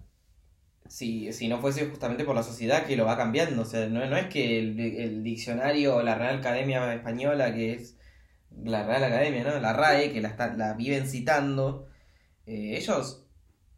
si, 0.88 1.34
si 1.34 1.48
no 1.50 1.60
fuese 1.62 1.88
justamente 1.89 2.26
por 2.26 2.36
la 2.36 2.43
sociedad 2.43 2.86
que 2.86 2.98
lo 2.98 3.06
va 3.06 3.17
cambiando. 3.17 3.63
O 3.63 3.65
sea, 3.65 3.88
no, 3.88 4.06
no 4.08 4.17
es 4.17 4.28
que 4.28 4.60
el, 4.60 4.80
el 4.80 5.24
diccionario 5.24 5.98
o 5.98 6.04
la 6.04 6.15
Real 6.15 6.39
Academia 6.39 6.93
Española, 6.96 7.54
que 7.54 7.74
es 7.74 7.98
la 8.63 8.86
Real 8.88 9.04
Academia, 9.06 9.43
¿no? 9.46 9.60
La 9.60 9.74
RAE, 9.74 10.13
que 10.13 10.22
la, 10.22 10.30
está- 10.30 10.56
la 10.56 10.74
viven 10.74 11.08
citando, 11.08 11.88
eh, 12.46 12.78
ellos, 12.78 13.26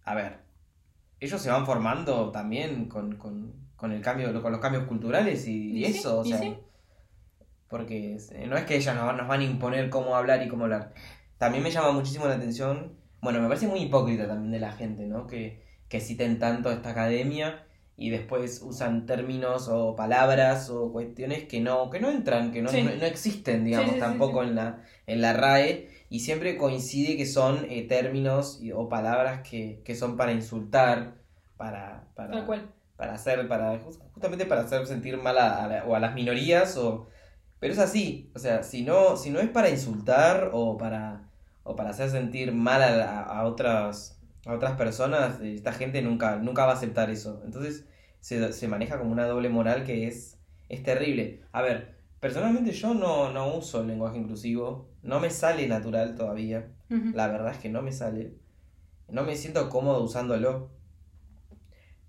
a 0.06 0.16
ver, 0.16 0.40
ellos 1.20 1.42
se 1.42 1.50
van 1.52 1.66
formando 1.66 2.32
también 2.32 2.88
con, 2.88 3.16
con, 3.18 3.54
con 3.76 3.92
el 3.92 4.02
cambio, 4.02 4.42
con 4.42 4.52
los 4.52 4.62
cambios 4.62 4.86
culturales 4.86 5.48
y, 5.48 5.72
y 5.78 5.86
Y 5.86 5.94
sí, 5.94 6.00
eso, 6.00 6.20
o 6.22 6.26
y 6.26 6.30
sea, 6.30 6.40
sí. 6.40 6.56
porque 7.68 8.18
eh, 8.32 8.48
no 8.48 8.58
es 8.58 8.66
que 8.66 8.76
ellas 8.78 8.96
nos, 8.96 9.16
nos 9.16 9.28
van 9.28 9.42
a 9.42 9.44
imponer 9.44 9.90
cómo 9.90 10.16
hablar 10.16 10.42
y 10.44 10.48
cómo 10.48 10.64
hablar. 10.66 10.94
También 11.38 11.64
me 11.64 11.72
llama 11.72 11.92
muchísimo 11.92 12.28
la 12.28 12.36
atención, 12.36 12.98
bueno, 13.22 13.42
me 13.42 13.48
parece 13.48 13.68
muy 13.68 13.82
hipócrita 13.82 14.28
también 14.28 14.52
de 14.52 14.60
la 14.60 14.72
gente, 14.72 15.06
¿no? 15.08 15.28
Que, 15.28 15.64
que 15.88 16.00
citen 16.02 16.40
tanto 16.40 16.72
esta 16.72 16.90
academia 16.92 17.66
y 17.96 18.10
después 18.12 18.62
usan 18.64 19.06
términos 19.06 19.68
o 19.70 19.96
palabras 19.96 20.70
o 20.70 20.92
cuestiones 20.92 21.44
que 21.46 21.60
no, 21.62 21.90
que 21.90 22.00
no 22.00 22.10
entran, 22.10 22.52
que 22.52 22.62
no, 22.62 22.70
Sí. 22.70 22.84
no, 22.84 22.96
no 22.96 23.06
existen, 23.06 23.66
digamos, 23.66 23.96
Sí, 23.96 23.96
sí, 23.96 23.96
sí, 23.96 24.00
tampoco 24.00 24.44
en 24.44 24.56
la, 24.56 24.84
en 25.06 25.22
la 25.22 25.34
RAE, 25.34 25.90
y 26.10 26.20
siempre 26.22 26.58
coincide 26.58 27.18
que 27.18 27.26
son 27.26 27.66
eh, 27.70 27.88
términos 27.88 28.60
y- 28.62 28.72
o 28.72 28.90
palabras 28.90 29.42
que, 29.48 29.82
que 29.86 29.96
son 29.96 30.18
para 30.18 30.32
insultar, 30.34 31.16
para, 31.58 32.08
para, 32.16 32.32
Tal 32.32 32.46
cual. 32.46 32.74
para 32.98 33.14
hacer, 33.14 33.48
para 33.48 33.80
just- 33.80 34.02
justamente 34.14 34.46
para 34.46 34.62
hacer 34.62 34.86
sentir 34.88 35.18
mal 35.18 35.38
a, 35.38 35.64
a 35.64 35.68
la- 35.68 35.86
o 35.86 35.96
a 35.96 36.00
las 36.00 36.14
minorías 36.16 36.78
o 36.78 37.08
pero 37.60 37.74
es 37.74 37.80
así, 37.80 38.32
o 38.36 38.40
sea, 38.40 38.64
si 38.64 38.84
no, 38.84 39.18
si 39.18 39.30
no 39.32 39.40
es 39.40 39.50
para 39.50 39.70
insultar 39.70 40.50
o 40.54 40.78
para 40.78 41.30
o 41.64 41.76
para 41.76 41.90
hacer 41.92 42.10
sentir 42.10 42.54
mal 42.54 42.82
a, 42.82 42.92
la- 42.92 43.22
a 43.22 43.46
otras 43.46 44.20
a 44.46 44.54
otras 44.54 44.74
personas, 44.78 45.40
eh, 45.42 45.56
esta 45.56 45.74
gente 45.74 46.02
nunca 46.02 46.38
nunca 46.38 46.66
va 46.66 46.72
a 46.74 46.76
aceptar 46.76 47.10
eso. 47.10 47.42
Entonces 47.46 47.86
se, 48.22 48.54
se 48.54 48.68
maneja 48.68 48.98
como 48.98 49.12
una 49.12 49.26
doble 49.28 49.50
moral 49.50 49.84
que 49.86 50.08
es 50.08 50.38
es 50.70 50.84
terrible. 50.84 51.42
A 51.52 51.62
ver, 51.62 51.99
personalmente 52.20 52.72
yo 52.72 52.94
no, 52.94 53.32
no 53.32 53.56
uso 53.56 53.82
el 53.82 53.88
lenguaje 53.88 54.18
inclusivo, 54.18 54.88
no 55.04 55.20
me 55.20 55.30
sale 55.30 55.68
natural 55.68 56.16
todavía. 56.16 56.68
La 57.14 57.28
verdad 57.28 57.52
es 57.54 57.58
que 57.60 57.70
no 57.70 57.82
me 57.82 57.92
sale. 57.92 58.34
No 59.10 59.24
me 59.24 59.36
siento 59.36 59.70
cómodo 59.70 60.04
usándolo. 60.04 60.70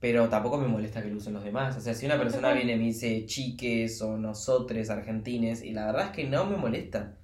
Pero 0.01 0.29
tampoco 0.31 0.57
me 0.57 0.67
molesta 0.67 1.03
que 1.03 1.11
lo 1.11 1.19
usen 1.19 1.35
los 1.35 1.45
demás. 1.45 1.77
O 1.77 1.81
sea, 1.81 1.93
si 1.93 2.07
una 2.07 2.19
persona 2.19 2.53
viene 2.53 2.73
y 2.73 2.79
me 2.79 2.85
dice 2.85 3.27
chiques 3.27 4.01
o 4.01 4.17
nosotres 4.17 4.89
argentines, 4.89 5.63
y 5.63 5.73
la 5.73 5.87
verdad 5.87 6.07
es 6.07 6.11
que 6.13 6.25
no 6.27 6.47
me 6.47 6.57
molesta. 6.57 7.17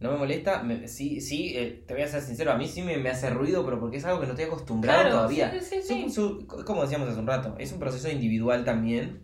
No 0.00 0.10
me 0.10 0.18
molesta. 0.18 0.62
me- 0.64 0.88
sí, 0.88 1.20
sí, 1.20 1.52
eh, 1.56 1.84
te 1.86 1.94
voy 1.94 2.02
a 2.02 2.08
ser 2.08 2.22
sincero, 2.22 2.50
a 2.50 2.56
mí 2.58 2.66
sí 2.66 2.82
me, 2.82 2.96
me 2.98 3.08
hace 3.10 3.30
ruido, 3.30 3.64
pero 3.64 3.78
porque 3.78 3.98
es 3.98 4.04
algo 4.04 4.18
que 4.20 4.26
no 4.26 4.32
estoy 4.32 4.46
acostumbrado 4.46 5.00
Claro, 5.02 5.16
todavía. 5.16 5.52
sí, 5.60 5.76
sí, 5.80 6.10
su- 6.10 6.44
como 6.66 6.82
decíamos 6.82 7.08
hace 7.08 7.20
un 7.20 7.26
rato, 7.28 7.54
es 7.58 7.72
un 7.72 7.78
proceso 7.78 8.10
individual 8.10 8.64
también. 8.64 9.22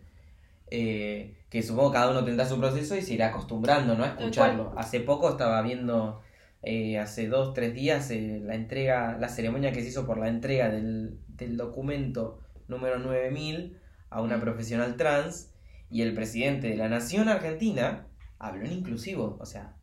eh, 0.71 1.35
que 1.51 1.63
supongo 1.63 1.93
cada 1.93 2.11
uno 2.13 2.25
tendrá 2.25 2.47
su 2.47 2.59
proceso 2.59 2.97
y 2.97 3.03
se 3.03 3.15
irá 3.15 3.29
acostumbrando, 3.29 3.97
¿no? 3.97 4.05
A 4.05 4.09
escucharlo. 4.09 4.73
Hace 4.77 5.01
poco 5.01 5.31
estaba 5.31 5.61
viendo, 5.63 6.23
eh, 6.63 6.99
hace 6.99 7.29
dos, 7.29 7.55
tres 7.55 7.75
días, 7.75 8.11
eh, 8.11 8.41
la 8.45 8.55
entrega, 8.55 9.17
la 9.19 9.29
ceremonia 9.29 9.73
que 9.73 9.83
se 9.83 9.89
hizo 9.89 10.07
por 10.07 10.19
la 10.19 10.29
entrega 10.29 10.71
del, 10.71 11.19
del 11.29 11.57
documento 11.57 12.41
número 12.69 12.99
9000 12.99 13.79
a 14.11 14.23
una 14.23 14.37
Mm. 14.37 14.41
profesional 14.41 14.97
trans 14.97 15.53
y 15.91 16.03
el 16.03 16.15
presidente 16.15 16.69
de 16.69 16.77
la 16.77 16.89
nación 16.89 17.29
argentina 17.29 18.07
habló 18.39 18.65
en 18.67 18.73
inclusivo, 18.73 19.37
o 19.41 19.47
sea, 19.47 19.77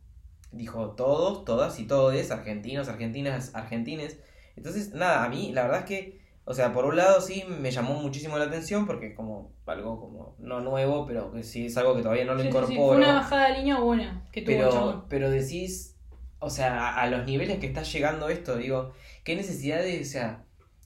dijo 0.52 0.92
todos, 0.92 1.44
todas 1.44 1.78
y 1.78 1.86
todes, 1.86 2.30
argentinos, 2.30 2.88
argentinas, 2.88 3.54
argentines. 3.54 4.18
Entonces, 4.56 4.92
nada, 4.94 5.24
a 5.24 5.28
mí 5.28 5.52
la 5.52 5.62
verdad 5.64 5.80
es 5.80 5.84
que, 5.86 6.17
o 6.50 6.54
sea, 6.54 6.72
por 6.72 6.84
un 6.86 6.96
lado 6.96 7.20
sí 7.20 7.44
me 7.48 7.70
llamó 7.70 7.94
muchísimo 7.94 8.38
la 8.38 8.44
atención 8.46 8.86
porque 8.86 9.08
es 9.08 9.14
como 9.16 9.52
algo 9.66 10.00
como 10.00 10.34
no 10.38 10.60
nuevo, 10.60 11.06
pero 11.06 11.30
que 11.32 11.42
sí 11.42 11.66
es 11.66 11.76
algo 11.76 11.94
que 11.96 12.02
todavía 12.02 12.24
no 12.24 12.34
lo 12.34 12.42
Sí, 12.42 12.48
sí. 12.66 12.76
Fue 12.76 12.96
una 12.96 13.12
bajada 13.14 13.48
de 13.48 13.58
línea 13.58 13.78
buena 13.80 14.22
que 14.32 14.42
tuvo 14.42 14.56
Pero, 14.56 15.06
pero 15.08 15.30
decís, 15.30 15.96
o 16.38 16.50
sea, 16.50 16.88
a, 16.88 17.02
a 17.02 17.10
los 17.10 17.26
niveles 17.26 17.58
que 17.58 17.66
está 17.66 17.82
llegando 17.82 18.28
esto, 18.28 18.56
digo, 18.56 18.92
qué 19.24 19.36
necesidad 19.36 19.82
de, 19.82 20.00
o 20.00 20.04
sea, 20.04 20.44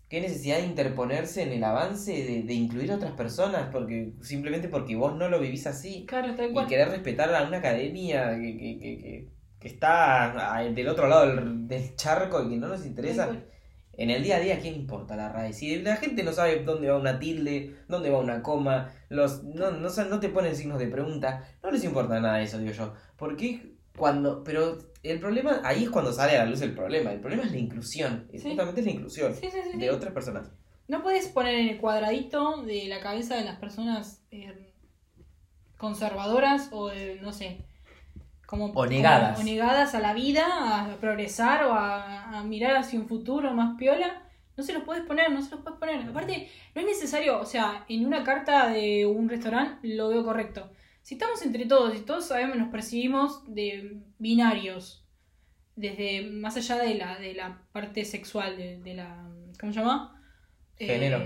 qué 0.09 0.21
necesidad 0.21 0.59
de 0.59 0.67
interponerse 0.67 1.43
en 1.43 1.53
el 1.53 1.65
avance 1.65 2.13
de, 2.13 2.43
de 2.43 2.55
incluir 2.55 2.91
a 2.93 2.97
otras 2.97 3.13
personas, 3.13 3.69
porque 3.73 4.13
simplemente 4.23 4.69
porque 4.69 4.97
vos 4.97 5.15
no 5.17 5.29
lo 5.29 5.39
vivís 5.41 5.67
así 5.67 6.07
Claro, 6.07 6.35
tal 6.35 6.51
y 6.51 6.53
cual. 6.55 6.67
querer 6.67 6.89
respetar 6.89 7.35
a 7.35 7.43
una 7.47 7.59
academia 7.59 8.31
que, 8.39 8.57
que, 8.59 8.79
que, 8.79 8.99
que, 8.99 9.29
que 9.61 9.69
está 9.69 10.57
a- 10.57 10.63
del 10.65 10.89
otro 10.89 11.07
lado 11.09 11.27
del, 11.29 11.69
del 11.69 11.95
charco 11.97 12.43
y 12.45 12.51
que 12.51 12.57
no 12.57 12.69
nos 12.69 12.85
interesa. 12.87 13.29
En 14.03 14.11
el 14.11 14.25
día 14.25 14.39
a 14.39 14.41
día, 14.41 14.57
¿a 14.57 14.59
quién 14.59 14.75
importa 14.75 15.15
la 15.15 15.29
RAE? 15.29 15.53
Si 15.53 15.81
la 15.81 15.95
gente 15.95 16.25
no 16.25 16.33
sabe 16.33 16.65
dónde 16.65 16.91
va 16.91 16.99
una 16.99 17.21
tilde, 17.21 17.77
dónde 17.87 18.11
va 18.11 18.19
una 18.19 18.43
coma, 18.43 18.93
los, 19.09 19.45
no, 19.45 19.71
no, 19.71 20.19
te 20.19 20.29
ponen 20.29 20.57
signos 20.57 20.81
de 20.81 20.89
pregunta, 20.89 21.49
no 21.63 21.71
les 21.71 21.85
importa 21.85 22.19
nada 22.19 22.43
eso, 22.43 22.59
digo 22.59 22.73
yo. 22.73 22.95
Porque 23.17 23.77
cuando. 23.97 24.43
Pero 24.43 24.77
el 25.05 25.21
problema, 25.21 25.61
ahí 25.63 25.85
es 25.85 25.91
cuando 25.91 26.13
sale 26.13 26.37
a 26.37 26.45
la 26.45 26.51
luz 26.51 26.63
el 26.63 26.75
problema. 26.75 27.13
El 27.13 27.21
problema 27.21 27.45
es 27.45 27.53
la 27.53 27.59
inclusión. 27.59 28.27
Sí. 28.33 28.41
justamente 28.41 28.81
es 28.81 28.87
la 28.87 28.93
inclusión 28.93 29.35
sí, 29.37 29.49
sí. 29.53 29.79
de 29.79 29.91
otras 29.93 30.13
personas. 30.13 30.51
No 30.89 31.05
puedes 31.05 31.29
poner 31.29 31.55
en 31.55 31.69
el 31.69 31.79
cuadradito 31.79 32.65
de 32.65 32.87
la 32.89 32.99
cabeza 32.99 33.37
de 33.37 33.45
las 33.45 33.61
personas 33.61 34.25
eh, 34.33 34.73
conservadoras 35.79 36.71
o 36.73 36.89
de, 36.89 37.21
no 37.23 37.33
sé, 37.33 37.65
como, 38.53 38.67
O 38.67 38.87
negadas. 38.87 39.39
como- 39.39 39.41
o 39.49 39.51
negadas 39.51 39.95
a 39.95 40.01
la 40.01 40.13
vida, 40.13 40.45
a 40.93 40.97
progresar 40.99 41.65
o 41.65 41.73
a, 41.73 42.39
a 42.39 42.45
mirar 42.45 42.77
hacia 42.77 43.01
un 43.01 43.09
futuro 43.09 43.53
más 43.55 43.77
piola. 43.79 44.23
No 44.59 44.63
se 44.63 44.75
los 44.75 44.83
puedes 44.85 45.05
poner, 45.05 45.33
no 45.33 45.41
se 45.41 45.51
los 45.51 45.61
puedes 45.61 45.79
poner. 45.79 46.07
Aparte, 46.07 46.51
no 46.75 46.83
es 46.83 46.87
necesario, 46.87 47.41
o 47.41 47.47
sea, 47.47 47.87
en 47.89 48.05
una 48.05 48.23
carta 48.25 48.69
de 48.69 49.07
un 49.07 49.29
restaurante 49.31 49.89
lo 49.89 50.11
veo 50.11 50.23
correcto. 50.23 50.71
Si 51.01 51.15
estamos 51.15 51.41
entre 51.41 51.65
todos 51.65 51.97
y 51.97 52.01
todos 52.01 52.27
sabemos, 52.27 52.57
nos 52.59 52.69
percibimos 52.69 53.43
de 53.53 54.03
binarios, 54.19 55.05
desde 55.75 56.29
más 56.31 56.57
allá 56.59 56.77
de 56.77 56.95
la, 56.97 57.19
de 57.19 57.33
la 57.35 57.63
parte 57.73 58.05
sexual, 58.05 58.57
de, 58.59 58.79
de 58.81 58.95
la. 58.95 59.27
¿Cómo 59.59 59.73
se 59.73 59.79
llama? 59.81 60.23
Eh, 60.79 60.87
Género. 60.87 61.25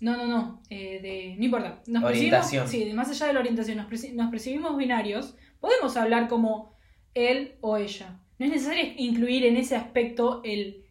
no, 0.00 0.16
no, 0.16 0.26
no. 0.26 0.62
eh, 0.70 1.00
de, 1.02 1.34
no 1.38 1.44
importa. 1.44 1.82
Nos 1.86 2.02
Orientación. 2.04 2.66
Sí, 2.66 2.84
de 2.84 2.94
más 2.94 3.10
allá 3.10 3.26
de 3.26 3.32
la 3.34 3.40
orientación, 3.40 3.76
nos, 3.76 3.88
perci- 3.90 4.14
nos 4.14 4.30
percibimos 4.30 4.76
binarios. 4.78 5.36
Podemos 5.64 5.96
hablar 5.96 6.28
como 6.28 6.74
él 7.14 7.56
o 7.62 7.76
ella. 7.78 8.20
No 8.38 8.44
es 8.46 8.52
necesario 8.52 8.92
incluir 8.98 9.46
en 9.46 9.56
ese 9.56 9.76
aspecto 9.76 10.42
el 10.44 10.84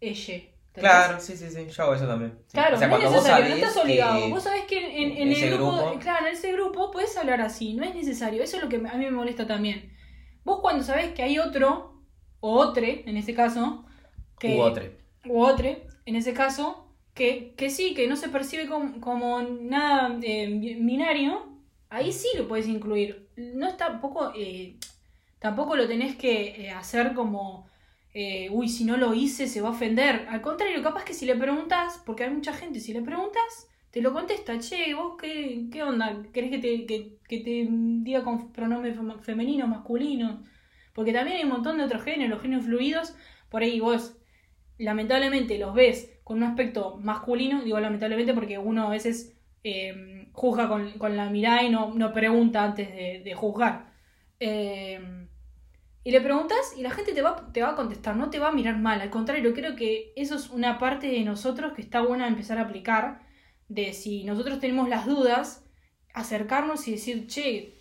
ella. 0.00 0.34
Claro, 0.74 1.18
sí, 1.18 1.34
sí, 1.36 1.48
sí. 1.50 1.66
Yo 1.74 1.82
hago 1.82 1.94
eso 1.94 2.06
también. 2.06 2.32
Sí. 2.46 2.52
Claro, 2.52 2.76
o 2.76 2.78
sea, 2.78 2.88
no 2.88 2.96
es 2.98 3.04
vos 3.04 3.12
necesario, 3.14 3.48
no 3.48 3.54
estás 3.54 3.76
obligado. 3.84 4.28
Vos 4.28 4.42
sabés 4.42 4.64
que 4.66 4.78
en, 5.02 5.16
en- 5.16 5.32
el 5.32 5.50
grupo, 5.54 5.72
grupo- 5.72 5.98
claro, 6.00 6.26
en 6.26 6.32
ese 6.34 6.52
grupo 6.52 6.90
puedes 6.90 7.16
hablar 7.16 7.40
así, 7.40 7.72
no 7.72 7.84
es 7.84 7.94
necesario. 7.94 8.42
Eso 8.42 8.56
es 8.58 8.62
lo 8.62 8.68
que 8.68 8.76
a 8.76 8.94
mí 8.96 9.04
me 9.06 9.10
molesta 9.10 9.46
también. 9.46 9.92
Vos 10.44 10.60
cuando 10.60 10.84
sabés 10.84 11.12
que 11.14 11.22
hay 11.22 11.38
otro, 11.38 12.02
o 12.40 12.52
otre, 12.58 13.02
en 13.06 13.16
ese 13.16 13.34
caso, 13.34 13.86
que, 14.38 14.56
U 14.56 14.60
otro. 14.60 14.84
u 15.26 15.40
otre, 15.42 15.86
en 16.06 16.16
ese 16.16 16.34
caso, 16.34 16.92
que, 17.14 17.54
que 17.56 17.70
sí, 17.70 17.94
que 17.94 18.06
no 18.08 18.16
se 18.16 18.28
percibe 18.28 18.66
como, 18.68 19.00
como 19.00 19.42
nada 19.42 20.18
eh, 20.22 20.46
binario, 20.80 21.48
ahí 21.88 22.12
sí 22.12 22.28
lo 22.36 22.46
puedes 22.46 22.68
incluir. 22.68 23.27
No 23.38 23.68
es 23.68 23.76
tampoco, 23.76 24.32
eh, 24.36 24.76
tampoco 25.38 25.76
lo 25.76 25.86
tenés 25.88 26.16
que 26.16 26.66
eh, 26.66 26.70
hacer 26.70 27.14
como, 27.14 27.68
eh, 28.14 28.48
uy, 28.50 28.68
si 28.68 28.84
no 28.84 28.96
lo 28.96 29.14
hice 29.14 29.46
se 29.48 29.60
va 29.60 29.68
a 29.68 29.72
ofender. 29.72 30.26
Al 30.30 30.42
contrario, 30.42 30.82
capaz 30.82 31.04
que 31.04 31.14
si 31.14 31.26
le 31.26 31.36
preguntas, 31.36 32.02
porque 32.06 32.24
hay 32.24 32.30
mucha 32.30 32.52
gente, 32.52 32.80
si 32.80 32.92
le 32.92 33.02
preguntas, 33.02 33.68
te 33.90 34.02
lo 34.02 34.12
contesta, 34.12 34.58
che, 34.58 34.94
vos 34.94 35.16
qué, 35.20 35.66
qué 35.72 35.82
onda, 35.82 36.22
¿querés 36.32 36.50
que 36.50 36.58
te, 36.58 36.86
que, 36.86 37.18
te 37.40 37.66
diga 37.70 38.24
con 38.24 38.52
pronombre 38.52 38.94
fem- 38.94 39.20
femenino, 39.20 39.66
masculino? 39.66 40.44
Porque 40.94 41.12
también 41.12 41.38
hay 41.38 41.44
un 41.44 41.50
montón 41.50 41.78
de 41.78 41.84
otros 41.84 42.02
géneros, 42.02 42.30
los 42.30 42.42
géneros 42.42 42.64
fluidos, 42.66 43.14
por 43.50 43.62
ahí 43.62 43.80
vos 43.80 44.16
lamentablemente 44.78 45.58
los 45.58 45.74
ves 45.74 46.12
con 46.24 46.38
un 46.38 46.44
aspecto 46.44 46.96
masculino, 46.98 47.62
digo 47.62 47.80
lamentablemente 47.80 48.34
porque 48.34 48.58
uno 48.58 48.86
a 48.86 48.90
veces 48.90 49.36
juzga 50.40 50.68
con, 50.68 50.80
con 51.02 51.16
la 51.16 51.28
mirada 51.30 51.62
y 51.64 51.70
no, 51.70 51.92
no 51.94 52.12
pregunta 52.12 52.64
antes 52.64 52.88
de, 52.98 53.22
de 53.24 53.34
juzgar. 53.34 53.74
Eh, 54.40 55.00
Y 56.04 56.10
le 56.12 56.20
preguntas 56.22 56.74
y 56.78 56.82
la 56.82 56.90
gente 56.90 57.12
te 57.12 57.22
va, 57.22 57.32
te 57.52 57.62
va 57.62 57.70
a 57.70 57.76
contestar, 57.76 58.16
no 58.16 58.30
te 58.30 58.38
va 58.38 58.48
a 58.48 58.52
mirar 58.52 58.78
mal. 58.78 59.00
Al 59.00 59.10
contrario, 59.10 59.52
creo 59.54 59.76
que 59.76 60.12
eso 60.16 60.34
es 60.36 60.48
una 60.50 60.78
parte 60.78 61.06
de 61.08 61.22
nosotros 61.24 61.72
que 61.74 61.82
está 61.82 62.00
buena 62.02 62.26
empezar 62.28 62.58
a 62.58 62.62
aplicar. 62.62 63.04
De 63.68 63.92
si 63.92 64.24
nosotros 64.24 64.58
tenemos 64.60 64.88
las 64.88 65.04
dudas, 65.06 65.66
acercarnos 66.14 66.88
y 66.88 66.92
decir, 66.92 67.26
che, 67.26 67.74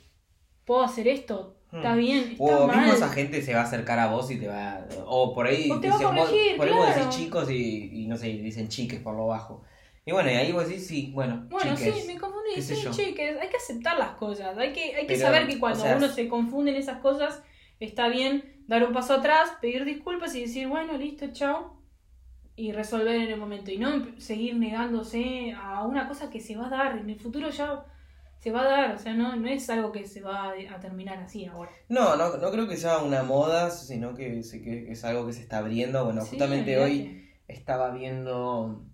puedo 0.65 0.83
hacer 0.83 1.07
esto, 1.07 1.55
está 1.71 1.93
Hmm. 1.93 1.97
bien, 1.97 2.23
está 2.31 2.43
O 2.43 2.67
mal. 2.67 2.77
mismo 2.77 2.93
esa 2.93 3.09
gente 3.09 3.41
se 3.41 3.53
va 3.53 3.61
a 3.61 3.63
acercar 3.63 3.99
a 3.99 4.07
vos 4.11 4.29
y 4.31 4.37
te 4.39 4.47
va. 4.47 4.85
O 5.05 5.33
por 5.33 5.47
ahí. 5.47 5.69
O 5.71 5.79
te 5.79 5.89
va 5.89 5.95
a 5.95 5.97
dicen, 5.99 6.15
vos- 6.15 6.29
corregir, 6.29 6.57
por 6.57 6.67
ahí 6.67 6.73
vos 6.73 6.87
decís 6.95 7.09
chicos 7.09 7.49
y, 7.51 8.03
y 8.03 8.07
no 8.07 8.17
sé, 8.17 8.27
dicen 8.27 8.67
chiques 8.67 8.99
por 8.99 9.15
lo 9.15 9.27
bajo. 9.27 9.63
Y 10.07 10.11
bueno, 10.13 10.31
y 10.31 10.35
ahí 10.35 10.51
vos 10.53 10.67
decís, 10.67 10.87
sí, 10.87 11.11
bueno, 11.13 11.47
Bueno, 11.49 11.75
chiques. 11.75 11.95
sí, 11.95 12.07
me 12.07 12.17
confundí, 12.19 12.61
sí, 12.61 12.75
chiques, 12.91 13.37
hay 13.41 13.49
que 13.49 13.57
aceptar 13.57 13.97
las 13.97 14.11
cosas, 14.11 14.57
hay 14.57 14.73
que, 14.73 14.95
hay 14.95 15.05
que 15.05 15.15
Pero, 15.15 15.27
saber 15.27 15.47
que 15.47 15.59
cuando 15.59 15.79
o 15.83 15.83
sea, 15.83 15.97
uno 15.97 16.07
se 16.09 16.27
confunde 16.27 16.71
en 16.71 16.77
esas 16.77 16.99
cosas, 16.99 17.43
está 17.79 18.07
bien 18.07 18.63
dar 18.67 18.83
un 18.85 18.93
paso 18.93 19.15
atrás, 19.15 19.51
pedir 19.61 19.85
disculpas 19.85 20.33
y 20.35 20.41
decir, 20.41 20.67
bueno, 20.67 20.97
listo, 20.97 21.27
chao, 21.33 21.81
y 22.55 22.71
resolver 22.73 23.15
en 23.15 23.29
el 23.31 23.39
momento, 23.39 23.71
y 23.71 23.77
no 23.77 23.89
emp- 23.93 24.19
seguir 24.19 24.55
negándose 24.55 25.53
a 25.53 25.83
una 25.85 26.07
cosa 26.07 26.29
que 26.29 26.41
se 26.41 26.57
va 26.57 26.67
a 26.67 26.69
dar, 26.69 26.97
en 26.97 27.09
el 27.09 27.19
futuro 27.19 27.49
ya 27.49 27.85
se 28.39 28.51
va 28.51 28.61
a 28.61 28.65
dar, 28.65 28.95
o 28.95 28.99
sea, 28.99 29.13
no, 29.13 29.35
no 29.35 29.47
es 29.47 29.69
algo 29.69 29.91
que 29.91 30.07
se 30.07 30.21
va 30.21 30.51
a, 30.51 30.79
terminar 30.79 31.17
así 31.19 31.45
ahora. 31.45 31.71
No, 31.89 32.15
no, 32.17 32.37
no 32.37 32.51
creo 32.51 32.67
que 32.67 32.77
sea 32.77 32.99
una 32.99 33.23
moda, 33.23 33.71
sino 33.71 34.13
que, 34.13 34.41
que 34.63 34.91
es 34.91 35.03
algo 35.05 35.25
que 35.25 35.33
se 35.33 35.41
está 35.41 35.59
abriendo. 35.59 36.03
Bueno, 36.05 36.21
Sí, 36.21 36.31
justamente 36.31 36.77
hoy 36.77 37.29
estaba 37.47 37.91
viendo. 37.91 38.85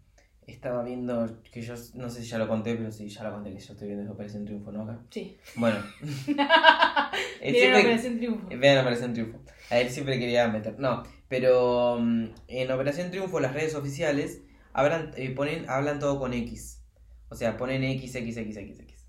Estaba 0.45 0.83
viendo 0.83 1.41
que 1.51 1.61
yo 1.61 1.73
no 1.95 2.09
sé 2.09 2.21
si 2.21 2.27
ya 2.29 2.37
lo 2.37 2.47
conté, 2.47 2.75
pero 2.75 2.91
sí, 2.91 3.07
ya 3.07 3.23
lo 3.23 3.31
conté 3.33 3.53
que 3.53 3.59
yo 3.59 3.73
estoy 3.73 3.87
viendo 3.87 4.11
Operación 4.11 4.43
Triunfo, 4.45 4.71
¿no? 4.71 4.83
Acá. 4.83 4.99
Sí. 5.09 5.37
Bueno. 5.55 5.77
Él 7.41 7.53
Bien, 7.53 7.55
siempre- 7.55 7.79
Operación 7.81 8.17
Triunfo. 8.17 8.47
Vean 8.49 8.77
Operación 8.79 9.13
Triunfo. 9.13 9.39
A 9.69 9.79
él 9.79 9.89
siempre 9.89 10.19
quería 10.19 10.47
meter. 10.49 10.77
No, 10.79 11.03
pero 11.29 11.97
mm, 11.99 12.25
en 12.47 12.71
Operación 12.71 13.09
Triunfo 13.11 13.39
las 13.39 13.53
redes 13.53 13.75
oficiales 13.75 14.41
hablan, 14.73 15.11
eh, 15.15 15.29
ponen, 15.31 15.69
hablan 15.69 15.99
todo 15.99 16.19
con 16.19 16.33
X. 16.33 16.81
O 17.29 17.35
sea, 17.35 17.55
ponen 17.57 17.83
X, 17.83 18.13
X, 18.15 18.37
X, 18.37 18.57
X, 18.57 18.79
X. 18.79 19.05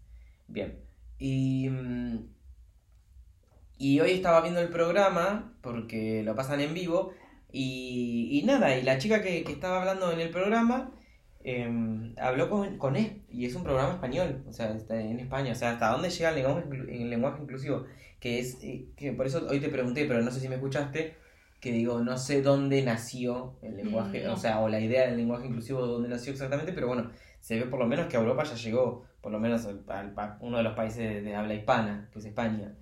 Bien. 0.49 0.78
Y, 1.18 1.68
mm, 1.68 2.18
y 3.78 4.01
hoy 4.01 4.12
estaba 4.12 4.41
viendo 4.41 4.61
el 4.61 4.68
programa, 4.68 5.53
porque 5.61 6.22
lo 6.22 6.35
pasan 6.35 6.61
en 6.61 6.74
vivo, 6.74 7.12
y, 7.53 8.28
y 8.32 8.43
nada, 8.45 8.76
y 8.78 8.82
la 8.82 8.99
chica 8.99 9.22
que, 9.22 9.43
que 9.45 9.53
estaba 9.53 9.80
hablando 9.80 10.12
en 10.12 10.20
el 10.20 10.30
programa 10.30 10.93
em, 11.45 12.14
habló 12.18 12.49
con, 12.51 12.78
con 12.78 12.97
E, 12.97 13.22
y 13.30 13.45
es 13.47 13.55
un 13.55 13.62
programa 13.64 13.92
español, 13.95 14.42
o 14.49 14.53
sea, 14.53 14.74
está 14.74 15.01
en 15.01 15.20
España, 15.20 15.53
o 15.53 15.55
sea, 15.55 15.72
hasta 15.72 15.90
dónde 15.90 16.11
llega 16.11 16.30
el 16.30 16.36
lenguaje, 16.36 16.64
el 17.03 17.11
lenguaje 17.11 17.42
inclusivo, 17.42 17.84
que 18.20 18.38
es, 18.40 18.59
eh, 18.62 18.86
que 18.97 19.12
por 19.12 19.26
eso 19.26 19.47
hoy 19.49 19.61
te 19.61 19.68
pregunté, 19.68 20.07
pero 20.07 20.22
no 20.22 20.30
sé 20.30 20.40
si 20.40 20.49
me 20.49 20.57
escuchaste, 20.57 21.14
que 21.61 21.72
digo, 21.72 22.01
no 22.01 22.18
sé 22.18 22.42
dónde 22.42 22.82
nació 22.82 23.55
el 23.62 23.76
lenguaje, 23.76 24.22
Mm, 24.22 24.26
no. 24.26 24.32
o 24.34 24.36
sea, 24.36 24.61
o 24.61 24.68
la 24.68 24.80
idea 24.80 25.07
del 25.07 25.16
lenguaje 25.16 25.47
inclusivo, 25.47 25.86
dónde 25.86 26.09
nació 26.09 26.32
exactamente, 26.32 26.72
pero 26.72 26.88
bueno, 26.88 27.11
se 27.40 27.59
ve 27.59 27.66
por 27.66 27.78
lo 27.78 27.86
menos 27.86 28.07
que 28.07 28.16
a 28.16 28.20
Europa 28.20 28.45
ya 28.45 28.55
llegó, 28.55 29.05
por 29.20 29.32
lo 29.32 29.38
menos 29.38 29.64
al, 29.66 29.82
al- 29.88 30.14
a 30.18 30.38
uno 30.40 30.59
de 30.59 30.62
los 30.62 30.74
países 30.74 30.99
de, 30.99 31.22
de 31.22 31.34
habla 31.36 31.55
hispana, 31.55 32.09
que 32.12 32.18
es 32.18 32.24
España, 32.26 32.74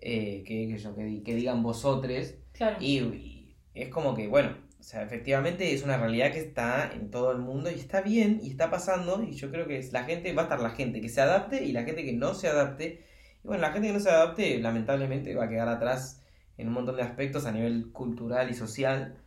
eh, 0.00 0.44
que, 0.46 0.68
que, 0.68 0.78
yo, 0.78 0.94
que, 0.94 1.22
que 1.24 1.34
digan 1.34 1.62
vosotros, 1.62 2.34
Claro. 2.52 2.76
y, 2.80 2.98
y 3.00 3.56
es 3.74 3.88
como 3.88 4.14
que, 4.14 4.26
bueno, 4.28 4.50
o 4.80 4.82
sea, 4.82 5.02
efectivamente 5.02 5.74
es 5.74 5.82
una 5.82 5.96
realidad 5.98 6.32
que 6.32 6.38
está 6.38 6.90
en 6.92 7.10
todo 7.10 7.32
el 7.32 7.38
mundo 7.38 7.70
y 7.70 7.74
está 7.74 8.00
bien 8.00 8.40
y 8.42 8.50
está 8.50 8.70
pasando 8.70 9.22
y 9.22 9.32
yo 9.34 9.50
creo 9.50 9.66
que 9.66 9.78
es 9.78 9.92
la 9.92 10.04
gente, 10.04 10.32
va 10.32 10.42
a 10.42 10.44
estar 10.44 10.60
la 10.60 10.70
gente 10.70 11.00
que 11.00 11.08
se 11.08 11.20
adapte 11.20 11.64
y 11.64 11.72
la 11.72 11.82
gente 11.82 12.04
que 12.04 12.12
no 12.12 12.34
se 12.34 12.48
adapte. 12.48 13.04
Y 13.44 13.46
bueno, 13.48 13.60
la 13.62 13.72
gente 13.72 13.88
que 13.88 13.94
no 13.94 14.00
se 14.00 14.10
adapte 14.10 14.58
lamentablemente 14.60 15.34
va 15.34 15.44
a 15.44 15.48
quedar 15.48 15.68
atrás 15.68 16.22
en 16.56 16.68
un 16.68 16.74
montón 16.74 16.96
de 16.96 17.02
aspectos 17.02 17.44
a 17.46 17.52
nivel 17.52 17.90
cultural 17.92 18.50
y 18.50 18.54
social. 18.54 19.18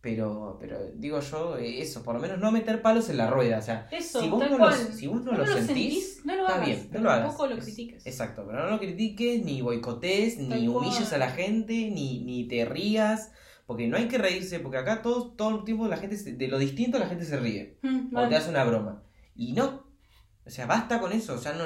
Pero, 0.00 0.56
pero 0.60 0.78
digo 0.96 1.20
yo, 1.20 1.56
eh, 1.58 1.80
eso, 1.80 2.02
por 2.02 2.14
lo 2.16 2.20
menos 2.20 2.38
no 2.40 2.50
meter 2.50 2.82
palos 2.82 3.08
en 3.08 3.18
la 3.18 3.30
rueda. 3.30 3.58
O 3.58 3.62
sea, 3.62 3.86
Eso, 3.92 4.20
si 4.20 4.28
vos 4.28 4.50
no, 4.50 4.58
cual. 4.58 4.72
lo, 4.88 4.92
si 4.92 5.06
vos 5.06 5.22
no 5.22 5.30
No 5.30 5.38
lo 5.38 5.46
sentís, 5.46 5.66
sentís, 5.66 6.26
no 6.26 6.34
lo 6.34 6.40
está 6.42 6.54
hagas, 6.56 6.66
bien, 6.66 6.88
no 6.92 7.00
lo 7.02 7.10
hagas. 7.10 7.22
tampoco 7.28 7.46
lo 7.46 7.56
Es- 7.56 7.64
critiques. 7.64 8.06
Exacto, 8.06 8.44
pero 8.44 8.64
no 8.64 8.70
lo 8.70 8.78
critiques, 8.80 9.44
ni 9.44 9.62
boicotes, 9.62 10.38
Tal 10.38 10.58
ni 10.58 10.66
humilles 10.66 11.12
a 11.12 11.18
la 11.18 11.30
gente, 11.30 11.72
ni, 11.90 12.24
ni 12.24 12.48
te 12.48 12.64
rías, 12.64 13.30
porque 13.72 13.88
no 13.88 13.96
hay 13.96 14.08
que 14.08 14.18
reírse, 14.18 14.60
porque 14.60 14.78
acá 14.78 15.02
todo, 15.02 15.32
todo 15.32 15.58
el 15.58 15.64
tiempo 15.64 15.88
la 15.88 15.96
gente, 15.96 16.16
se- 16.16 16.32
de 16.34 16.48
lo 16.48 16.58
distinto 16.58 16.98
la 16.98 17.06
gente 17.06 17.24
se 17.24 17.36
ríe, 17.38 17.78
Mm, 17.82 18.16
o 18.16 18.28
te 18.28 18.36
hace 18.36 18.50
una 18.50 18.64
broma. 18.64 19.02
Y 19.34 19.52
no, 19.52 19.86
o 20.44 20.50
sea, 20.50 20.66
basta 20.66 21.00
con 21.00 21.12
eso, 21.12 21.40
ya 21.40 21.52
no, 21.54 21.64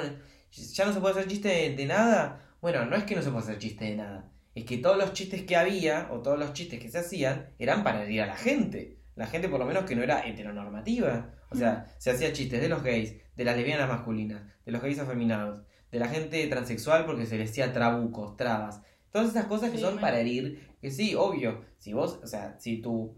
ya 0.51 0.85
no 0.85 0.93
se 0.93 0.99
puede 0.99 1.13
hacer 1.15 1.27
chiste 1.27 1.49
de, 1.49 1.75
de 1.75 1.85
nada. 1.85 2.41
Bueno, 2.61 2.85
no 2.85 2.95
es 2.95 3.03
que 3.03 3.15
no 3.15 3.21
se 3.21 3.29
puede 3.29 3.43
hacer 3.43 3.57
chiste 3.59 3.85
de 3.85 3.95
nada, 3.97 4.31
es 4.55 4.65
que 4.65 4.77
todos 4.77 4.97
los 4.97 5.13
chistes 5.13 5.43
que 5.43 5.55
había, 5.55 6.07
o 6.11 6.21
todos 6.21 6.39
los 6.39 6.53
chistes 6.53 6.79
que 6.79 6.89
se 6.89 6.97
hacían, 6.99 7.49
eran 7.59 7.83
para 7.83 8.03
herir 8.03 8.21
a 8.21 8.27
la 8.27 8.35
gente. 8.37 8.97
La 9.15 9.27
gente 9.27 9.49
por 9.49 9.59
lo 9.59 9.65
menos 9.65 9.83
que 9.85 9.95
no 9.95 10.03
era 10.03 10.27
heteronormativa. 10.27 11.31
O 11.49 11.55
sea, 11.55 11.85
se 11.97 12.11
hacía 12.11 12.33
chistes 12.33 12.61
de 12.61 12.69
los 12.69 12.83
gays, 12.83 13.15
de 13.35 13.43
las 13.43 13.55
lesbianas 13.55 13.87
masculinas, 13.89 14.41
de 14.65 14.71
los 14.71 14.81
gays 14.81 14.99
afeminados, 14.99 15.61
de 15.91 15.99
la 15.99 16.07
gente 16.07 16.45
transexual 16.47 17.05
porque 17.05 17.25
se 17.25 17.37
les 17.37 17.49
decía 17.49 17.71
trabucos, 17.73 18.35
trabas. 18.37 18.81
Todas 19.17 19.29
esas 19.31 19.45
cosas 19.45 19.71
que 19.71 19.77
Sí, 19.77 19.83
son 19.83 19.99
para 19.99 20.19
herir, 20.19 20.67
que 20.81 20.91
sí, 20.91 21.15
obvio, 21.15 21.63
si 21.77 21.93
vos, 21.93 22.19
o 22.23 22.27
sea, 22.27 22.55
si 22.59 22.77
tu, 22.81 23.15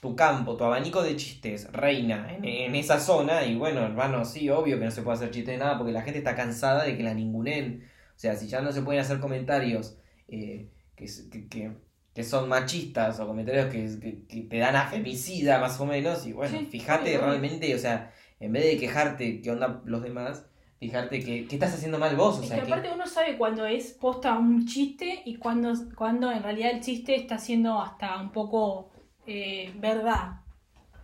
tu 0.00 0.16
campo, 0.16 0.56
tu 0.56 0.64
abanico 0.64 1.02
de 1.02 1.14
chistes 1.16 1.70
reina 1.72 2.34
en, 2.34 2.44
en 2.44 2.74
esa 2.74 2.98
zona, 2.98 3.44
y 3.44 3.54
bueno, 3.56 3.80
hermano, 3.82 4.24
sí, 4.24 4.48
obvio 4.50 4.78
que 4.78 4.84
no 4.86 4.90
se 4.90 5.02
puede 5.02 5.16
hacer 5.16 5.30
chiste 5.30 5.52
de 5.52 5.58
nada 5.58 5.76
porque 5.78 5.92
la 5.92 6.02
gente 6.02 6.18
está 6.18 6.34
cansada 6.34 6.84
de 6.84 6.96
que 6.96 7.02
la 7.02 7.14
ningunen. 7.14 7.88
O 8.16 8.18
sea, 8.22 8.36
si 8.36 8.46
ya 8.48 8.60
no 8.60 8.72
se 8.72 8.82
pueden 8.82 9.00
hacer 9.00 9.20
comentarios 9.20 9.98
eh, 10.28 10.68
que, 10.96 11.06
que, 11.30 11.48
que- 11.48 11.72
que 12.14 12.24
son 12.24 12.48
machistas 12.48 13.18
o 13.20 13.26
comentarios 13.26 13.66
que, 13.72 13.86
que, 14.00 14.26
que 14.26 14.42
te 14.42 14.58
dan 14.58 14.76
a 14.76 14.86
femicida 14.86 15.58
más 15.60 15.80
o 15.80 15.86
menos, 15.86 16.26
y 16.26 16.32
bueno, 16.32 16.58
Sí, 16.58 16.66
fíjate 16.66 17.16
obvio. 17.16 17.26
realmente, 17.26 17.74
o 17.74 17.78
sea, 17.78 18.12
en 18.40 18.52
vez 18.52 18.64
de 18.64 18.76
quejarte 18.78 19.40
qué 19.40 19.50
onda 19.50 19.82
los 19.86 20.02
demás, 20.02 20.44
fíjate 20.88 21.22
que, 21.22 21.46
qué 21.46 21.54
estás 21.56 21.74
haciendo 21.74 21.98
mal 21.98 22.14
vos, 22.16 22.38
o 22.38 22.42
sea, 22.42 22.56
que 22.60 22.66
que- 22.66 22.72
aparte 22.72 22.90
uno 22.94 23.06
sabe 23.06 23.36
cuando 23.38 23.64
es 23.66 23.92
posta 23.92 24.36
un 24.38 24.66
chiste 24.66 25.22
y 25.24 25.36
cuando, 25.36 25.72
cuando 25.96 26.30
en 26.30 26.42
realidad 26.42 26.72
el 26.72 26.80
chiste 26.80 27.14
está 27.14 27.38
siendo 27.38 27.80
hasta 27.80 28.20
un 28.20 28.30
poco 28.32 28.90
eh, 29.26 29.72
verdad. 29.76 30.40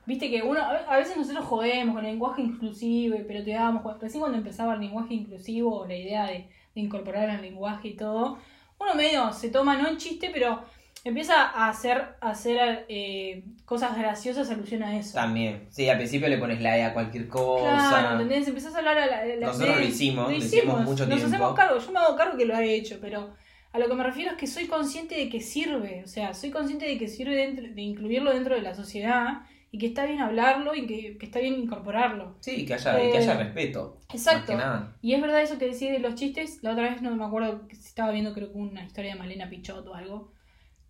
Viste 0.07 0.31
que 0.31 0.43
uno, 0.43 0.61
a 0.61 0.73
ve- 0.73 0.85
a 0.89 0.97
veces 0.97 1.17
nosotros 1.17 1.45
jodemos 1.45 1.95
con 1.95 2.05
el 2.05 2.11
lenguaje 2.13 2.43
inclusivo, 2.43 3.17
dábamos, 3.53 3.83
cu- 3.83 3.99
recién 4.01 4.21
cuando 4.21 4.39
empezaba 4.39 4.75
el 4.75 4.81
lenguaje 4.81 5.15
inclusivo, 5.15 5.85
la 5.87 5.95
idea 5.97 6.27
de, 6.27 6.49
de 6.75 6.81
incorporar 6.81 7.29
el 7.31 7.43
lenguaje 7.43 7.89
y 7.89 7.95
todo, 7.97 8.39
uno 8.81 8.95
medio 8.95 9.33
se 9.33 9.51
toma, 9.51 9.77
no 9.77 9.89
en 9.89 9.97
chiste, 9.99 10.31
pero 10.33 10.63
empieza 11.09 11.43
a 11.43 11.69
hacer, 11.69 12.03
a 12.21 12.31
hacer 12.31 12.87
eh, 12.89 13.45
cosas 13.65 13.97
graciosas 13.99 14.51
alusión 14.51 14.83
a 14.83 14.97
eso. 14.99 15.15
También, 15.15 15.67
sí, 15.71 15.89
al 15.89 15.97
principio 15.99 16.29
le 16.29 16.39
pones 16.39 16.61
la 16.61 16.77
E 16.79 16.85
a 16.85 16.93
cualquier 16.95 17.29
cosa. 17.29 17.89
Claro, 17.89 18.13
¿entendés? 18.23 18.49
Empezás 18.49 18.75
a 18.75 18.79
hablar 18.79 18.99
a 18.99 19.07
la, 19.07 19.25
la- 19.27 19.47
Nosotros 19.47 19.77
de- 19.77 19.83
lo 19.83 19.89
hicimos, 19.89 20.31
lo 20.31 20.37
hicimos 20.37 20.81
mucho 20.83 21.07
Nos 21.07 21.19
tiempo. 21.19 21.27
hacemos 21.27 21.55
cargo, 21.55 21.79
yo 21.79 21.93
me 21.93 21.99
hago 21.99 22.17
cargo 22.17 22.37
que 22.39 22.45
lo 22.45 22.57
he 22.57 22.75
hecho, 22.75 22.99
pero 23.01 23.35
a 23.73 23.79
lo 23.79 23.89
que 23.89 23.95
me 23.95 24.03
refiero 24.05 24.31
es 24.33 24.37
que 24.39 24.47
soy 24.47 24.67
consciente 24.67 25.15
de 25.17 25.29
que 25.29 25.41
sirve, 25.41 26.03
o 26.05 26.09
sea, 26.09 26.33
soy 26.35 26.51
consciente 26.51 26.87
de 26.87 26.97
que 26.99 27.09
sirve 27.09 27.37
dentro, 27.37 27.67
de 27.69 27.83
incluirlo 27.83 28.33
dentro 28.33 28.55
de 28.55 28.63
la 28.63 28.75
sociedad 28.75 29.43
y 29.71 29.77
que 29.79 29.87
está 29.89 30.07
bien 30.07 30.21
hablarlo 30.21 30.75
y 30.75 30.87
que, 30.87 31.19
que 31.19 31.27
está 31.27 31.41
bien 31.41 31.53
incorporarlo. 31.55 32.37
Sí, 32.41 32.65
que 32.65 32.73
haya, 32.73 32.99
y 33.05 33.11
que 33.11 33.19
Eh, 33.19 33.21
haya 33.21 33.35
respeto. 33.37 33.99
Exacto. 34.13 34.53
Más 34.55 34.63
que 34.63 34.67
nada. 34.67 34.97
Y 35.03 35.13
es 35.13 35.21
verdad 35.21 35.43
eso 35.43 35.59
que 35.59 35.67
decís 35.67 35.91
de 35.91 35.99
los 35.99 36.15
chistes, 36.15 36.61
la 36.63 36.71
otra 36.73 36.85
vez 36.85 37.03
no 37.03 37.15
me 37.15 37.23
acuerdo, 37.25 37.67
estaba 37.71 38.11
viendo 38.11 38.33
creo 38.33 38.51
que 38.51 38.57
una 38.59 38.83
historia 38.85 39.13
de 39.13 39.19
Malena 39.19 39.51
Pichot 39.51 39.87
o 39.87 39.95
algo, 39.95 40.33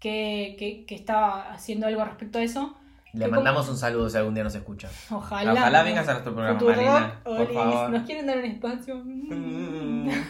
que, 0.00 0.56
que, 0.58 0.84
que 0.86 0.94
estaba 0.94 1.52
haciendo 1.52 1.86
algo 1.86 2.04
respecto 2.04 2.38
a 2.38 2.42
eso. 2.42 2.76
Le 3.12 3.24
que 3.24 3.30
mandamos 3.30 3.68
un 3.68 3.76
saludo 3.76 4.08
si 4.10 4.16
algún 4.18 4.34
día 4.34 4.44
nos 4.44 4.54
escucha. 4.54 4.88
Ojalá. 5.10 5.52
Ojalá 5.52 5.82
vengas 5.82 6.08
a 6.08 6.12
nuestro 6.12 6.34
programa, 6.34 6.60
Malena, 6.60 7.20
por 7.24 7.52
favor. 7.52 7.90
¿Nos 7.90 8.06
quieren 8.06 8.26
dar 8.26 8.38
un 8.38 8.44
espacio? 8.44 9.02
Mm. 9.04 10.10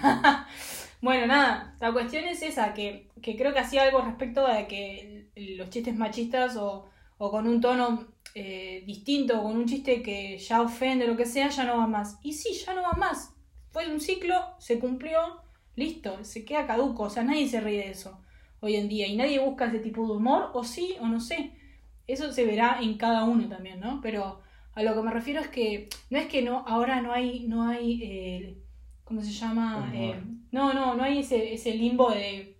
Bueno, 1.00 1.28
nada, 1.28 1.76
la 1.78 1.92
cuestión 1.92 2.24
es 2.24 2.42
esa, 2.42 2.74
que, 2.74 3.08
que 3.22 3.36
creo 3.36 3.52
que 3.52 3.60
hacía 3.60 3.84
algo 3.84 4.00
respecto 4.00 4.44
a 4.44 4.66
que 4.66 5.30
los 5.36 5.70
chistes 5.70 5.94
machistas 5.94 6.56
o, 6.56 6.90
o 7.18 7.30
con 7.30 7.46
un 7.46 7.60
tono 7.60 8.08
eh, 8.34 8.82
distinto, 8.84 9.38
o 9.38 9.44
con 9.44 9.58
un 9.58 9.66
chiste 9.66 10.02
que 10.02 10.36
ya 10.38 10.60
ofende 10.60 11.04
o 11.04 11.08
lo 11.08 11.16
que 11.16 11.24
sea, 11.24 11.50
ya 11.50 11.62
no 11.62 11.78
va 11.78 11.86
más. 11.86 12.18
Y 12.24 12.32
sí, 12.32 12.52
ya 12.52 12.74
no 12.74 12.82
va 12.82 12.94
más. 12.94 13.32
Fue 13.70 13.88
un 13.88 14.00
ciclo, 14.00 14.56
se 14.58 14.80
cumplió, 14.80 15.20
listo, 15.76 16.24
se 16.24 16.44
queda 16.44 16.66
caduco, 16.66 17.04
o 17.04 17.10
sea, 17.10 17.22
nadie 17.22 17.48
se 17.48 17.60
ríe 17.60 17.78
de 17.78 17.90
eso 17.90 18.18
hoy 18.60 18.76
en 18.76 18.88
día 18.88 19.06
y 19.06 19.16
nadie 19.16 19.38
busca 19.38 19.66
ese 19.66 19.78
tipo 19.78 20.06
de 20.06 20.14
humor, 20.14 20.50
o 20.54 20.64
sí, 20.64 20.96
o 21.00 21.06
no 21.06 21.20
sé. 21.20 21.52
Eso 22.06 22.32
se 22.32 22.44
verá 22.44 22.78
en 22.80 22.96
cada 22.96 23.24
uno 23.24 23.48
también, 23.48 23.80
¿no? 23.80 24.00
Pero 24.02 24.40
a 24.74 24.82
lo 24.82 24.94
que 24.94 25.02
me 25.02 25.10
refiero 25.12 25.40
es 25.40 25.48
que 25.48 25.88
no 26.10 26.18
es 26.18 26.26
que 26.26 26.42
no 26.42 26.64
ahora 26.66 27.02
no 27.02 27.12
hay 27.12 27.46
no 27.48 27.68
hay 27.68 28.02
eh, 28.02 28.58
¿cómo 29.04 29.22
se 29.22 29.32
llama? 29.32 29.90
Eh, 29.94 30.22
no, 30.52 30.72
no, 30.74 30.94
no 30.94 31.02
hay 31.02 31.20
ese, 31.20 31.54
ese 31.54 31.74
limbo 31.74 32.10
de 32.10 32.58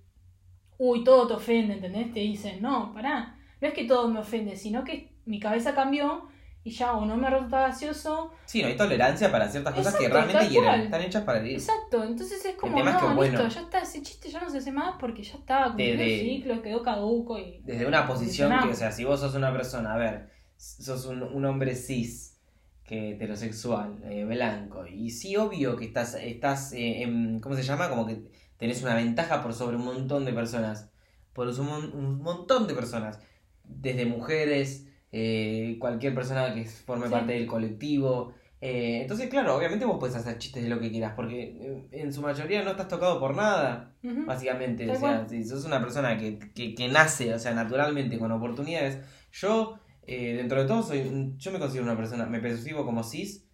uy, 0.79 1.05
todo 1.05 1.27
te 1.27 1.35
ofende, 1.35 1.75
¿entendés? 1.75 2.13
Te 2.13 2.21
dicen, 2.21 2.63
no, 2.63 2.93
pará, 2.95 3.37
no 3.61 3.69
es 3.69 3.75
que 3.75 3.85
todo 3.85 4.09
me 4.09 4.21
ofende, 4.21 4.57
sino 4.57 4.85
que 4.85 5.13
mi 5.27 5.41
cabeza 5.41 5.75
cambió 5.75 6.29
y 6.65 6.71
ya 6.71 6.93
o 6.95 7.05
no 7.05 7.17
me 7.17 7.29
resulta 7.29 7.61
gracioso. 7.61 8.33
Sí, 8.47 8.63
no 8.63 8.69
hay 8.69 8.77
tolerancia 8.77 9.31
para 9.31 9.49
ciertas 9.49 9.75
cosas 9.75 9.95
que 9.97 10.07
Exacto, 10.07 10.33
realmente 10.33 10.85
están 10.85 11.03
hechas 11.03 11.25
para 11.25 11.41
herir. 11.41 11.55
Exacto, 11.55 12.05
entonces 12.05 12.45
es 12.45 12.57
como, 12.57 12.79
es 12.79 12.85
no, 12.85 12.99
que, 12.99 13.15
bueno, 13.15 13.43
listo, 13.43 13.49
ya 13.49 13.61
está, 13.61 13.81
ese 13.81 14.03
chiste 14.03 14.18
ya 14.31 14.41
no 14.41 14.51
se 14.51 14.59
hace 14.59 14.73
más 14.73 14.97
porque 15.01 15.23
ya 15.23 15.37
está, 15.39 15.65
cumplió 15.67 15.91
Desde- 15.93 16.21
el 16.21 16.29
ciclo, 16.37 16.63
quedó 16.63 16.83
caduco 16.83 17.39
y... 17.39 17.61
Desde 17.65 17.87
una 17.87 18.07
posición 18.07 18.53
que, 18.63 18.69
o 18.69 18.75
sea, 18.75 18.93
si 18.93 19.05
vos 19.05 19.21
sos 19.21 19.35
una 19.35 19.53
persona, 19.53 19.95
a 19.95 19.99
ver, 19.99 20.31
sos 20.57 21.07
un, 21.07 21.23
un 21.23 21.45
hombre 21.45 21.75
cis, 21.75 22.37
que 22.85 23.11
heterosexual, 23.13 23.99
eh, 24.05 24.25
blanco, 24.25 24.87
y 24.87 25.11
sí, 25.11 25.37
obvio 25.37 25.77
que 25.77 25.85
estás, 25.85 26.15
estás 26.15 26.73
eh, 26.73 27.03
en, 27.03 27.39
¿cómo 27.41 27.55
se 27.55 27.63
llama? 27.63 27.91
Como 27.91 28.07
que 28.07 28.23
tenés 28.57 28.83
una 28.83 28.95
ventaja 28.95 29.43
por 29.43 29.53
sobre 29.53 29.77
un 29.77 29.85
montón 29.85 30.25
de 30.25 30.33
personas, 30.33 30.91
por 31.35 31.49
un, 31.49 31.69
un 31.95 32.23
montón 32.23 32.67
de 32.67 32.75
personas, 32.75 33.21
desde 33.65 34.07
mujeres, 34.07 34.87
eh, 35.13 35.77
cualquier 35.79 36.15
persona 36.15 36.55
que 36.55 36.65
forme 36.65 37.07
Sí. 37.07 37.13
parte 37.13 37.33
del 37.35 37.47
colectivo. 37.47 38.33
Eh, 38.61 39.03
entonces, 39.03 39.29
claro, 39.29 39.57
obviamente 39.57 39.85
vos 39.85 39.99
puedes 40.01 40.17
hacer 40.17 40.39
chistes 40.39 40.63
de 40.63 40.69
lo 40.69 40.81
que 40.81 40.91
quieras, 40.91 41.13
porque 41.15 41.57
eh, 41.61 41.89
en 41.93 42.13
su 42.13 42.21
mayoría 42.23 42.63
no 42.65 42.71
estás 42.73 42.89
tocado 42.89 43.21
por 43.21 43.35
nada 43.37 43.95
básicamente. 44.03 44.87
Tal 44.87 44.97
O 44.97 44.99
sea, 44.99 45.19
cual. 45.19 45.29
si 45.29 45.45
sos 45.45 45.65
una 45.65 45.81
persona 45.81 46.19
que, 46.19 46.39
que, 46.55 46.75
que 46.75 46.89
nace, 46.89 47.33
o 47.35 47.39
sea, 47.39 47.55
naturalmente 47.55 48.19
con 48.19 48.33
oportunidades, 48.33 48.99
yo, 49.33 49.79
eh, 50.07 50.35
dentro 50.35 50.61
de 50.61 50.67
todo, 50.67 50.83
soy 50.83 51.35
yo 51.37 51.53
me 51.53 51.59
considero 51.59 51.85
una 51.85 51.97
persona, 51.97 52.27
me 52.27 52.41
percibo 52.41 52.85
como 52.85 53.03
cis, 53.05 53.47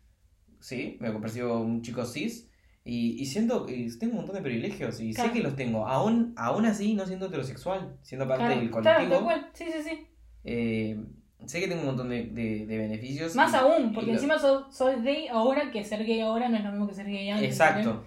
sí, 0.60 0.96
me 1.00 1.10
percibo 1.12 1.60
un 1.60 1.82
chico 1.82 2.04
cis, 2.06 2.48
y, 2.84 3.20
y 3.20 3.26
siento 3.26 3.66
que 3.66 3.88
tengo 3.98 4.12
un 4.12 4.18
montón 4.18 4.36
de 4.36 4.42
privilegios, 4.42 5.00
y 5.00 5.12
Claro. 5.12 5.30
sé 5.30 5.36
que 5.36 5.42
los 5.42 5.56
tengo, 5.56 5.86
aún, 5.86 6.32
aún 6.36 6.66
así 6.66 6.94
no 6.94 7.06
siendo 7.06 7.26
heterosexual, 7.26 7.98
siendo 8.02 8.26
parte 8.28 8.44
Claro, 8.46 8.60
del 8.60 8.70
claro, 8.70 8.84
colectivo, 8.84 9.14
tal 9.16 9.24
cual, 9.24 9.50
sí, 9.54 9.64
sí, 9.66 9.82
sí. 9.82 10.06
eh, 10.44 10.98
sé 11.46 11.60
que 11.60 11.68
tengo 11.68 11.80
un 11.82 11.86
montón 11.88 12.08
de, 12.08 12.24
de- 12.24 12.66
de 12.66 12.78
beneficios. 12.78 13.34
Más 13.34 13.52
y- 13.52 13.56
aún, 13.56 13.92
porque 13.92 14.08
lo- 14.08 14.14
encima 14.14 14.38
sos, 14.38 14.74
sos 14.76 15.02
gay 15.02 15.28
ahora 15.28 15.70
que 15.70 15.84
ser 15.84 16.04
gay 16.04 16.20
ahora 16.20 16.48
no 16.48 16.56
es 16.56 16.64
lo 16.64 16.70
mismo 16.70 16.88
que 16.88 16.94
ser 16.94 17.06
gay 17.06 17.30
antes. 17.30 17.48
Exacto. 17.48 18.04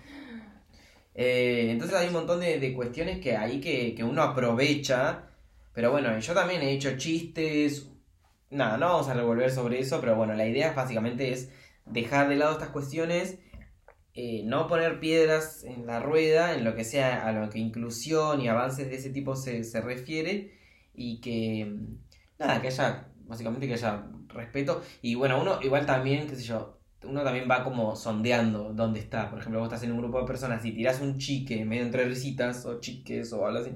Eh, 1.15 1.69
entonces 1.71 1.97
hay 1.97 2.07
un 2.07 2.13
montón 2.13 2.39
de, 2.39 2.59
de 2.59 2.73
cuestiones 2.73 3.19
que 3.19 3.35
ahí 3.35 3.59
que, 3.59 3.95
que 3.95 4.03
uno 4.03 4.21
aprovecha. 4.21 5.23
Pero 5.73 5.91
bueno, 5.91 6.17
yo 6.19 6.33
también 6.33 6.61
he 6.61 6.71
hecho 6.71 6.97
chistes. 6.97 7.89
Nada, 8.49 8.77
no 8.77 8.87
vamos 8.87 9.09
a 9.09 9.13
revolver 9.13 9.51
sobre 9.51 9.79
eso, 9.79 9.99
pero 9.99 10.15
bueno, 10.15 10.33
la 10.33 10.47
idea 10.47 10.71
básicamente 10.73 11.31
es 11.31 11.51
dejar 11.85 12.29
de 12.29 12.37
lado 12.37 12.53
estas 12.53 12.69
cuestiones, 12.69 13.39
eh, 14.13 14.41
no 14.45 14.67
poner 14.67 14.99
piedras 15.01 15.63
en 15.65 15.85
la 15.85 15.99
rueda, 15.99 16.53
en 16.53 16.63
lo 16.63 16.73
que 16.73 16.85
sea, 16.85 17.27
a 17.27 17.31
lo 17.33 17.49
que 17.49 17.59
inclusión 17.59 18.39
y 18.41 18.47
avances 18.47 18.89
de 18.89 18.95
ese 18.95 19.09
tipo 19.09 19.35
se, 19.35 19.63
se 19.65 19.81
refiere, 19.81 20.53
y 20.93 21.19
que, 21.19 21.75
nada, 22.39 22.61
que 22.61 22.67
haya, 22.67 23.07
básicamente 23.27 23.67
que 23.67 23.73
haya 23.73 24.03
respeto, 24.29 24.81
y 25.01 25.15
bueno, 25.15 25.41
uno 25.41 25.59
igual 25.61 25.85
también, 25.85 26.27
qué 26.27 26.35
sé 26.35 26.43
yo, 26.43 26.77
uno 27.03 27.23
también 27.23 27.47
va 27.49 27.63
como 27.63 27.95
sondeando 27.95 28.73
dónde 28.73 28.99
está, 28.99 29.29
por 29.29 29.39
ejemplo, 29.39 29.59
vos 29.59 29.67
estás 29.67 29.83
en 29.83 29.91
un 29.91 29.99
grupo 29.99 30.19
de 30.19 30.25
personas 30.27 30.63
y 30.65 30.71
tirás 30.73 30.99
un 31.01 31.17
chique 31.17 31.63
medio 31.65 31.83
entre 31.83 32.05
risitas, 32.05 32.65
o 32.65 32.79
chiques, 32.79 33.31
o 33.33 33.45
algo 33.45 33.59
así, 33.59 33.71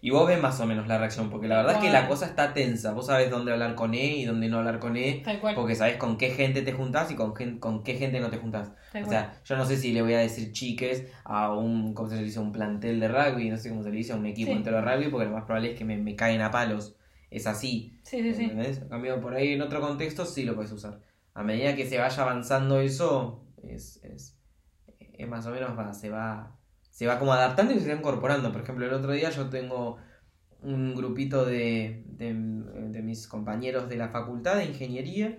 y 0.00 0.10
vos 0.10 0.26
ves 0.28 0.40
más 0.40 0.60
o 0.60 0.66
menos 0.66 0.86
la 0.86 0.98
reacción, 0.98 1.30
porque 1.30 1.48
la 1.48 1.56
verdad 1.56 1.72
es 1.76 1.78
que 1.78 1.90
la 1.90 2.06
cosa 2.08 2.26
está 2.26 2.52
tensa, 2.52 2.92
vos 2.92 3.06
sabés 3.06 3.30
dónde 3.30 3.52
hablar 3.52 3.74
con 3.74 3.94
E 3.94 4.16
y 4.18 4.24
dónde 4.26 4.48
no 4.48 4.58
hablar 4.58 4.78
con 4.78 4.96
E, 4.98 5.22
porque 5.54 5.74
sabes 5.76 5.96
con 5.96 6.18
qué 6.18 6.30
gente 6.30 6.60
te 6.62 6.72
juntás 6.72 7.10
y 7.10 7.14
con, 7.14 7.34
gen- 7.34 7.58
con 7.58 7.82
qué 7.82 7.94
gente 7.94 8.20
no 8.20 8.28
te 8.28 8.36
juntás. 8.36 8.72
tal 8.92 9.02
O 9.04 9.06
cual. 9.06 9.08
sea, 9.08 9.40
yo 9.44 9.56
no 9.56 9.64
sé 9.64 9.76
si 9.78 9.92
le 9.92 10.02
voy 10.02 10.12
a 10.12 10.18
decir 10.18 10.52
chiques 10.52 11.06
a 11.24 11.54
un, 11.54 11.94
¿cómo 11.94 12.10
se 12.10 12.16
le 12.16 12.22
dice? 12.24 12.38
Un 12.38 12.52
plantel 12.52 13.00
de 13.00 13.08
rugby, 13.08 13.48
no 13.48 13.56
sé 13.56 13.70
cómo 13.70 13.82
se 13.82 13.90
le 13.90 13.96
dice, 13.96 14.12
a 14.12 14.16
un 14.16 14.26
equipo 14.26 14.50
Sí. 14.50 14.56
entero 14.58 14.76
de 14.76 14.82
rugby, 14.82 15.08
porque 15.08 15.26
lo 15.26 15.32
más 15.32 15.44
probable 15.44 15.72
es 15.72 15.78
que 15.78 15.84
me, 15.86 15.96
me 15.96 16.14
caen 16.16 16.42
a 16.42 16.50
palos. 16.50 16.96
Es 17.34 17.46
así. 17.46 17.98
sí, 18.02 18.22
sí, 18.22 18.34
sí. 18.34 18.50
Cambio, 18.88 19.20
por 19.20 19.34
ahí 19.34 19.52
en 19.52 19.62
otro 19.62 19.80
contexto 19.80 20.24
sí 20.24 20.44
lo 20.44 20.54
puedes 20.54 20.72
usar. 20.72 21.00
A 21.34 21.42
medida 21.42 21.74
que 21.74 21.86
se 21.86 21.98
vaya 21.98 22.22
avanzando 22.22 22.80
eso, 22.80 23.44
es, 23.62 24.02
es, 24.04 24.38
es 24.98 25.28
más 25.28 25.46
o 25.46 25.50
menos 25.50 25.76
va, 25.78 25.92
se 25.92 26.10
va 26.10 26.58
se 26.90 27.08
va 27.08 27.18
como 27.18 27.32
adaptando 27.32 27.74
y 27.74 27.80
se 27.80 27.88
va 27.92 27.98
incorporando. 27.98 28.52
Por 28.52 28.62
ejemplo, 28.62 28.86
el 28.86 28.92
otro 28.92 29.10
día 29.12 29.30
yo 29.30 29.48
tengo 29.50 29.98
un 30.62 30.94
grupito 30.94 31.44
de, 31.44 32.04
de, 32.06 32.32
de 32.34 33.02
mis 33.02 33.26
compañeros 33.26 33.88
de 33.88 33.96
la 33.96 34.08
facultad 34.10 34.56
de 34.56 34.66
ingeniería 34.66 35.38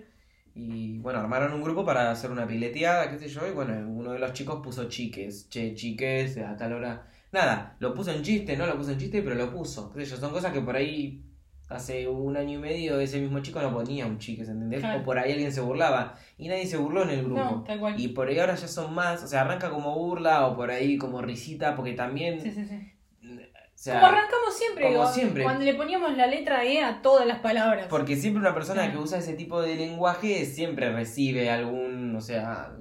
y 0.54 0.98
bueno, 0.98 1.18
armaron 1.20 1.52
un 1.54 1.62
grupo 1.62 1.84
para 1.84 2.10
hacer 2.10 2.30
una 2.30 2.46
pileteada, 2.46 3.10
qué 3.10 3.18
sé 3.18 3.28
yo, 3.28 3.46
y 3.46 3.52
bueno, 3.52 3.72
uno 3.90 4.12
de 4.12 4.18
los 4.18 4.32
chicos 4.34 4.60
puso 4.62 4.88
chiques, 4.88 5.48
che, 5.50 5.74
chiques, 5.74 6.38
a 6.38 6.56
tal 6.56 6.74
hora. 6.74 7.06
Nada, 7.32 7.76
lo 7.80 7.94
puso 7.94 8.10
en 8.12 8.22
chiste, 8.22 8.56
no 8.56 8.66
lo 8.66 8.76
puso 8.76 8.92
en 8.92 8.98
chiste, 8.98 9.22
pero 9.22 9.34
lo 9.34 9.50
puso. 9.50 9.90
Qué 9.92 10.04
sé 10.04 10.10
yo, 10.12 10.16
son 10.18 10.32
cosas 10.32 10.52
que 10.52 10.60
por 10.60 10.76
ahí 10.76 11.24
hace 11.68 12.06
un 12.08 12.36
año 12.36 12.58
y 12.58 12.62
medio 12.62 13.00
ese 13.00 13.20
mismo 13.20 13.40
chico 13.40 13.60
no 13.60 13.72
ponía 13.72 14.06
un 14.06 14.18
chiques, 14.18 14.48
¿entendés? 14.48 14.80
Claro. 14.80 15.00
O 15.00 15.04
por 15.04 15.18
ahí 15.18 15.32
alguien 15.32 15.52
se 15.52 15.60
burlaba 15.60 16.14
y 16.38 16.48
nadie 16.48 16.66
se 16.66 16.76
burló 16.76 17.02
en 17.02 17.10
el 17.10 17.24
grupo. 17.24 17.42
No, 17.42 17.64
tal 17.64 17.80
cual. 17.80 18.00
Y 18.00 18.08
por 18.08 18.28
ahí 18.28 18.38
ahora 18.38 18.54
ya 18.54 18.68
son 18.68 18.94
más, 18.94 19.22
o 19.24 19.26
sea, 19.26 19.40
arranca 19.42 19.70
como 19.70 19.94
burla 19.98 20.46
o 20.46 20.56
por 20.56 20.70
ahí 20.70 20.96
como 20.98 21.20
risita, 21.22 21.74
porque 21.74 21.92
también... 21.92 22.40
Sí, 22.40 22.50
sí, 22.52 22.64
sí. 22.66 22.92
O 23.22 23.78
sea, 23.78 24.00
como 24.00 24.06
arrancamos 24.06 24.56
siempre, 24.56 24.84
como 24.84 24.94
digo, 25.00 25.06
siempre. 25.12 25.42
cuando 25.42 25.64
le 25.64 25.74
poníamos 25.74 26.16
la 26.16 26.26
letra 26.26 26.64
E 26.64 26.80
a 26.80 27.02
todas 27.02 27.26
las 27.26 27.40
palabras. 27.40 27.86
Porque 27.90 28.16
siempre 28.16 28.40
una 28.40 28.54
persona 28.54 28.82
Claro. 28.84 28.98
que 28.98 29.04
usa 29.04 29.18
ese 29.18 29.34
tipo 29.34 29.60
de 29.60 29.76
lenguaje 29.76 30.46
siempre 30.46 30.90
recibe 30.92 31.50
algún, 31.50 32.16
o 32.16 32.20
sea, 32.22 32.74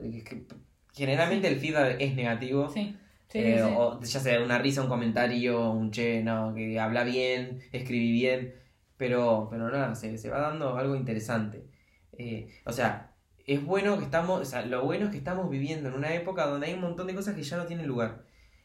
generalmente 0.93 1.47
el 1.47 1.57
feedback 1.59 1.97
es 1.99 2.15
negativo. 2.15 2.69
Sí, 2.69 2.95
sí, 3.27 3.39
Eh, 3.39 3.57
sí. 3.61 3.73
O 3.77 3.99
ya 4.01 4.19
sea 4.19 4.41
una 4.41 4.57
risa, 4.57 4.81
un 4.83 4.87
comentario, 4.87 5.69
un 5.71 5.91
che, 5.91 6.23
no, 6.23 6.53
que 6.55 6.79
habla 6.79 7.03
bien, 7.03 7.59
escribí 7.73 8.11
bien, 8.13 8.55
pero, 8.97 9.47
pero 9.49 9.69
nada, 9.69 9.95
se, 9.95 10.17
se 10.17 10.29
va 10.29 10.39
dando 10.39 10.77
algo 10.77 10.95
interesante. 10.95 11.65
Eh, 12.17 12.49
o 12.65 12.71
sea, 12.71 13.11
es 13.45 13.63
bueno 13.63 13.97
que 13.97 14.05
estamos, 14.05 14.41
o 14.41 14.45
sea, 14.45 14.65
lo 14.65 14.83
bueno 14.85 15.05
es 15.05 15.11
que 15.11 15.17
estamos 15.17 15.49
viviendo 15.49 15.89
en 15.89 15.95
una 15.95 16.13
época 16.13 16.47
donde 16.47 16.67
hay 16.67 16.73
un 16.73 16.81
montón 16.81 17.07
de 17.07 17.15
cosas 17.15 17.35
que 17.35 17.43
ya 17.43 17.57
no 17.57 17.65
tienen 17.65 17.87
lugar. 17.87 18.23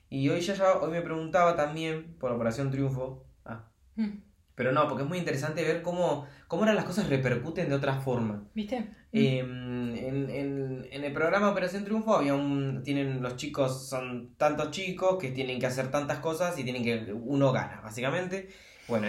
Y 0.09 0.29
hoy 0.29 0.41
ya, 0.41 0.55
ya 0.55 0.79
hoy 0.79 0.91
me 0.91 1.03
preguntaba 1.03 1.57
también 1.57 2.15
por 2.19 2.33
Operación 2.33 2.71
Triunfo, 2.71 3.25
ah, 3.45 3.65
Mm, 3.97 4.23
pero 4.55 4.73
no, 4.73 4.87
porque 4.89 5.03
es 5.05 5.09
muy 5.09 5.19
interesante 5.19 5.65
ver 5.65 5.83
cómo, 5.83 6.27
cómo 6.47 6.63
ahora 6.63 6.75
las 6.75 6.85
cosas 6.85 7.09
repercuten 7.09 7.69
de 7.69 7.75
otra 7.75 7.95
forma. 8.01 8.45
¿Viste? 8.55 8.89
Eh, 9.13 9.39
en, 9.41 10.31
en- 10.31 10.87
en 10.91 11.05
el 11.05 11.13
programa 11.13 11.51
Operación 11.51 11.85
Triunfo 11.85 12.15
había 12.15 12.35
un. 12.35 12.83
Tienen 12.85 13.23
los 13.23 13.37
chicos, 13.37 13.89
son 13.89 14.35
tantos 14.37 14.71
chicos 14.71 15.19
que 15.19 15.31
tienen 15.31 15.59
que 15.61 15.67
hacer 15.67 15.91
tantas 15.91 16.19
cosas 16.21 16.59
y 16.59 16.65
tienen 16.65 16.85
que. 16.85 17.13
Uno 17.13 17.53
gana, 17.53 17.81
básicamente. 17.83 18.49
Bueno, 18.91 19.07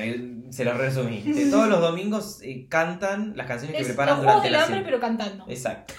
se 0.51 0.63
lo 0.63 0.73
resumí. 0.75 1.23
Todos 1.51 1.67
los 1.67 1.81
domingos 1.81 2.39
eh, 2.43 2.67
cantan 2.69 3.33
las 3.35 3.47
canciones 3.47 3.77
que 3.77 3.83
preparan 3.85 4.15
los 4.17 4.21
durante 4.25 4.43
del 4.43 4.53
la 4.53 4.59
hambre, 4.63 4.75
semana. 4.79 4.85
pero 4.85 4.99
cantando. 5.01 5.45
Exacto. 5.49 5.93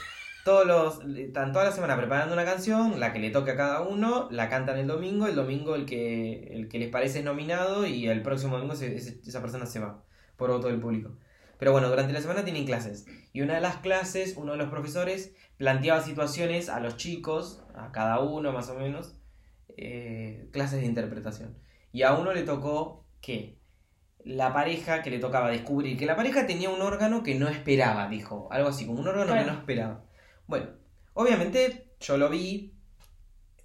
Todos 0.45 0.67
los, 0.67 1.17
están 1.17 1.53
toda 1.53 1.67
la 1.67 1.71
semana 1.73 1.97
preparando 1.97 2.33
una 2.35 2.45
canción, 2.45 2.99
la 2.99 3.13
que 3.13 3.21
le 3.21 3.31
toque 3.31 3.53
a 3.53 3.57
cada 3.57 3.83
uno, 3.83 4.29
la 4.33 4.49
cantan 4.49 4.77
el 4.79 4.89
domingo, 4.89 5.27
el 5.29 5.37
domingo 5.37 5.77
el 5.77 5.87
que, 5.87 6.49
el 6.53 6.69
que 6.69 6.81
les 6.81 6.89
parece 6.89 7.21
es 7.21 7.25
nominado 7.25 7.87
y 7.87 8.09
el 8.09 8.23
próximo 8.23 8.57
domingo 8.57 8.75
se- 8.75 8.97
esa 8.97 9.41
persona 9.41 9.67
se 9.67 9.79
va 9.79 10.03
por 10.37 10.51
voto 10.51 10.67
del 10.67 10.81
público. 10.81 11.17
Pero 11.59 11.71
bueno, 11.71 11.89
durante 11.89 12.13
la 12.13 12.21
semana 12.21 12.43
tienen 12.45 12.65
clases. 12.67 13.07
Y 13.33 13.43
una 13.43 13.55
de 13.55 13.61
las 13.61 13.77
clases, 13.77 14.35
uno 14.37 14.51
de 14.53 14.59
los 14.59 14.69
profesores 14.69 15.33
planteaba 15.59 16.01
situaciones 16.03 16.69
a 16.69 16.81
los 16.81 16.97
chicos, 16.97 17.63
a 17.77 17.93
cada 17.93 18.19
uno 18.19 18.51
más 18.51 18.69
o 18.69 18.75
menos, 18.75 19.15
eh, 19.77 20.49
clases 20.53 20.81
de 20.81 20.87
interpretación. 20.87 21.57
Y 21.93 22.03
a 22.03 22.15
uno 22.15 22.33
le 22.33 22.43
tocó 22.43 23.07
que 23.21 23.59
la 24.25 24.53
pareja 24.53 25.03
que 25.03 25.11
le 25.11 25.19
tocaba 25.19 25.51
descubrir 25.51 25.97
que 25.99 26.07
la 26.07 26.17
pareja 26.17 26.47
tenía 26.47 26.71
un 26.71 26.81
órgano 26.83 27.23
que 27.23 27.35
no 27.35 27.49
esperaba, 27.49 28.09
dijo. 28.09 28.49
Algo 28.51 28.69
así, 28.69 28.87
como 28.87 29.01
un 29.01 29.09
órgano 29.09 29.35
que 29.35 29.45
no 29.45 29.53
esperaba. 29.59 30.05
Bueno, 30.47 30.67
obviamente 31.15 31.89
yo 32.01 32.17
lo 32.17 32.29
vi, 32.29 32.73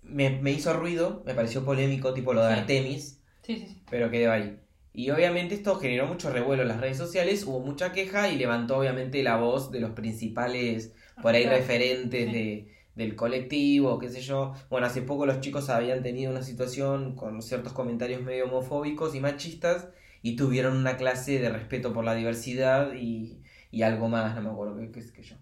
me, 0.03 0.30
me 0.41 0.51
hizo 0.51 0.74
ruido, 0.74 1.24
me 1.26 1.34
pareció 1.34 1.64
polémico, 1.66 2.14
tipo 2.14 2.34
lo 2.34 2.43
de 2.45 2.53
Sí. 2.53 2.60
Artemis, 2.60 3.22
Sí, 3.43 3.55
sí, 3.58 3.68
sí. 3.68 3.84
pero 3.89 4.10
quedó 4.12 4.32
ahí. 4.32 4.60
Y 4.93 5.12
obviamente 5.12 5.53
esto 5.55 5.76
generó 5.76 6.08
mucho 6.08 6.32
revuelo 6.32 6.64
en 6.64 6.70
las 6.70 6.82
redes 6.82 6.97
sociales, 6.97 7.45
hubo 7.45 7.60
mucha 7.60 7.91
queja 7.91 8.30
y 8.30 8.38
levantó 8.38 8.78
obviamente 8.80 9.22
la 9.24 9.38
voz 9.38 9.72
de 9.72 9.80
los 9.80 9.91
principales, 9.91 10.93
por 11.22 11.36
ahí 11.36 11.43
Claro. 11.43 11.58
referentes 11.58 12.32
de, 12.32 12.74
del 12.95 13.16
colectivo, 13.16 13.99
qué 13.99 14.10
sé 14.10 14.22
yo. 14.22 14.53
Bueno, 14.70 14.88
hace 14.88 15.01
poco 15.03 15.26
los 15.28 15.39
chicos 15.39 15.70
habían 15.70 16.01
tenido 16.01 16.32
una 16.32 16.41
situación 16.41 17.16
con 17.16 17.41
ciertos 17.43 17.74
comentarios 17.74 18.22
medio 18.24 18.45
homofóbicos 18.45 19.14
y 19.16 19.20
machistas 19.20 19.88
y 20.22 20.36
tuvieron 20.36 20.78
una 20.78 20.97
clase 20.97 21.39
de 21.39 21.49
respeto 21.49 21.93
por 21.93 22.03
la 22.05 22.15
diversidad 22.15 22.93
y, 22.93 23.41
y 23.72 23.82
algo 23.84 24.09
más, 24.09 24.36
no 24.36 24.41
me 24.41 24.49
acuerdo 24.49 24.78
qué, 24.78 24.91
qué 24.91 25.01
sé 25.01 25.24
yo. 25.24 25.36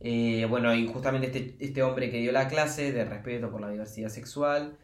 Eh, 0.00 0.46
bueno, 0.48 0.74
y 0.74 0.86
justamente 0.86 1.26
este, 1.26 1.56
este 1.60 1.82
hombre 1.82 2.10
que 2.10 2.18
dio 2.18 2.32
la 2.32 2.48
clase 2.48 2.92
de 2.92 3.04
respeto 3.04 3.50
por 3.50 3.60
la 3.60 3.68
diversidad 3.68 4.08
sexual 4.08 4.78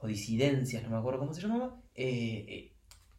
o 0.00 0.06
disidencias, 0.06 0.82
no 0.82 0.90
me 0.90 0.96
acuerdo 0.96 1.20
cómo 1.20 1.32
se 1.32 1.42
llamaba, 1.42 1.76
eh, 1.94 2.44
eh, 2.48 2.72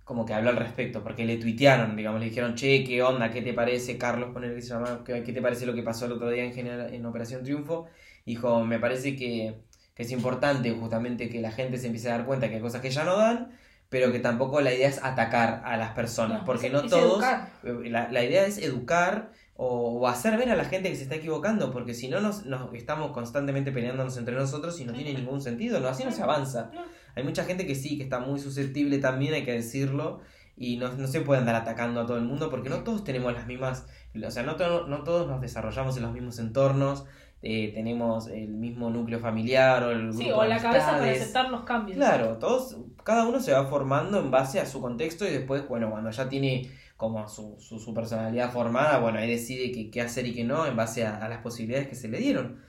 como 0.04 0.26
que 0.26 0.34
habló 0.34 0.50
al 0.50 0.58
respecto, 0.58 1.04
porque 1.04 1.26
le 1.26 1.38
tuitearon, 1.38 1.96
digamos, 1.96 2.20
le 2.20 2.28
dijeron, 2.28 2.56
che, 2.56 2.84
¿qué 2.84 3.02
onda? 3.04 3.32
¿Qué 3.32 3.42
te 3.42 3.54
parece, 3.54 3.98
Carlos? 3.98 4.32
Poner 4.34 4.56
que 4.56 4.62
se 4.62 4.70
llama, 4.70 5.04
¿qué, 5.06 5.24
qué 5.24 5.34
te 5.34 5.42
parece 5.42 5.66
lo 5.66 5.74
que 5.74 5.84
pasó 5.84 6.06
el 6.06 6.14
otro 6.14 6.30
día 6.30 6.44
en, 6.44 6.54
general, 6.54 6.94
en 6.94 7.06
Operación 7.06 7.44
Triunfo? 7.44 7.88
Dijo, 8.26 8.66
me 8.66 8.80
parece 8.80 9.16
que, 9.16 9.62
que 9.96 10.04
es 10.04 10.12
importante 10.12 10.72
justamente 10.72 11.30
que 11.30 11.42
la 11.42 11.52
gente 11.52 11.78
se 11.78 11.88
empiece 11.88 12.10
a 12.10 12.18
dar 12.18 12.26
cuenta 12.26 12.50
que 12.50 12.56
hay 12.56 12.62
cosas 12.62 12.82
que 12.82 12.90
ya 12.90 13.04
no 13.04 13.18
dan, 13.18 13.52
pero 13.90 14.12
que 14.12 14.20
tampoco 14.20 14.62
la 14.62 14.74
idea 14.74 14.88
es 14.88 15.04
atacar 15.04 15.62
a 15.66 15.76
las 15.78 15.92
personas, 15.92 16.40
No, 16.40 16.46
porque 16.46 16.68
es- 16.68 16.74
no 16.74 16.82
es 16.82 16.90
todos... 16.90 17.14
educar. 17.14 17.50
La, 17.64 18.12
la 18.12 18.24
idea 18.24 18.46
es 18.46 18.58
educar 18.60 19.32
o, 19.56 20.00
o 20.00 20.08
hacer 20.08 20.38
ver 20.38 20.50
a 20.52 20.56
la 20.56 20.66
gente 20.66 20.90
que 20.90 20.96
se 20.96 21.04
está 21.04 21.16
equivocando, 21.16 21.72
porque 21.72 21.94
si 21.94 22.08
no 22.08 22.22
nos, 22.22 22.46
nos 22.46 22.74
estamos 22.74 23.12
constantemente 23.12 23.72
peleándonos 23.72 24.16
entre 24.18 24.36
nosotros 24.36 24.80
y 24.80 24.86
no 24.86 24.94
tiene 24.94 25.14
ningún 25.14 25.42
sentido, 25.42 25.80
no, 25.80 25.88
así 25.90 26.04
no 26.06 26.12
se 26.12 26.22
avanza. 26.24 26.72
Hay 27.16 27.24
mucha 27.24 27.44
gente 27.44 27.66
que 27.66 27.76
sí, 27.76 27.98
que 27.98 28.04
está 28.04 28.20
muy 28.20 28.40
susceptible 28.40 29.00
también, 29.00 29.34
hay 29.34 29.44
que 29.44 29.52
decirlo, 29.54 30.22
y 30.56 30.78
no, 30.78 30.90
no 30.94 31.08
se 31.08 31.22
puede 31.22 31.40
andar 31.42 31.56
atacando 31.56 32.02
a 32.02 32.06
todo 32.06 32.18
el 32.18 32.24
mundo 32.26 32.50
porque 32.50 32.70
no 32.70 32.84
todos 32.84 33.04
tenemos 33.04 33.34
las 33.34 33.48
mismas, 33.48 33.86
o 34.26 34.32
sea, 34.32 34.44
no, 34.44 34.56
to- 34.56 34.88
no 34.88 35.04
todos 35.04 35.28
nos 35.28 35.42
desarrollamos 35.42 35.98
en 35.98 36.04
los 36.04 36.14
mismos 36.14 36.38
entornos, 36.40 37.06
eh, 37.42 37.72
tenemos 37.74 38.28
el 38.28 38.50
mismo 38.50 38.90
núcleo 38.90 39.20
familiar 39.20 39.84
o 39.84 39.92
el 39.92 40.14
Sí, 40.14 40.26
grupo 40.26 40.40
o 40.40 40.44
de 40.44 40.50
la 40.50 40.62
cabeza 40.62 40.92
para 40.92 41.12
aceptar 41.12 41.50
los 41.50 41.64
cambios. 41.64 41.98
Claro, 41.98 42.38
todos, 42.38 42.78
cada 43.04 43.28
uno 43.28 43.40
se 43.40 43.54
va 43.54 43.66
formando 43.68 44.20
en 44.20 44.32
base 44.32 44.60
a 44.60 44.66
su 44.66 44.82
contexto 44.82 45.26
y 45.28 45.32
después, 45.32 45.68
bueno, 45.68 45.90
cuando 45.90 46.10
ya 46.12 46.28
tiene 46.30 46.70
como 46.98 47.28
su, 47.30 47.56
su, 47.60 47.80
su 47.80 47.94
personalidad 47.94 48.52
formada, 48.52 49.00
bueno, 49.00 49.20
ahí 49.20 49.30
decide 49.30 49.72
qué, 49.72 49.90
qué 49.90 50.02
hacer 50.02 50.28
y 50.28 50.34
qué 50.34 50.44
no 50.44 50.66
en 50.66 50.76
base 50.76 51.06
a, 51.06 51.18
a 51.18 51.30
las 51.30 51.40
posibilidades 51.42 51.88
que 51.88 51.96
se 51.96 52.10
le 52.10 52.20
dieron. 52.20 52.62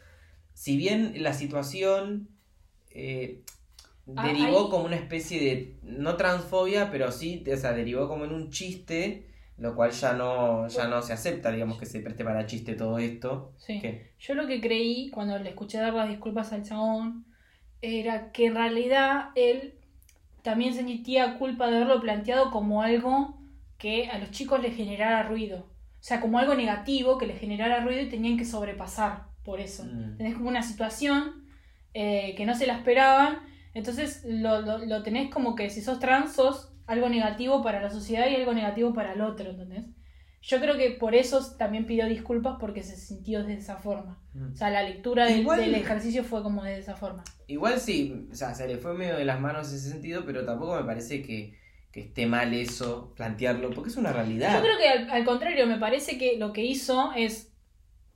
Si 0.54 0.76
bien 0.76 1.14
la 1.22 1.32
situación 1.32 2.28
eh, 2.90 3.42
Ah, 4.16 4.26
derivó 4.26 4.70
como 4.70 4.84
una 4.86 4.96
especie 4.96 5.40
de, 5.40 5.78
no 5.82 6.16
transfobia, 6.16 6.90
pero 6.90 7.12
sí, 7.12 7.44
o 7.52 7.56
sea, 7.56 7.72
derivó 7.72 8.08
como 8.08 8.24
en 8.24 8.32
un 8.32 8.50
chiste, 8.50 9.30
lo 9.61 9.76
cual 9.76 9.90
ya 9.90 10.14
no, 10.14 10.66
ya 10.68 10.88
no 10.88 11.02
se 11.02 11.12
acepta, 11.12 11.52
digamos, 11.52 11.78
que 11.78 11.84
se 11.84 12.00
preste 12.00 12.24
para 12.24 12.46
chiste 12.46 12.74
todo 12.74 12.98
esto. 12.98 13.52
Sí. 13.58 13.78
¿Qué? 13.80 14.12
Yo 14.18 14.34
lo 14.34 14.46
que 14.46 14.61
creí 14.61 15.11
cuando 15.11 15.38
le 15.38 15.50
escuché 15.50 15.78
dar 15.78 15.92
las 15.92 16.08
disculpas 16.08 16.52
al 16.54 16.64
chabón 16.64 17.26
era 17.82 18.32
que 18.32 18.46
en 18.46 18.54
realidad 18.54 19.30
él 19.34 19.74
también 20.42 20.72
sentía 20.72 21.38
culpa 21.38 21.68
de 21.68 21.76
haberlo 21.76 22.00
planteado 22.00 22.50
como 22.50 22.82
algo 22.82 23.38
que 23.76 24.08
a 24.08 24.18
los 24.18 24.30
chicos 24.30 24.62
les 24.62 24.74
generara 24.74 25.24
ruido. 25.24 25.58
O 25.58 26.02
sea, 26.02 26.22
como 26.22 26.38
algo 26.38 26.54
negativo 26.54 27.18
que 27.18 27.26
les 27.26 27.38
generara 27.38 27.84
ruido 27.84 28.00
y 28.00 28.08
tenían 28.08 28.38
que 28.38 28.46
sobrepasar 28.46 29.24
por 29.44 29.61
eso. 29.61 29.84
Mm. 29.84 30.16
Tenés 30.16 30.34
como 30.36 30.48
una 30.48 30.62
situación 30.62 31.44
eh, 31.92 32.34
que 32.34 32.46
no 32.46 32.54
se 32.54 32.66
la 32.66 32.78
esperaban, 32.78 33.40
entonces 33.74 34.24
lo, 34.24 34.62
lo, 34.62 34.78
lo 34.78 35.02
tenés 35.02 35.30
como 35.30 35.54
que 35.54 35.68
si 35.68 35.82
sos 35.82 36.00
trans 36.00 36.32
sos 36.32 36.69
algo 36.91 37.09
negativo 37.09 37.62
para 37.62 37.80
la 37.80 37.91
sociedad 37.91 38.26
y 38.28 38.34
algo 38.36 38.53
negativo 38.53 38.93
para 38.93 39.12
el 39.12 39.20
otro, 39.20 39.51
¿entendés? 39.51 39.84
Yo 40.43 40.59
creo 40.59 40.76
que 40.78 40.91
por 40.93 41.14
eso 41.14 41.38
también 41.59 41.86
pidió 41.86 42.07
disculpas 42.07 42.57
porque 42.59 42.82
se 42.82 42.97
sintió 42.97 43.45
de 43.45 43.55
esa 43.55 43.76
forma. 43.76 44.22
Mm. 44.32 44.53
O 44.53 44.57
sea, 44.57 44.70
la 44.70 44.82
lectura 44.82 45.26
del, 45.26 45.41
Igual- 45.41 45.61
del 45.61 45.74
ejercicio 45.74 46.24
fue 46.24 46.43
como 46.43 46.64
de 46.64 46.78
esa 46.78 46.97
forma. 46.97 47.22
Igual 47.47 47.78
sí, 47.78 48.26
o 48.32 48.34
sea, 48.34 48.55
se 48.55 48.66
le 48.66 48.78
fue 48.78 48.95
medio 48.95 49.16
de 49.16 49.24
las 49.24 49.38
manos 49.41 49.70
ese 49.72 49.91
sentido, 49.91 50.24
pero 50.24 50.45
tampoco 50.47 50.76
me 50.76 50.84
parece 50.84 51.22
que, 51.22 51.59
que 51.93 52.01
esté 52.01 52.26
mal 52.26 52.55
eso, 52.55 53.12
plantearlo, 53.16 53.70
porque 53.70 53.91
es 53.91 53.97
una 53.97 54.12
realidad. 54.12 54.55
Yo 54.55 54.62
creo 54.62 54.78
que 54.78 54.88
al, 54.88 55.11
al 55.11 55.24
contrario, 55.26 55.66
me 55.66 55.76
parece 55.78 56.16
que 56.16 56.38
lo 56.38 56.53
que 56.55 56.64
hizo 56.64 57.12
es 57.14 57.53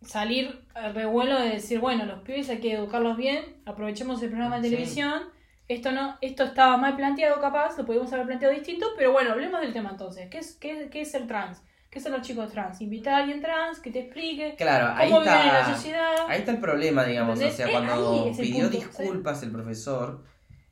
salir 0.02 0.66
al 0.74 0.94
revuelo 0.94 1.38
de 1.40 1.50
decir, 1.50 1.78
bueno, 1.80 2.04
los 2.06 2.20
pibes 2.22 2.48
hay 2.50 2.58
que 2.60 2.72
educarlos 2.74 3.16
bien, 3.16 3.62
aprovechemos 3.66 4.22
el 4.22 4.30
programa 4.30 4.56
de 4.60 4.68
Sí. 4.68 4.70
televisión, 4.74 5.22
esto 5.68 5.92
no, 5.92 6.16
esto 6.20 6.44
estaba 6.44 6.76
mal 6.76 6.96
planteado 6.96 7.40
capaz, 7.40 7.76
lo 7.78 7.84
podíamos 7.86 8.12
haber 8.12 8.26
planteado 8.26 8.54
distinto, 8.54 8.86
pero 8.96 9.12
bueno, 9.12 9.32
hablemos 9.32 9.60
del 9.60 9.72
tema 9.72 9.90
entonces. 9.90 10.28
¿Qué 10.30 10.38
es, 10.38 10.54
qué, 10.56 10.88
qué 10.90 11.00
es 11.02 11.10
ser 11.10 11.26
trans? 11.26 11.62
¿Qué 11.90 12.00
son 12.00 12.12
los 12.12 12.22
chicos 12.22 12.50
trans? 12.50 12.80
Invitar 12.80 13.14
a 13.14 13.16
alguien 13.18 13.40
trans 13.40 13.78
que 13.78 13.90
te 13.90 14.00
explique 14.00 14.56
Claro, 14.58 14.92
ahí 14.96 15.08
cómo 15.08 15.20
viven 15.20 15.34
en 15.38 15.46
la 15.46 15.60
está, 15.60 15.74
sociedad. 15.74 16.14
ahí 16.28 16.38
está 16.40 16.50
el 16.50 16.58
problema, 16.58 17.04
digamos. 17.04 17.40
O 17.40 17.50
sea, 17.50 17.66
Eh, 17.66 17.70
cuando 17.70 18.24
ahí 18.26 18.32
pidió 18.36 18.62
punto, 18.64 18.76
disculpas 18.78 19.42
el 19.44 19.52
profesor, 19.52 20.24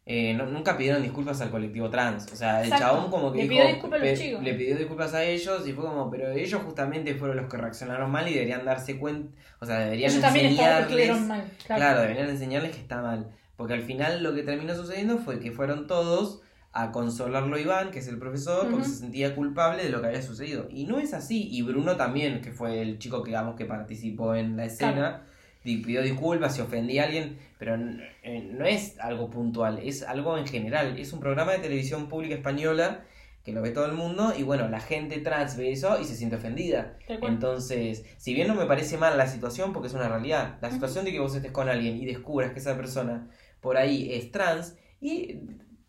eh, 0.05 0.34
no- 0.34 0.47
nunca 0.47 0.76
pidieron 0.76 1.01
disculpas 1.01 1.40
al 1.40 1.51
colectivo 1.53 1.88
trans. 1.90 2.26
O 2.32 2.34
sea, 2.34 2.59
el 2.61 2.64
Exacto. 2.72 2.84
chabón 2.86 3.11
como 3.12 3.30
que 3.30 3.38
Le 3.38 3.45
dijo, 3.45 3.55
pidió 3.55 3.66
disculpas 3.72 4.01
a 4.01 4.05
los 4.05 4.18
chicos. 4.18 4.43
le 4.43 4.55
pidió 4.55 4.76
disculpas 4.76 5.14
a 5.14 5.22
ellos 5.24 5.68
y 5.68 5.72
fue 5.72 5.84
como, 5.84 6.11
pero 6.11 6.30
ellos 6.32 6.61
justamente 6.61 7.14
fueron 7.14 7.36
los 7.36 7.47
que 7.49 7.57
reaccionaron 7.57 8.11
mal 8.11 8.26
y 8.28 8.34
deberían 8.34 8.64
darse 8.64 8.99
cuenta, 8.99 9.32
o 9.61 9.64
sea, 9.64 9.78
deberían 9.78 10.11
Ellos 10.11 10.24
enseñarles. 10.24 11.20
mal. 11.20 11.45
Claro. 11.64 11.80
Claro, 11.80 12.01
deberían 12.01 12.28
enseñarles 12.30 12.72
que 12.72 12.78
está 12.80 13.01
mal. 13.01 13.30
Porque 13.62 13.74
al 13.74 13.82
final 13.82 14.24
lo 14.24 14.34
que 14.34 14.42
terminó 14.42 14.74
sucediendo 14.74 15.18
fue 15.18 15.38
que 15.38 15.52
fueron 15.52 15.86
todos 15.86 16.40
a 16.72 16.90
consolarlo 16.90 17.54
a 17.54 17.60
Iván, 17.60 17.92
que 17.92 18.00
es 18.00 18.08
el 18.08 18.18
profesor, 18.18 18.62
porque 18.62 18.78
Ujú. 18.78 18.84
se 18.90 18.96
sentía 18.96 19.36
culpable 19.36 19.84
de 19.84 19.90
lo 19.90 20.00
que 20.00 20.08
había 20.08 20.20
sucedido. 20.20 20.66
Y 20.68 20.84
no 20.86 20.98
es 20.98 21.14
así. 21.14 21.46
Y 21.48 21.62
Bruno 21.62 21.94
también, 21.96 22.40
que 22.40 22.50
fue 22.50 22.82
el 22.82 22.98
chico 22.98 23.22
que, 23.22 23.28
digamos, 23.30 23.54
que 23.54 23.64
participó 23.64 24.34
en 24.34 24.56
la 24.56 24.64
escena, 24.64 25.22
di- 25.62 25.76
pidió 25.76 26.02
disculpas, 26.02 26.56
si 26.56 26.60
ofendía 26.60 27.04
a 27.04 27.06
alguien, 27.06 27.38
pero 27.56 27.76
eh, 28.24 28.50
no 28.52 28.64
es 28.64 28.98
algo 28.98 29.30
puntual, 29.30 29.78
es 29.78 30.02
algo 30.02 30.36
en 30.36 30.46
general. 30.48 30.98
Es 30.98 31.12
un 31.12 31.20
programa 31.20 31.52
de 31.52 31.58
televisión 31.60 32.08
pública 32.08 32.34
española 32.34 33.02
que 33.44 33.52
lo 33.52 33.62
ve 33.62 33.70
todo 33.70 33.86
el 33.86 33.92
mundo 33.92 34.32
y 34.36 34.42
bueno, 34.42 34.68
la 34.68 34.80
gente 34.80 35.18
trans 35.18 35.56
ve 35.56 35.70
eso 35.72 36.00
y 36.00 36.04
se 36.04 36.16
siente 36.16 36.34
ofendida. 36.36 36.96
Entonces, 37.28 38.04
si 38.16 38.34
bien 38.34 38.46
no 38.48 38.54
me 38.54 38.66
parece 38.66 38.96
mal 38.98 39.18
la 39.18 39.26
situación, 39.26 39.72
porque 39.72 39.88
es 39.88 39.94
una 39.94 40.08
realidad, 40.08 40.58
la 40.62 40.70
situación 40.70 41.04
de 41.04 41.12
que 41.12 41.20
vos 41.20 41.34
estés 41.34 41.52
con 41.52 41.68
alguien 41.68 41.96
y 41.96 42.06
descubras 42.06 42.52
que 42.52 42.60
esa 42.60 42.76
persona 42.76 43.28
por 43.62 43.78
ahí 43.78 44.12
es 44.12 44.30
trans, 44.30 44.76
y 45.00 45.38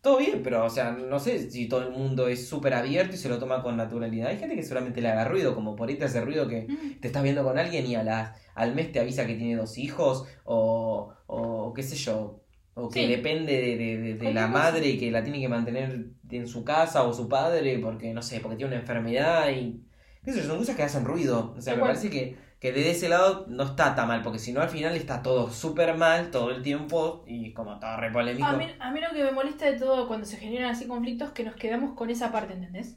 todo 0.00 0.18
bien, 0.18 0.42
pero 0.42 0.64
o 0.64 0.70
sea, 0.70 0.92
no 0.92 1.18
sé 1.18 1.50
si 1.50 1.66
todo 1.68 1.82
el 1.82 1.90
mundo 1.90 2.28
es 2.28 2.46
súper 2.48 2.74
abierto 2.74 3.14
y 3.14 3.18
se 3.18 3.28
lo 3.28 3.38
toma 3.38 3.62
con 3.62 3.76
naturalidad. 3.76 4.28
Hay 4.28 4.38
gente 4.38 4.54
que 4.54 4.62
seguramente 4.62 5.00
le 5.00 5.08
haga 5.08 5.24
ruido, 5.26 5.54
como 5.54 5.76
por 5.76 5.88
ahí 5.88 5.96
te 5.96 6.04
hace 6.04 6.20
ruido 6.20 6.46
que 6.48 6.66
Mm. 6.68 7.00
te 7.00 7.08
estás 7.08 7.22
viendo 7.22 7.42
con 7.42 7.58
alguien 7.58 7.86
y 7.86 7.94
a 7.94 8.02
las, 8.02 8.38
al 8.54 8.74
mes 8.74 8.92
te 8.92 9.00
avisa 9.00 9.26
que 9.26 9.34
tiene 9.34 9.56
dos 9.56 9.76
hijos, 9.78 10.26
o, 10.44 11.12
o 11.26 11.72
qué 11.74 11.82
sé 11.82 11.96
yo, 11.96 12.40
o 12.74 12.88
que 12.90 13.00
Sí. 13.00 13.06
depende 13.06 13.52
de, 13.60 13.76
de- 13.98 14.14
de- 14.14 14.34
la 14.34 14.46
madre 14.46 14.88
y 14.88 14.98
que 14.98 15.10
la 15.10 15.22
tiene 15.22 15.40
que 15.40 15.48
mantener 15.48 16.06
en 16.30 16.46
su 16.48 16.64
casa 16.64 17.02
o 17.04 17.12
su 17.14 17.28
padre, 17.28 17.78
porque 17.78 18.12
no 18.12 18.20
sé, 18.22 18.40
porque 18.40 18.56
tiene 18.56 18.72
una 18.72 18.80
enfermedad 18.82 19.48
y. 19.50 19.80
qué 20.24 20.32
sé 20.32 20.40
yo, 20.40 20.46
son 20.48 20.58
cosas 20.58 20.76
que 20.76 20.82
hacen 20.82 21.04
ruido. 21.04 21.54
O 21.56 21.60
sea, 21.62 21.74
me 21.76 21.80
parece 21.82 22.10
que, 22.10 22.36
que 22.64 22.72
desde 22.72 22.92
ese 22.92 23.08
lado 23.10 23.44
no 23.48 23.64
está 23.64 23.94
tan 23.94 24.08
mal, 24.08 24.22
porque 24.22 24.38
si 24.38 24.52
no 24.54 24.62
al 24.62 24.70
final 24.70 24.96
está 24.96 25.22
todo 25.22 25.50
súper 25.50 25.96
mal 25.96 26.30
todo 26.30 26.50
el 26.50 26.62
tiempo 26.62 27.22
y 27.26 27.52
como 27.52 27.78
todo 27.78 27.96
re 27.98 28.10
polémico. 28.10 28.46
A 28.46 28.52
mí, 28.56 28.64
a 28.78 28.90
mí 28.90 29.00
lo 29.00 29.10
que 29.14 29.22
me 29.22 29.32
molesta 29.32 29.66
de 29.70 29.78
todo 29.78 30.08
cuando 30.08 30.24
se 30.26 30.38
generan 30.38 30.70
así 30.70 30.86
conflictos 30.86 31.28
es 31.28 31.34
que 31.34 31.44
nos 31.44 31.56
quedamos 31.56 31.94
con 31.94 32.08
esa 32.08 32.32
parte, 32.32 32.54
¿entendés? 32.54 32.96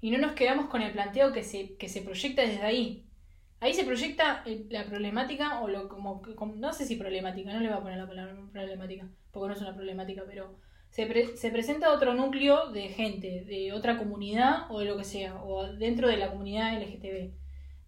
Y 0.00 0.12
no 0.12 0.18
nos 0.18 0.32
quedamos 0.32 0.66
con 0.66 0.80
el 0.82 0.92
planteo 0.92 1.32
que 1.32 1.42
se, 1.42 1.74
que 1.76 1.88
se 1.88 2.02
proyecta 2.02 2.42
desde 2.42 2.62
ahí. 2.62 3.04
Ahí 3.60 3.74
se 3.74 3.84
proyecta 3.84 4.44
la 4.70 4.84
problemática, 4.86 5.60
o 5.60 5.68
lo 5.68 5.88
como, 5.88 6.22
como- 6.36 6.54
no 6.54 6.72
sé 6.72 6.86
si 6.86 6.96
problemática, 6.96 7.52
no 7.52 7.60
le 7.60 7.68
voy 7.68 7.78
a 7.78 7.80
poner 7.82 7.98
la 7.98 8.06
palabra 8.06 8.34
problemática, 8.52 9.06
porque 9.32 9.48
no 9.48 9.54
es 9.54 9.60
una 9.60 9.74
problemática, 9.74 10.22
pero 10.26 10.54
se, 10.90 11.06
pre- 11.06 11.36
se 11.36 11.50
presenta 11.50 11.92
otro 11.92 12.14
núcleo 12.14 12.70
de 12.70 12.88
gente, 12.88 13.44
de 13.44 13.72
otra 13.72 13.98
comunidad 13.98 14.70
o 14.70 14.78
de 14.80 14.86
lo 14.86 14.96
que 14.96 15.04
sea, 15.04 15.42
o 15.42 15.66
dentro 15.72 16.08
de 16.08 16.16
la 16.16 16.30
comunidad 16.30 16.74
LGTB, 16.80 17.32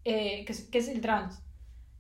eh, 0.05 0.45
que, 0.45 0.79
es, 0.79 0.89
el 0.89 1.01
trans. 1.01 1.43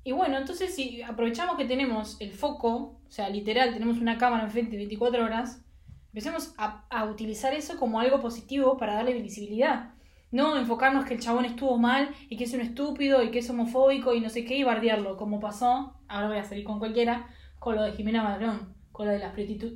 Y 0.04 0.12
bueno, 0.12 0.38
entonces 0.38 0.74
si 0.74 1.02
aprovechamos 1.02 1.56
que 1.56 1.64
tenemos 1.64 2.16
el 2.20 2.32
foco, 2.32 3.00
o 3.06 3.10
sea, 3.10 3.28
literal, 3.28 3.72
tenemos 3.72 3.98
una 3.98 4.18
cámara 4.18 4.44
enfrente 4.44 4.76
24 4.76 5.24
horas, 5.24 5.62
empecemos 6.06 6.54
a, 6.58 6.84
a 6.90 7.04
utilizar 7.04 7.54
eso 7.54 7.78
como 7.78 8.00
algo 8.00 8.20
positivo 8.20 8.76
para 8.76 8.94
darle 8.94 9.14
visibilidad. 9.20 9.94
No 10.32 10.56
enfocarnos 10.56 11.04
que 11.04 11.14
el 11.14 11.20
chabón 11.20 11.44
estuvo 11.44 11.76
mal 11.78 12.10
y 12.28 12.36
que 12.36 12.44
es 12.44 12.54
un 12.54 12.62
estúpido 12.62 13.22
y 13.22 13.30
que 13.30 13.40
es 13.40 13.50
homofóbico 13.50 14.14
y 14.14 14.20
no 14.20 14.30
sé 14.30 14.44
qué 14.44 14.56
y 14.56 14.64
bardearlo, 14.64 15.16
como 15.16 15.40
pasó, 15.40 16.00
ahora 16.08 16.28
voy 16.28 16.38
a 16.38 16.44
salir 16.44 16.64
con 16.64 16.78
cualquiera, 16.78 17.28
con 17.58 17.76
lo 17.76 17.82
de 17.82 17.92
Jimena 17.92 18.22
Barón, 18.22 18.74
con 18.92 19.06
lo 19.06 19.12
de 19.12 19.18
las, 19.18 19.34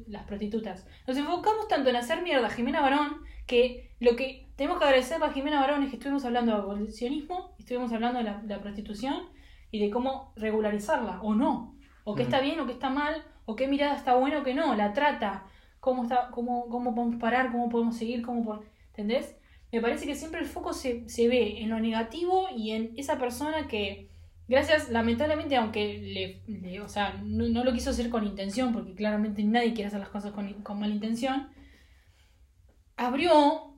las 0.08 0.24
prostitutas. 0.24 0.86
Nos 1.06 1.16
enfocamos 1.16 1.68
tanto 1.68 1.90
en 1.90 1.96
hacer 1.96 2.22
mierda 2.22 2.46
a 2.46 2.50
Jimena 2.50 2.80
Barón 2.80 3.18
que 3.46 3.94
lo 4.00 4.16
que 4.16 4.45
tenemos 4.56 4.78
que 4.78 4.84
agradecerle 4.84 5.26
a 5.26 5.30
Jimena 5.32 5.60
Barón 5.60 5.82
es 5.82 5.90
que 5.90 5.96
estuvimos 5.96 6.24
hablando 6.24 6.52
de 6.52 6.58
abolicionismo, 6.58 7.54
estuvimos 7.58 7.92
hablando 7.92 8.18
de 8.18 8.24
la, 8.24 8.40
de 8.42 8.54
la 8.56 8.60
prostitución 8.62 9.22
y 9.70 9.80
de 9.80 9.90
cómo 9.90 10.32
regularizarla 10.36 11.20
o 11.22 11.34
no, 11.34 11.76
o 12.04 12.14
qué 12.14 12.22
Mm. 12.22 12.26
está 12.26 12.40
bien 12.40 12.60
o 12.60 12.66
qué 12.66 12.72
está 12.72 12.88
mal, 12.90 13.22
o 13.44 13.54
qué 13.56 13.68
mirada 13.68 13.94
está 13.96 14.14
buena 14.16 14.38
o 14.40 14.42
qué 14.42 14.54
no, 14.54 14.74
la 14.74 14.92
trata, 14.92 15.44
cómo, 15.80 16.02
está, 16.04 16.30
cómo, 16.30 16.68
cómo 16.68 16.94
podemos 16.94 17.20
parar, 17.20 17.52
cómo 17.52 17.68
podemos 17.68 17.96
seguir, 17.96 18.22
cómo 18.22 18.44
po- 18.44 18.64
¿entendés? 18.88 19.36
Me 19.72 19.80
parece 19.80 20.06
que 20.06 20.14
siempre 20.14 20.40
el 20.40 20.46
foco 20.46 20.72
se, 20.72 21.08
se 21.08 21.28
ve 21.28 21.60
en 21.62 21.68
lo 21.70 21.78
negativo 21.78 22.48
y 22.56 22.70
en 22.72 22.92
esa 22.96 23.18
persona 23.18 23.68
que, 23.68 24.08
gracias, 24.48 24.88
lamentablemente, 24.90 25.56
aunque 25.56 25.98
le, 26.48 26.58
le- 26.60 26.80
o 26.80 26.88
sea, 26.88 27.20
no, 27.22 27.48
no 27.48 27.62
lo 27.62 27.72
quiso 27.72 27.90
hacer 27.90 28.08
con 28.10 28.24
intención, 28.26 28.72
porque 28.72 28.94
claramente 28.94 29.42
nadie 29.44 29.74
quiere 29.74 29.88
hacer 29.88 30.00
las 30.00 30.08
cosas 30.08 30.32
con, 30.32 30.52
con 30.62 30.78
mala 30.80 30.94
intención, 30.94 31.48
abrió 32.96 33.74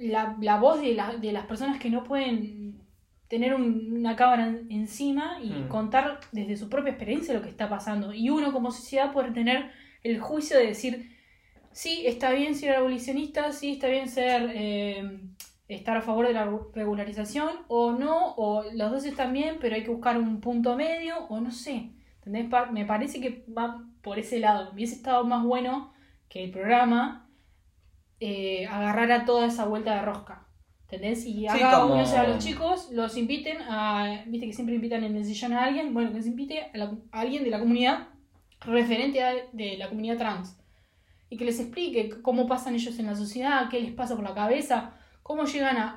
la, 0.00 0.36
la 0.40 0.58
voz 0.58 0.80
de, 0.80 0.94
la- 0.94 1.16
de 1.16 1.32
las 1.32 1.46
personas 1.46 1.78
que 1.78 1.90
no 1.90 2.04
pueden 2.04 2.80
tener 3.28 3.54
un- 3.54 3.92
una 3.96 4.16
cámara 4.16 4.46
en- 4.48 4.66
encima 4.70 5.38
y 5.42 5.50
Mm. 5.50 5.68
contar 5.68 6.18
desde 6.32 6.56
su 6.56 6.68
propia 6.68 6.90
experiencia 6.90 7.32
lo 7.34 7.42
que 7.42 7.48
está 7.48 7.68
pasando. 7.68 8.12
Y 8.12 8.28
uno 8.30 8.52
como 8.52 8.70
sociedad 8.72 9.12
poder 9.12 9.32
tener 9.32 9.70
el 10.02 10.18
juicio 10.20 10.58
de 10.58 10.66
decir, 10.66 11.16
sí, 11.72 12.02
está 12.06 12.32
bien 12.32 12.54
ser 12.56 12.74
abolicionista, 12.74 13.52
sí, 13.52 13.72
está 13.72 13.86
bien 13.88 14.08
ser 14.08 14.50
eh, 14.54 15.20
estar 15.68 15.96
a 15.96 16.02
favor 16.02 16.26
de 16.26 16.32
la 16.32 16.50
regularización, 16.74 17.50
o 17.68 17.92
no, 17.92 18.34
o 18.36 18.64
los 18.74 18.90
dos 18.90 19.04
están 19.04 19.32
bien, 19.32 19.58
pero 19.60 19.76
hay 19.76 19.84
que 19.84 19.90
buscar 19.90 20.18
un 20.18 20.40
punto 20.40 20.74
medio, 20.74 21.14
o 21.28 21.40
no 21.40 21.52
sé. 21.52 21.90
Me 22.26 22.84
parece 22.84 23.20
que 23.20 23.44
va 23.56 23.84
por 24.02 24.18
ese 24.18 24.40
lado. 24.40 24.72
Hubiese 24.72 24.94
estado 24.96 25.24
más 25.24 25.44
bueno 25.44 25.92
que 26.28 26.42
el 26.44 26.50
programa 26.50 27.28
eh, 28.20 28.66
agarrara 28.66 29.24
toda 29.24 29.46
esa 29.46 29.64
vuelta 29.66 29.94
de 29.94 30.02
rosca. 30.02 30.46
¿Entendés? 30.90 31.24
Y 31.24 31.32
Sí, 31.32 31.46
acá 31.48 31.80
como- 31.80 31.94
a 31.94 32.26
los 32.26 32.44
chicos 32.44 32.88
los 32.92 33.16
inviten 33.16 33.58
a. 33.62 34.24
Viste 34.26 34.46
que 34.46 34.52
siempre 34.52 34.74
invitan 34.74 35.04
en 35.04 35.16
el 35.16 35.24
sillón 35.24 35.52
a 35.52 35.64
alguien. 35.64 35.94
Bueno, 35.94 36.12
que 36.12 36.20
se 36.22 36.28
invite 36.28 36.62
a, 36.74 36.76
la- 36.76 36.96
a 37.12 37.20
alguien 37.20 37.44
de 37.44 37.50
la 37.50 37.60
comunidad 37.60 38.08
referente 38.60 39.22
a, 39.22 39.32
de 39.52 39.76
la 39.78 39.88
comunidad 39.88 40.18
trans. 40.18 40.56
Y 41.28 41.36
que 41.36 41.44
les 41.44 41.60
explique 41.60 42.20
cómo 42.22 42.46
pasan 42.48 42.74
ellos 42.74 42.98
en 42.98 43.06
la 43.06 43.14
sociedad, 43.14 43.68
qué 43.70 43.80
les 43.80 43.92
pasa 43.92 44.16
por 44.16 44.24
la 44.24 44.34
cabeza, 44.34 44.92
cómo 45.22 45.44
llegan 45.44 45.76
a- 45.78 45.94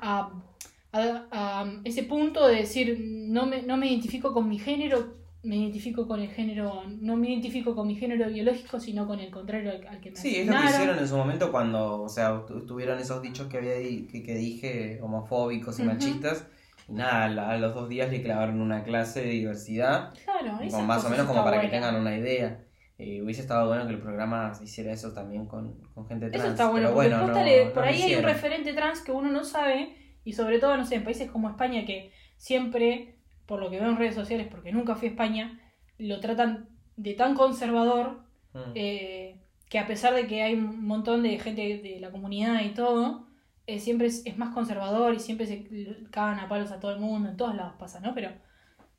a 0.92 1.64
ese 1.82 2.04
punto 2.04 2.46
de 2.46 2.56
decir, 2.56 2.96
no 3.00 3.46
me, 3.46 3.62
no 3.62 3.76
me 3.76 3.88
identifico 3.88 4.32
con 4.32 4.48
mi 4.48 4.58
género, 4.60 5.16
me 5.44 5.56
identifico 5.56 6.06
con 6.08 6.20
el 6.20 6.30
género, 6.30 6.84
no 7.00 7.16
me 7.16 7.28
identifico 7.30 7.74
con 7.74 7.86
mi 7.86 7.96
género 7.96 8.28
biológico, 8.28 8.80
sino 8.80 9.06
con 9.06 9.20
el 9.20 9.30
contrario 9.30 9.70
al, 9.72 9.86
al 9.86 10.00
que 10.00 10.10
me 10.10 10.16
Sí, 10.16 10.36
es 10.36 10.46
lo 10.46 10.52
que 10.52 10.58
asignaron. 10.58 10.74
hicieron 10.82 10.98
en 10.98 11.08
su 11.08 11.16
momento 11.16 11.50
cuando, 11.52 12.02
o 12.02 12.08
sea, 12.08 12.44
tu- 12.46 12.64
tuvieron 12.66 12.98
esos 12.98 13.20
dichos 13.22 13.46
que 13.48 13.58
había 13.58 13.74
que, 13.74 14.22
que 14.22 14.34
dije, 14.34 14.98
homofóbicos 15.02 15.78
y 15.78 15.82
Ujú. 15.82 15.92
machistas. 15.92 16.46
Y 16.88 16.92
nada, 16.92 17.50
a 17.50 17.56
los 17.58 17.74
dos 17.74 17.88
días 17.88 18.10
le 18.10 18.22
clavaron 18.22 18.60
una 18.60 18.84
clase 18.84 19.20
de 19.22 19.30
diversidad, 19.30 20.12
Claro, 20.24 20.58
con 20.70 20.86
más 20.86 21.04
o 21.04 21.08
menos 21.10 21.26
como 21.26 21.42
para 21.44 21.60
que 21.60 21.68
buena. 21.68 21.86
tengan 21.86 22.00
una 22.00 22.16
idea. 22.16 22.60
Eh, 22.98 23.22
hubiese 23.22 23.40
estado 23.40 23.66
bueno 23.68 23.86
que 23.86 23.92
el 23.94 24.00
programa 24.00 24.52
hiciera 24.62 24.92
eso 24.92 25.12
también 25.12 25.46
con, 25.46 25.80
con 25.94 26.06
gente 26.06 26.28
trans. 26.30 26.44
Eso 26.44 26.52
está 26.52 26.70
bueno, 26.70 26.88
pero 26.88 26.94
bueno, 26.94 27.26
no- 27.26 27.42
le- 27.44 27.64
no 27.66 27.72
por 27.72 27.82
lo 27.82 27.88
ahí 27.88 28.02
hay 28.02 28.14
un 28.16 28.22
referente 28.22 28.72
trans 28.72 29.00
que 29.00 29.12
uno 29.12 29.30
no 29.32 29.44
sabe, 29.44 29.96
y 30.24 30.32
sobre 30.34 30.58
todo, 30.58 30.76
no 30.76 30.84
sé, 30.86 30.94
en 30.96 31.04
países 31.04 31.30
como 31.30 31.48
España, 31.50 31.84
que 31.86 32.12
siempre, 32.36 33.13
por 33.46 33.60
lo 33.60 33.70
que 33.70 33.80
veo 33.80 33.90
en 33.90 33.96
redes 33.96 34.14
sociales, 34.14 34.48
porque 34.50 34.72
nunca 34.72 34.94
fui 34.96 35.08
a 35.08 35.10
España, 35.12 35.60
lo 35.98 36.20
tratan 36.20 36.68
de 36.96 37.14
tan 37.14 37.34
conservador 37.34 38.22
Mm. 38.54 38.72
eh, 38.76 39.40
que 39.68 39.78
a 39.80 39.86
pesar 39.88 40.14
de 40.14 40.28
que 40.28 40.42
hay 40.42 40.54
un 40.54 40.86
montón 40.86 41.24
de 41.24 41.38
gente 41.40 41.78
de 41.78 41.98
la 41.98 42.12
comunidad 42.12 42.62
y 42.62 42.68
todo, 42.68 43.26
eh, 43.66 43.80
siempre 43.80 44.06
es, 44.06 44.24
es 44.26 44.38
más 44.38 44.54
conservador 44.54 45.12
y 45.12 45.18
siempre 45.18 45.46
se 45.46 45.66
cagan 46.12 46.38
a 46.38 46.48
palos 46.48 46.70
a 46.70 46.78
todo 46.78 46.92
el 46.92 47.00
mundo, 47.00 47.28
en 47.28 47.36
todos 47.36 47.56
lados 47.56 47.74
pasa, 47.80 47.98
¿no? 47.98 48.14
Pero 48.14 48.30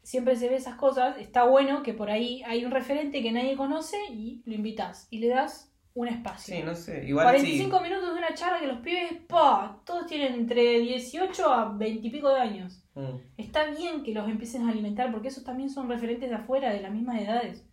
siempre 0.03 0.35
se 0.35 0.49
ve 0.49 0.55
esas 0.57 0.75
cosas, 0.75 1.17
está 1.19 1.45
bueno 1.45 1.83
que 1.83 1.93
por 1.93 2.11
ahí 2.11 2.43
hay 2.45 2.65
un 2.65 2.71
referente 2.71 3.21
que 3.23 3.31
nadie 3.31 3.55
conoce 3.55 3.95
y 4.11 4.41
lo 4.45 4.53
invitas 4.55 5.07
y 5.09 5.19
le 5.19 5.29
das 5.29 5.71
un 5.93 6.09
espacio. 6.09 6.53
Sí, 6.57 6.61
no 6.61 6.75
sé, 6.75 7.05
igual 7.07 7.25
45 7.27 7.79
minutos 7.79 8.11
de 8.13 8.19
una 8.19 8.33
charla 8.33 8.59
que 8.59 8.67
los 8.67 8.79
pibes, 8.79 9.13
pa, 9.29 9.81
todos 9.85 10.05
tienen 10.05 10.33
entre 10.33 10.81
18 10.81 11.49
a 11.49 11.69
20 11.77 12.07
y 12.07 12.11
pico 12.11 12.29
de 12.29 12.41
años. 12.41 12.83
Mm. 12.95 13.17
Está 13.37 13.69
bien 13.69 14.03
que 14.03 14.13
los 14.13 14.27
empieces 14.27 14.61
a 14.61 14.69
alimentar 14.69 15.11
porque 15.11 15.27
esos 15.27 15.43
también 15.43 15.69
son 15.69 15.89
referentes 15.89 16.29
de 16.29 16.35
afuera, 16.35 16.73
de 16.73 16.81
las 16.81 16.91
mismas 16.91 17.21
edades. 17.21 17.63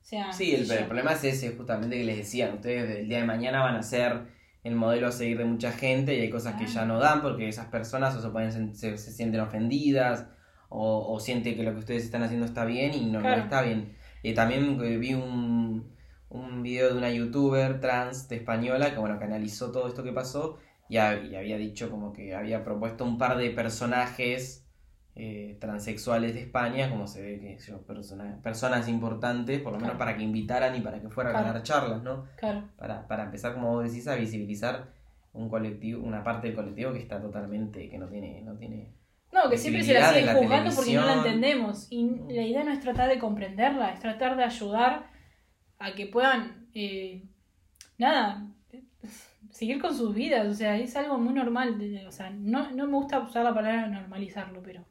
O 0.00 0.04
sea, 0.04 0.32
Sí, 0.32 0.54
el, 0.54 0.66
problema 0.86 1.12
es 1.12 1.22
ese, 1.24 1.54
justamente 1.54 1.96
que 1.96 2.04
les 2.04 2.16
decían, 2.16 2.54
ustedes 2.54 3.00
el 3.00 3.08
día 3.08 3.18
de 3.18 3.24
mañana 3.24 3.62
van 3.62 3.76
a 3.76 3.82
ser 3.82 4.22
el 4.64 4.74
modelo 4.74 5.08
a 5.08 5.12
seguir 5.12 5.38
de 5.38 5.44
mucha 5.44 5.72
gente 5.72 6.16
y 6.16 6.20
hay 6.20 6.30
cosas 6.30 6.54
que 6.54 6.66
ya 6.66 6.84
no 6.84 6.98
dan 6.98 7.20
porque 7.20 7.48
esas 7.48 7.66
personas 7.66 8.16
o 8.16 8.22
se, 8.22 8.28
pueden, 8.30 8.74
se, 8.74 8.96
se 8.96 9.12
sienten 9.12 9.40
ofendidas 9.40 10.26
o, 10.68 11.12
o 11.12 11.20
sienten 11.20 11.54
que 11.54 11.62
lo 11.62 11.72
que 11.72 11.80
ustedes 11.80 12.04
están 12.04 12.22
haciendo 12.22 12.46
está 12.46 12.64
bien 12.64 12.94
y 12.94 13.04
no, 13.06 13.20
está 13.28 13.62
bien. 13.62 13.96
Y 14.22 14.34
también 14.34 14.80
eh, 14.82 14.96
vi 14.96 15.14
un, 15.14 15.92
un 16.28 16.62
video 16.62 16.92
de 16.92 16.98
una 16.98 17.10
youtuber 17.10 17.80
trans 17.80 18.28
de 18.28 18.36
española 18.36 18.92
que 18.92 18.98
bueno 18.98 19.18
que 19.18 19.24
analizó 19.24 19.70
todo 19.70 19.88
esto 19.88 20.02
que 20.02 20.12
pasó 20.12 20.58
y 20.88 20.98
había 20.98 21.56
dicho 21.56 21.90
como 21.90 22.12
que 22.12 22.34
había 22.34 22.64
propuesto 22.64 23.04
un 23.04 23.16
par 23.16 23.38
de 23.38 23.50
personajes 23.50 24.61
eh, 25.14 25.58
transexuales 25.60 26.32
de 26.34 26.40
España, 26.40 26.88
como 26.88 27.06
se 27.06 27.20
ve 27.22 27.38
que 27.40 27.58
son 27.60 27.84
persona- 27.84 28.40
personas 28.42 28.88
importantes, 28.88 29.60
por 29.60 29.72
lo 29.74 29.78
menos 29.80 29.96
para 29.96 30.16
que 30.16 30.22
invitaran 30.22 30.74
y 30.74 30.80
para 30.80 31.00
que 31.00 31.08
fueran 31.10 31.32
Claro. 31.34 31.48
a 31.48 31.52
dar 31.52 31.62
charlas, 31.62 32.02
¿no? 32.02 32.26
Claro. 32.36 32.68
Para, 32.76 33.06
para 33.06 33.24
empezar, 33.24 33.52
como 33.54 33.72
vos 33.72 33.84
decís, 33.84 34.08
a 34.08 34.14
visibilizar 34.14 34.90
un 35.34 35.48
colectivo, 35.50 36.02
una 36.02 36.22
parte 36.24 36.46
del 36.48 36.56
colectivo 36.56 36.92
que 36.92 36.98
está 36.98 37.20
totalmente, 37.20 37.88
que 37.90 37.98
no 37.98 38.08
tiene, 38.08 38.40
no 38.42 38.54
tiene. 38.56 38.92
No, 39.32 39.48
que 39.48 39.56
siempre 39.56 39.82
se 39.82 39.94
la 39.94 40.08
siguen 40.10 40.26
la 40.26 40.34
juzgando 40.34 40.74
porque 40.74 40.94
no 40.94 41.06
la 41.06 41.14
entendemos. 41.14 41.86
Y 41.90 42.04
la 42.28 42.42
idea 42.42 42.64
no 42.64 42.70
es 42.72 42.80
tratar 42.80 43.08
de 43.08 43.18
comprenderla, 43.18 43.90
es 43.92 44.00
tratar 44.00 44.36
de 44.36 44.44
ayudar 44.44 45.06
a 45.78 45.94
que 45.94 46.06
puedan, 46.06 46.68
eh, 46.74 47.22
nada, 47.98 48.46
seguir 49.50 49.80
con 49.80 49.94
sus 49.94 50.14
vidas. 50.14 50.46
O 50.46 50.54
sea, 50.54 50.76
es 50.76 50.94
algo 50.96 51.18
muy 51.18 51.32
normal. 51.34 51.78
O 52.06 52.12
sea, 52.12 52.30
no, 52.30 52.70
no 52.72 52.86
me 52.86 52.92
gusta 52.94 53.20
usar 53.20 53.44
la 53.44 53.54
palabra 53.54 53.86
normalizarlo, 53.88 54.62
pero 54.62 54.84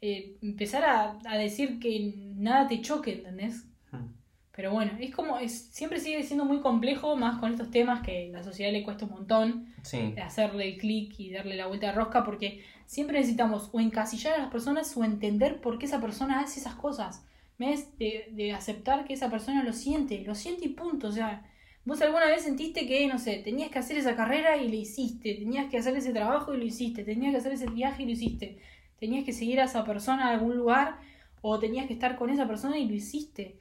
eh, 0.00 0.36
empezar 0.42 0.84
a, 0.84 1.18
a 1.24 1.36
decir 1.36 1.78
que 1.80 2.14
nada 2.36 2.68
te 2.68 2.80
choque, 2.80 3.14
¿entendés? 3.14 3.64
Hmm. 3.90 4.06
Pero 4.54 4.72
bueno, 4.72 4.92
es 5.00 5.14
como, 5.14 5.38
es, 5.38 5.68
siempre 5.72 6.00
sigue 6.00 6.22
siendo 6.22 6.44
muy 6.44 6.60
complejo, 6.60 7.16
más 7.16 7.38
con 7.38 7.52
estos 7.52 7.70
temas 7.70 8.02
que 8.02 8.28
a 8.28 8.38
la 8.38 8.44
sociedad 8.44 8.72
le 8.72 8.84
cuesta 8.84 9.04
un 9.04 9.12
montón 9.12 9.74
Sí, 9.82 10.14
hacerle 10.22 10.68
el 10.68 10.78
clic 10.78 11.18
y 11.18 11.30
darle 11.30 11.56
la 11.56 11.66
vuelta 11.66 11.88
de 11.88 11.92
rosca 11.92 12.24
porque 12.24 12.62
siempre 12.86 13.18
necesitamos 13.18 13.70
o 13.72 13.80
encasillar 13.80 14.34
a 14.34 14.38
las 14.38 14.50
personas 14.50 14.94
o 14.96 15.04
entender 15.04 15.60
por 15.60 15.78
qué 15.78 15.86
esa 15.86 16.00
persona 16.00 16.40
hace 16.40 16.60
esas 16.60 16.74
cosas. 16.74 17.24
¿Ves? 17.58 17.96
De, 17.98 18.28
de 18.32 18.52
aceptar 18.52 19.04
que 19.04 19.14
esa 19.14 19.30
persona 19.30 19.64
lo 19.64 19.72
siente, 19.72 20.22
lo 20.24 20.34
siente 20.34 20.66
y 20.66 20.68
punto. 20.68 21.08
O 21.08 21.12
sea, 21.12 21.42
vos 21.84 22.00
alguna 22.02 22.26
vez 22.26 22.42
sentiste 22.42 22.86
que, 22.86 23.06
no 23.06 23.18
sé, 23.18 23.38
tenías 23.38 23.70
que 23.70 23.78
hacer 23.78 23.96
esa 23.96 24.14
carrera 24.14 24.58
y 24.58 24.68
lo 24.68 24.76
hiciste, 24.76 25.34
tenías 25.34 25.70
que 25.70 25.78
hacer 25.78 25.96
ese 25.96 26.12
trabajo 26.12 26.54
y 26.54 26.58
lo 26.58 26.64
hiciste, 26.64 27.02
tenías 27.02 27.32
que 27.32 27.38
hacer 27.38 27.52
ese 27.52 27.66
viaje 27.70 28.02
y 28.02 28.06
lo 28.06 28.12
hiciste, 28.12 28.58
tenías 28.98 29.24
que 29.24 29.32
seguir 29.32 29.60
a 29.60 29.64
esa 29.64 29.84
persona 29.84 30.28
a 30.28 30.30
algún 30.30 30.56
lugar 30.56 30.98
o 31.40 31.58
tenías 31.58 31.86
que 31.86 31.92
estar 31.92 32.16
con 32.16 32.30
esa 32.30 32.46
persona 32.46 32.78
y 32.78 32.88
lo 32.88 32.94
hiciste. 32.94 33.58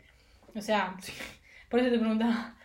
O 0.55 0.61
sea, 0.61 0.95
por 1.69 1.79
eso 1.79 1.89
te 1.91 1.99
preguntaba. 1.99 2.55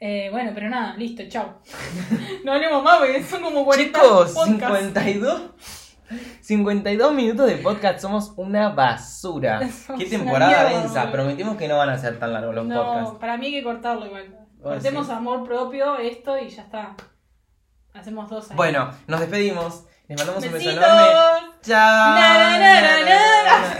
Eh, 0.00 0.28
bueno, 0.30 0.50
pero 0.54 0.68
nada, 0.68 0.96
listo, 0.96 1.22
chao. 1.28 1.60
no 2.44 2.52
hablemos 2.52 2.82
más 2.82 2.98
porque 2.98 3.22
son 3.22 3.42
como 3.42 3.64
40 3.64 4.00
Chicos, 4.00 4.32
podcasts. 4.32 4.86
52 4.92 5.42
52 6.40 7.14
minutos 7.14 7.46
de 7.46 7.56
podcast, 7.56 7.98
somos 8.00 8.34
una 8.36 8.68
basura. 8.70 9.66
Somos 9.70 10.02
Qué 10.02 10.10
temporada 10.10 10.48
mierda, 10.68 10.80
densa. 10.80 11.00
boludo. 11.00 11.12
Prometimos 11.12 11.56
que 11.56 11.66
no 11.68 11.78
van 11.78 11.88
a 11.88 11.98
ser 11.98 12.18
tan 12.18 12.32
largos 12.32 12.54
los 12.54 12.66
No, 12.66 12.84
podcasts. 12.84 13.18
para 13.18 13.36
mí 13.38 13.46
hay 13.46 13.52
que 13.52 13.62
cortarlo 13.62 14.06
igual. 14.06 14.28
Bueno, 14.28 14.46
Cortemos 14.62 15.06
sí. 15.06 15.12
amor 15.12 15.44
propio, 15.44 15.96
esto 15.96 16.38
y 16.38 16.48
ya 16.48 16.62
está. 16.62 16.94
Hacemos 17.94 18.28
dos 18.28 18.50
ahí. 18.50 18.56
Bueno, 18.56 18.90
nos 19.06 19.20
despedimos. 19.20 19.84
Les 20.06 20.18
mandamos 20.18 20.44
un 20.44 20.52
beso 20.52 20.70
enorme. 20.70 21.02
Chao. 21.62 22.14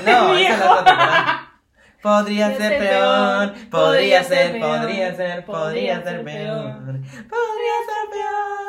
No. 0.05 0.35
Podría 2.01 2.55
ser, 2.57 2.79
peor, 2.79 3.55
podría 3.71 4.23
ser, 4.25 4.61
podría 4.61 5.15
ser, 5.17 5.45
podría 5.47 6.03
ser 6.03 6.25
peor, 6.25 6.83
podría 7.31 7.85
ser 7.87 8.11
peor. 8.11 8.65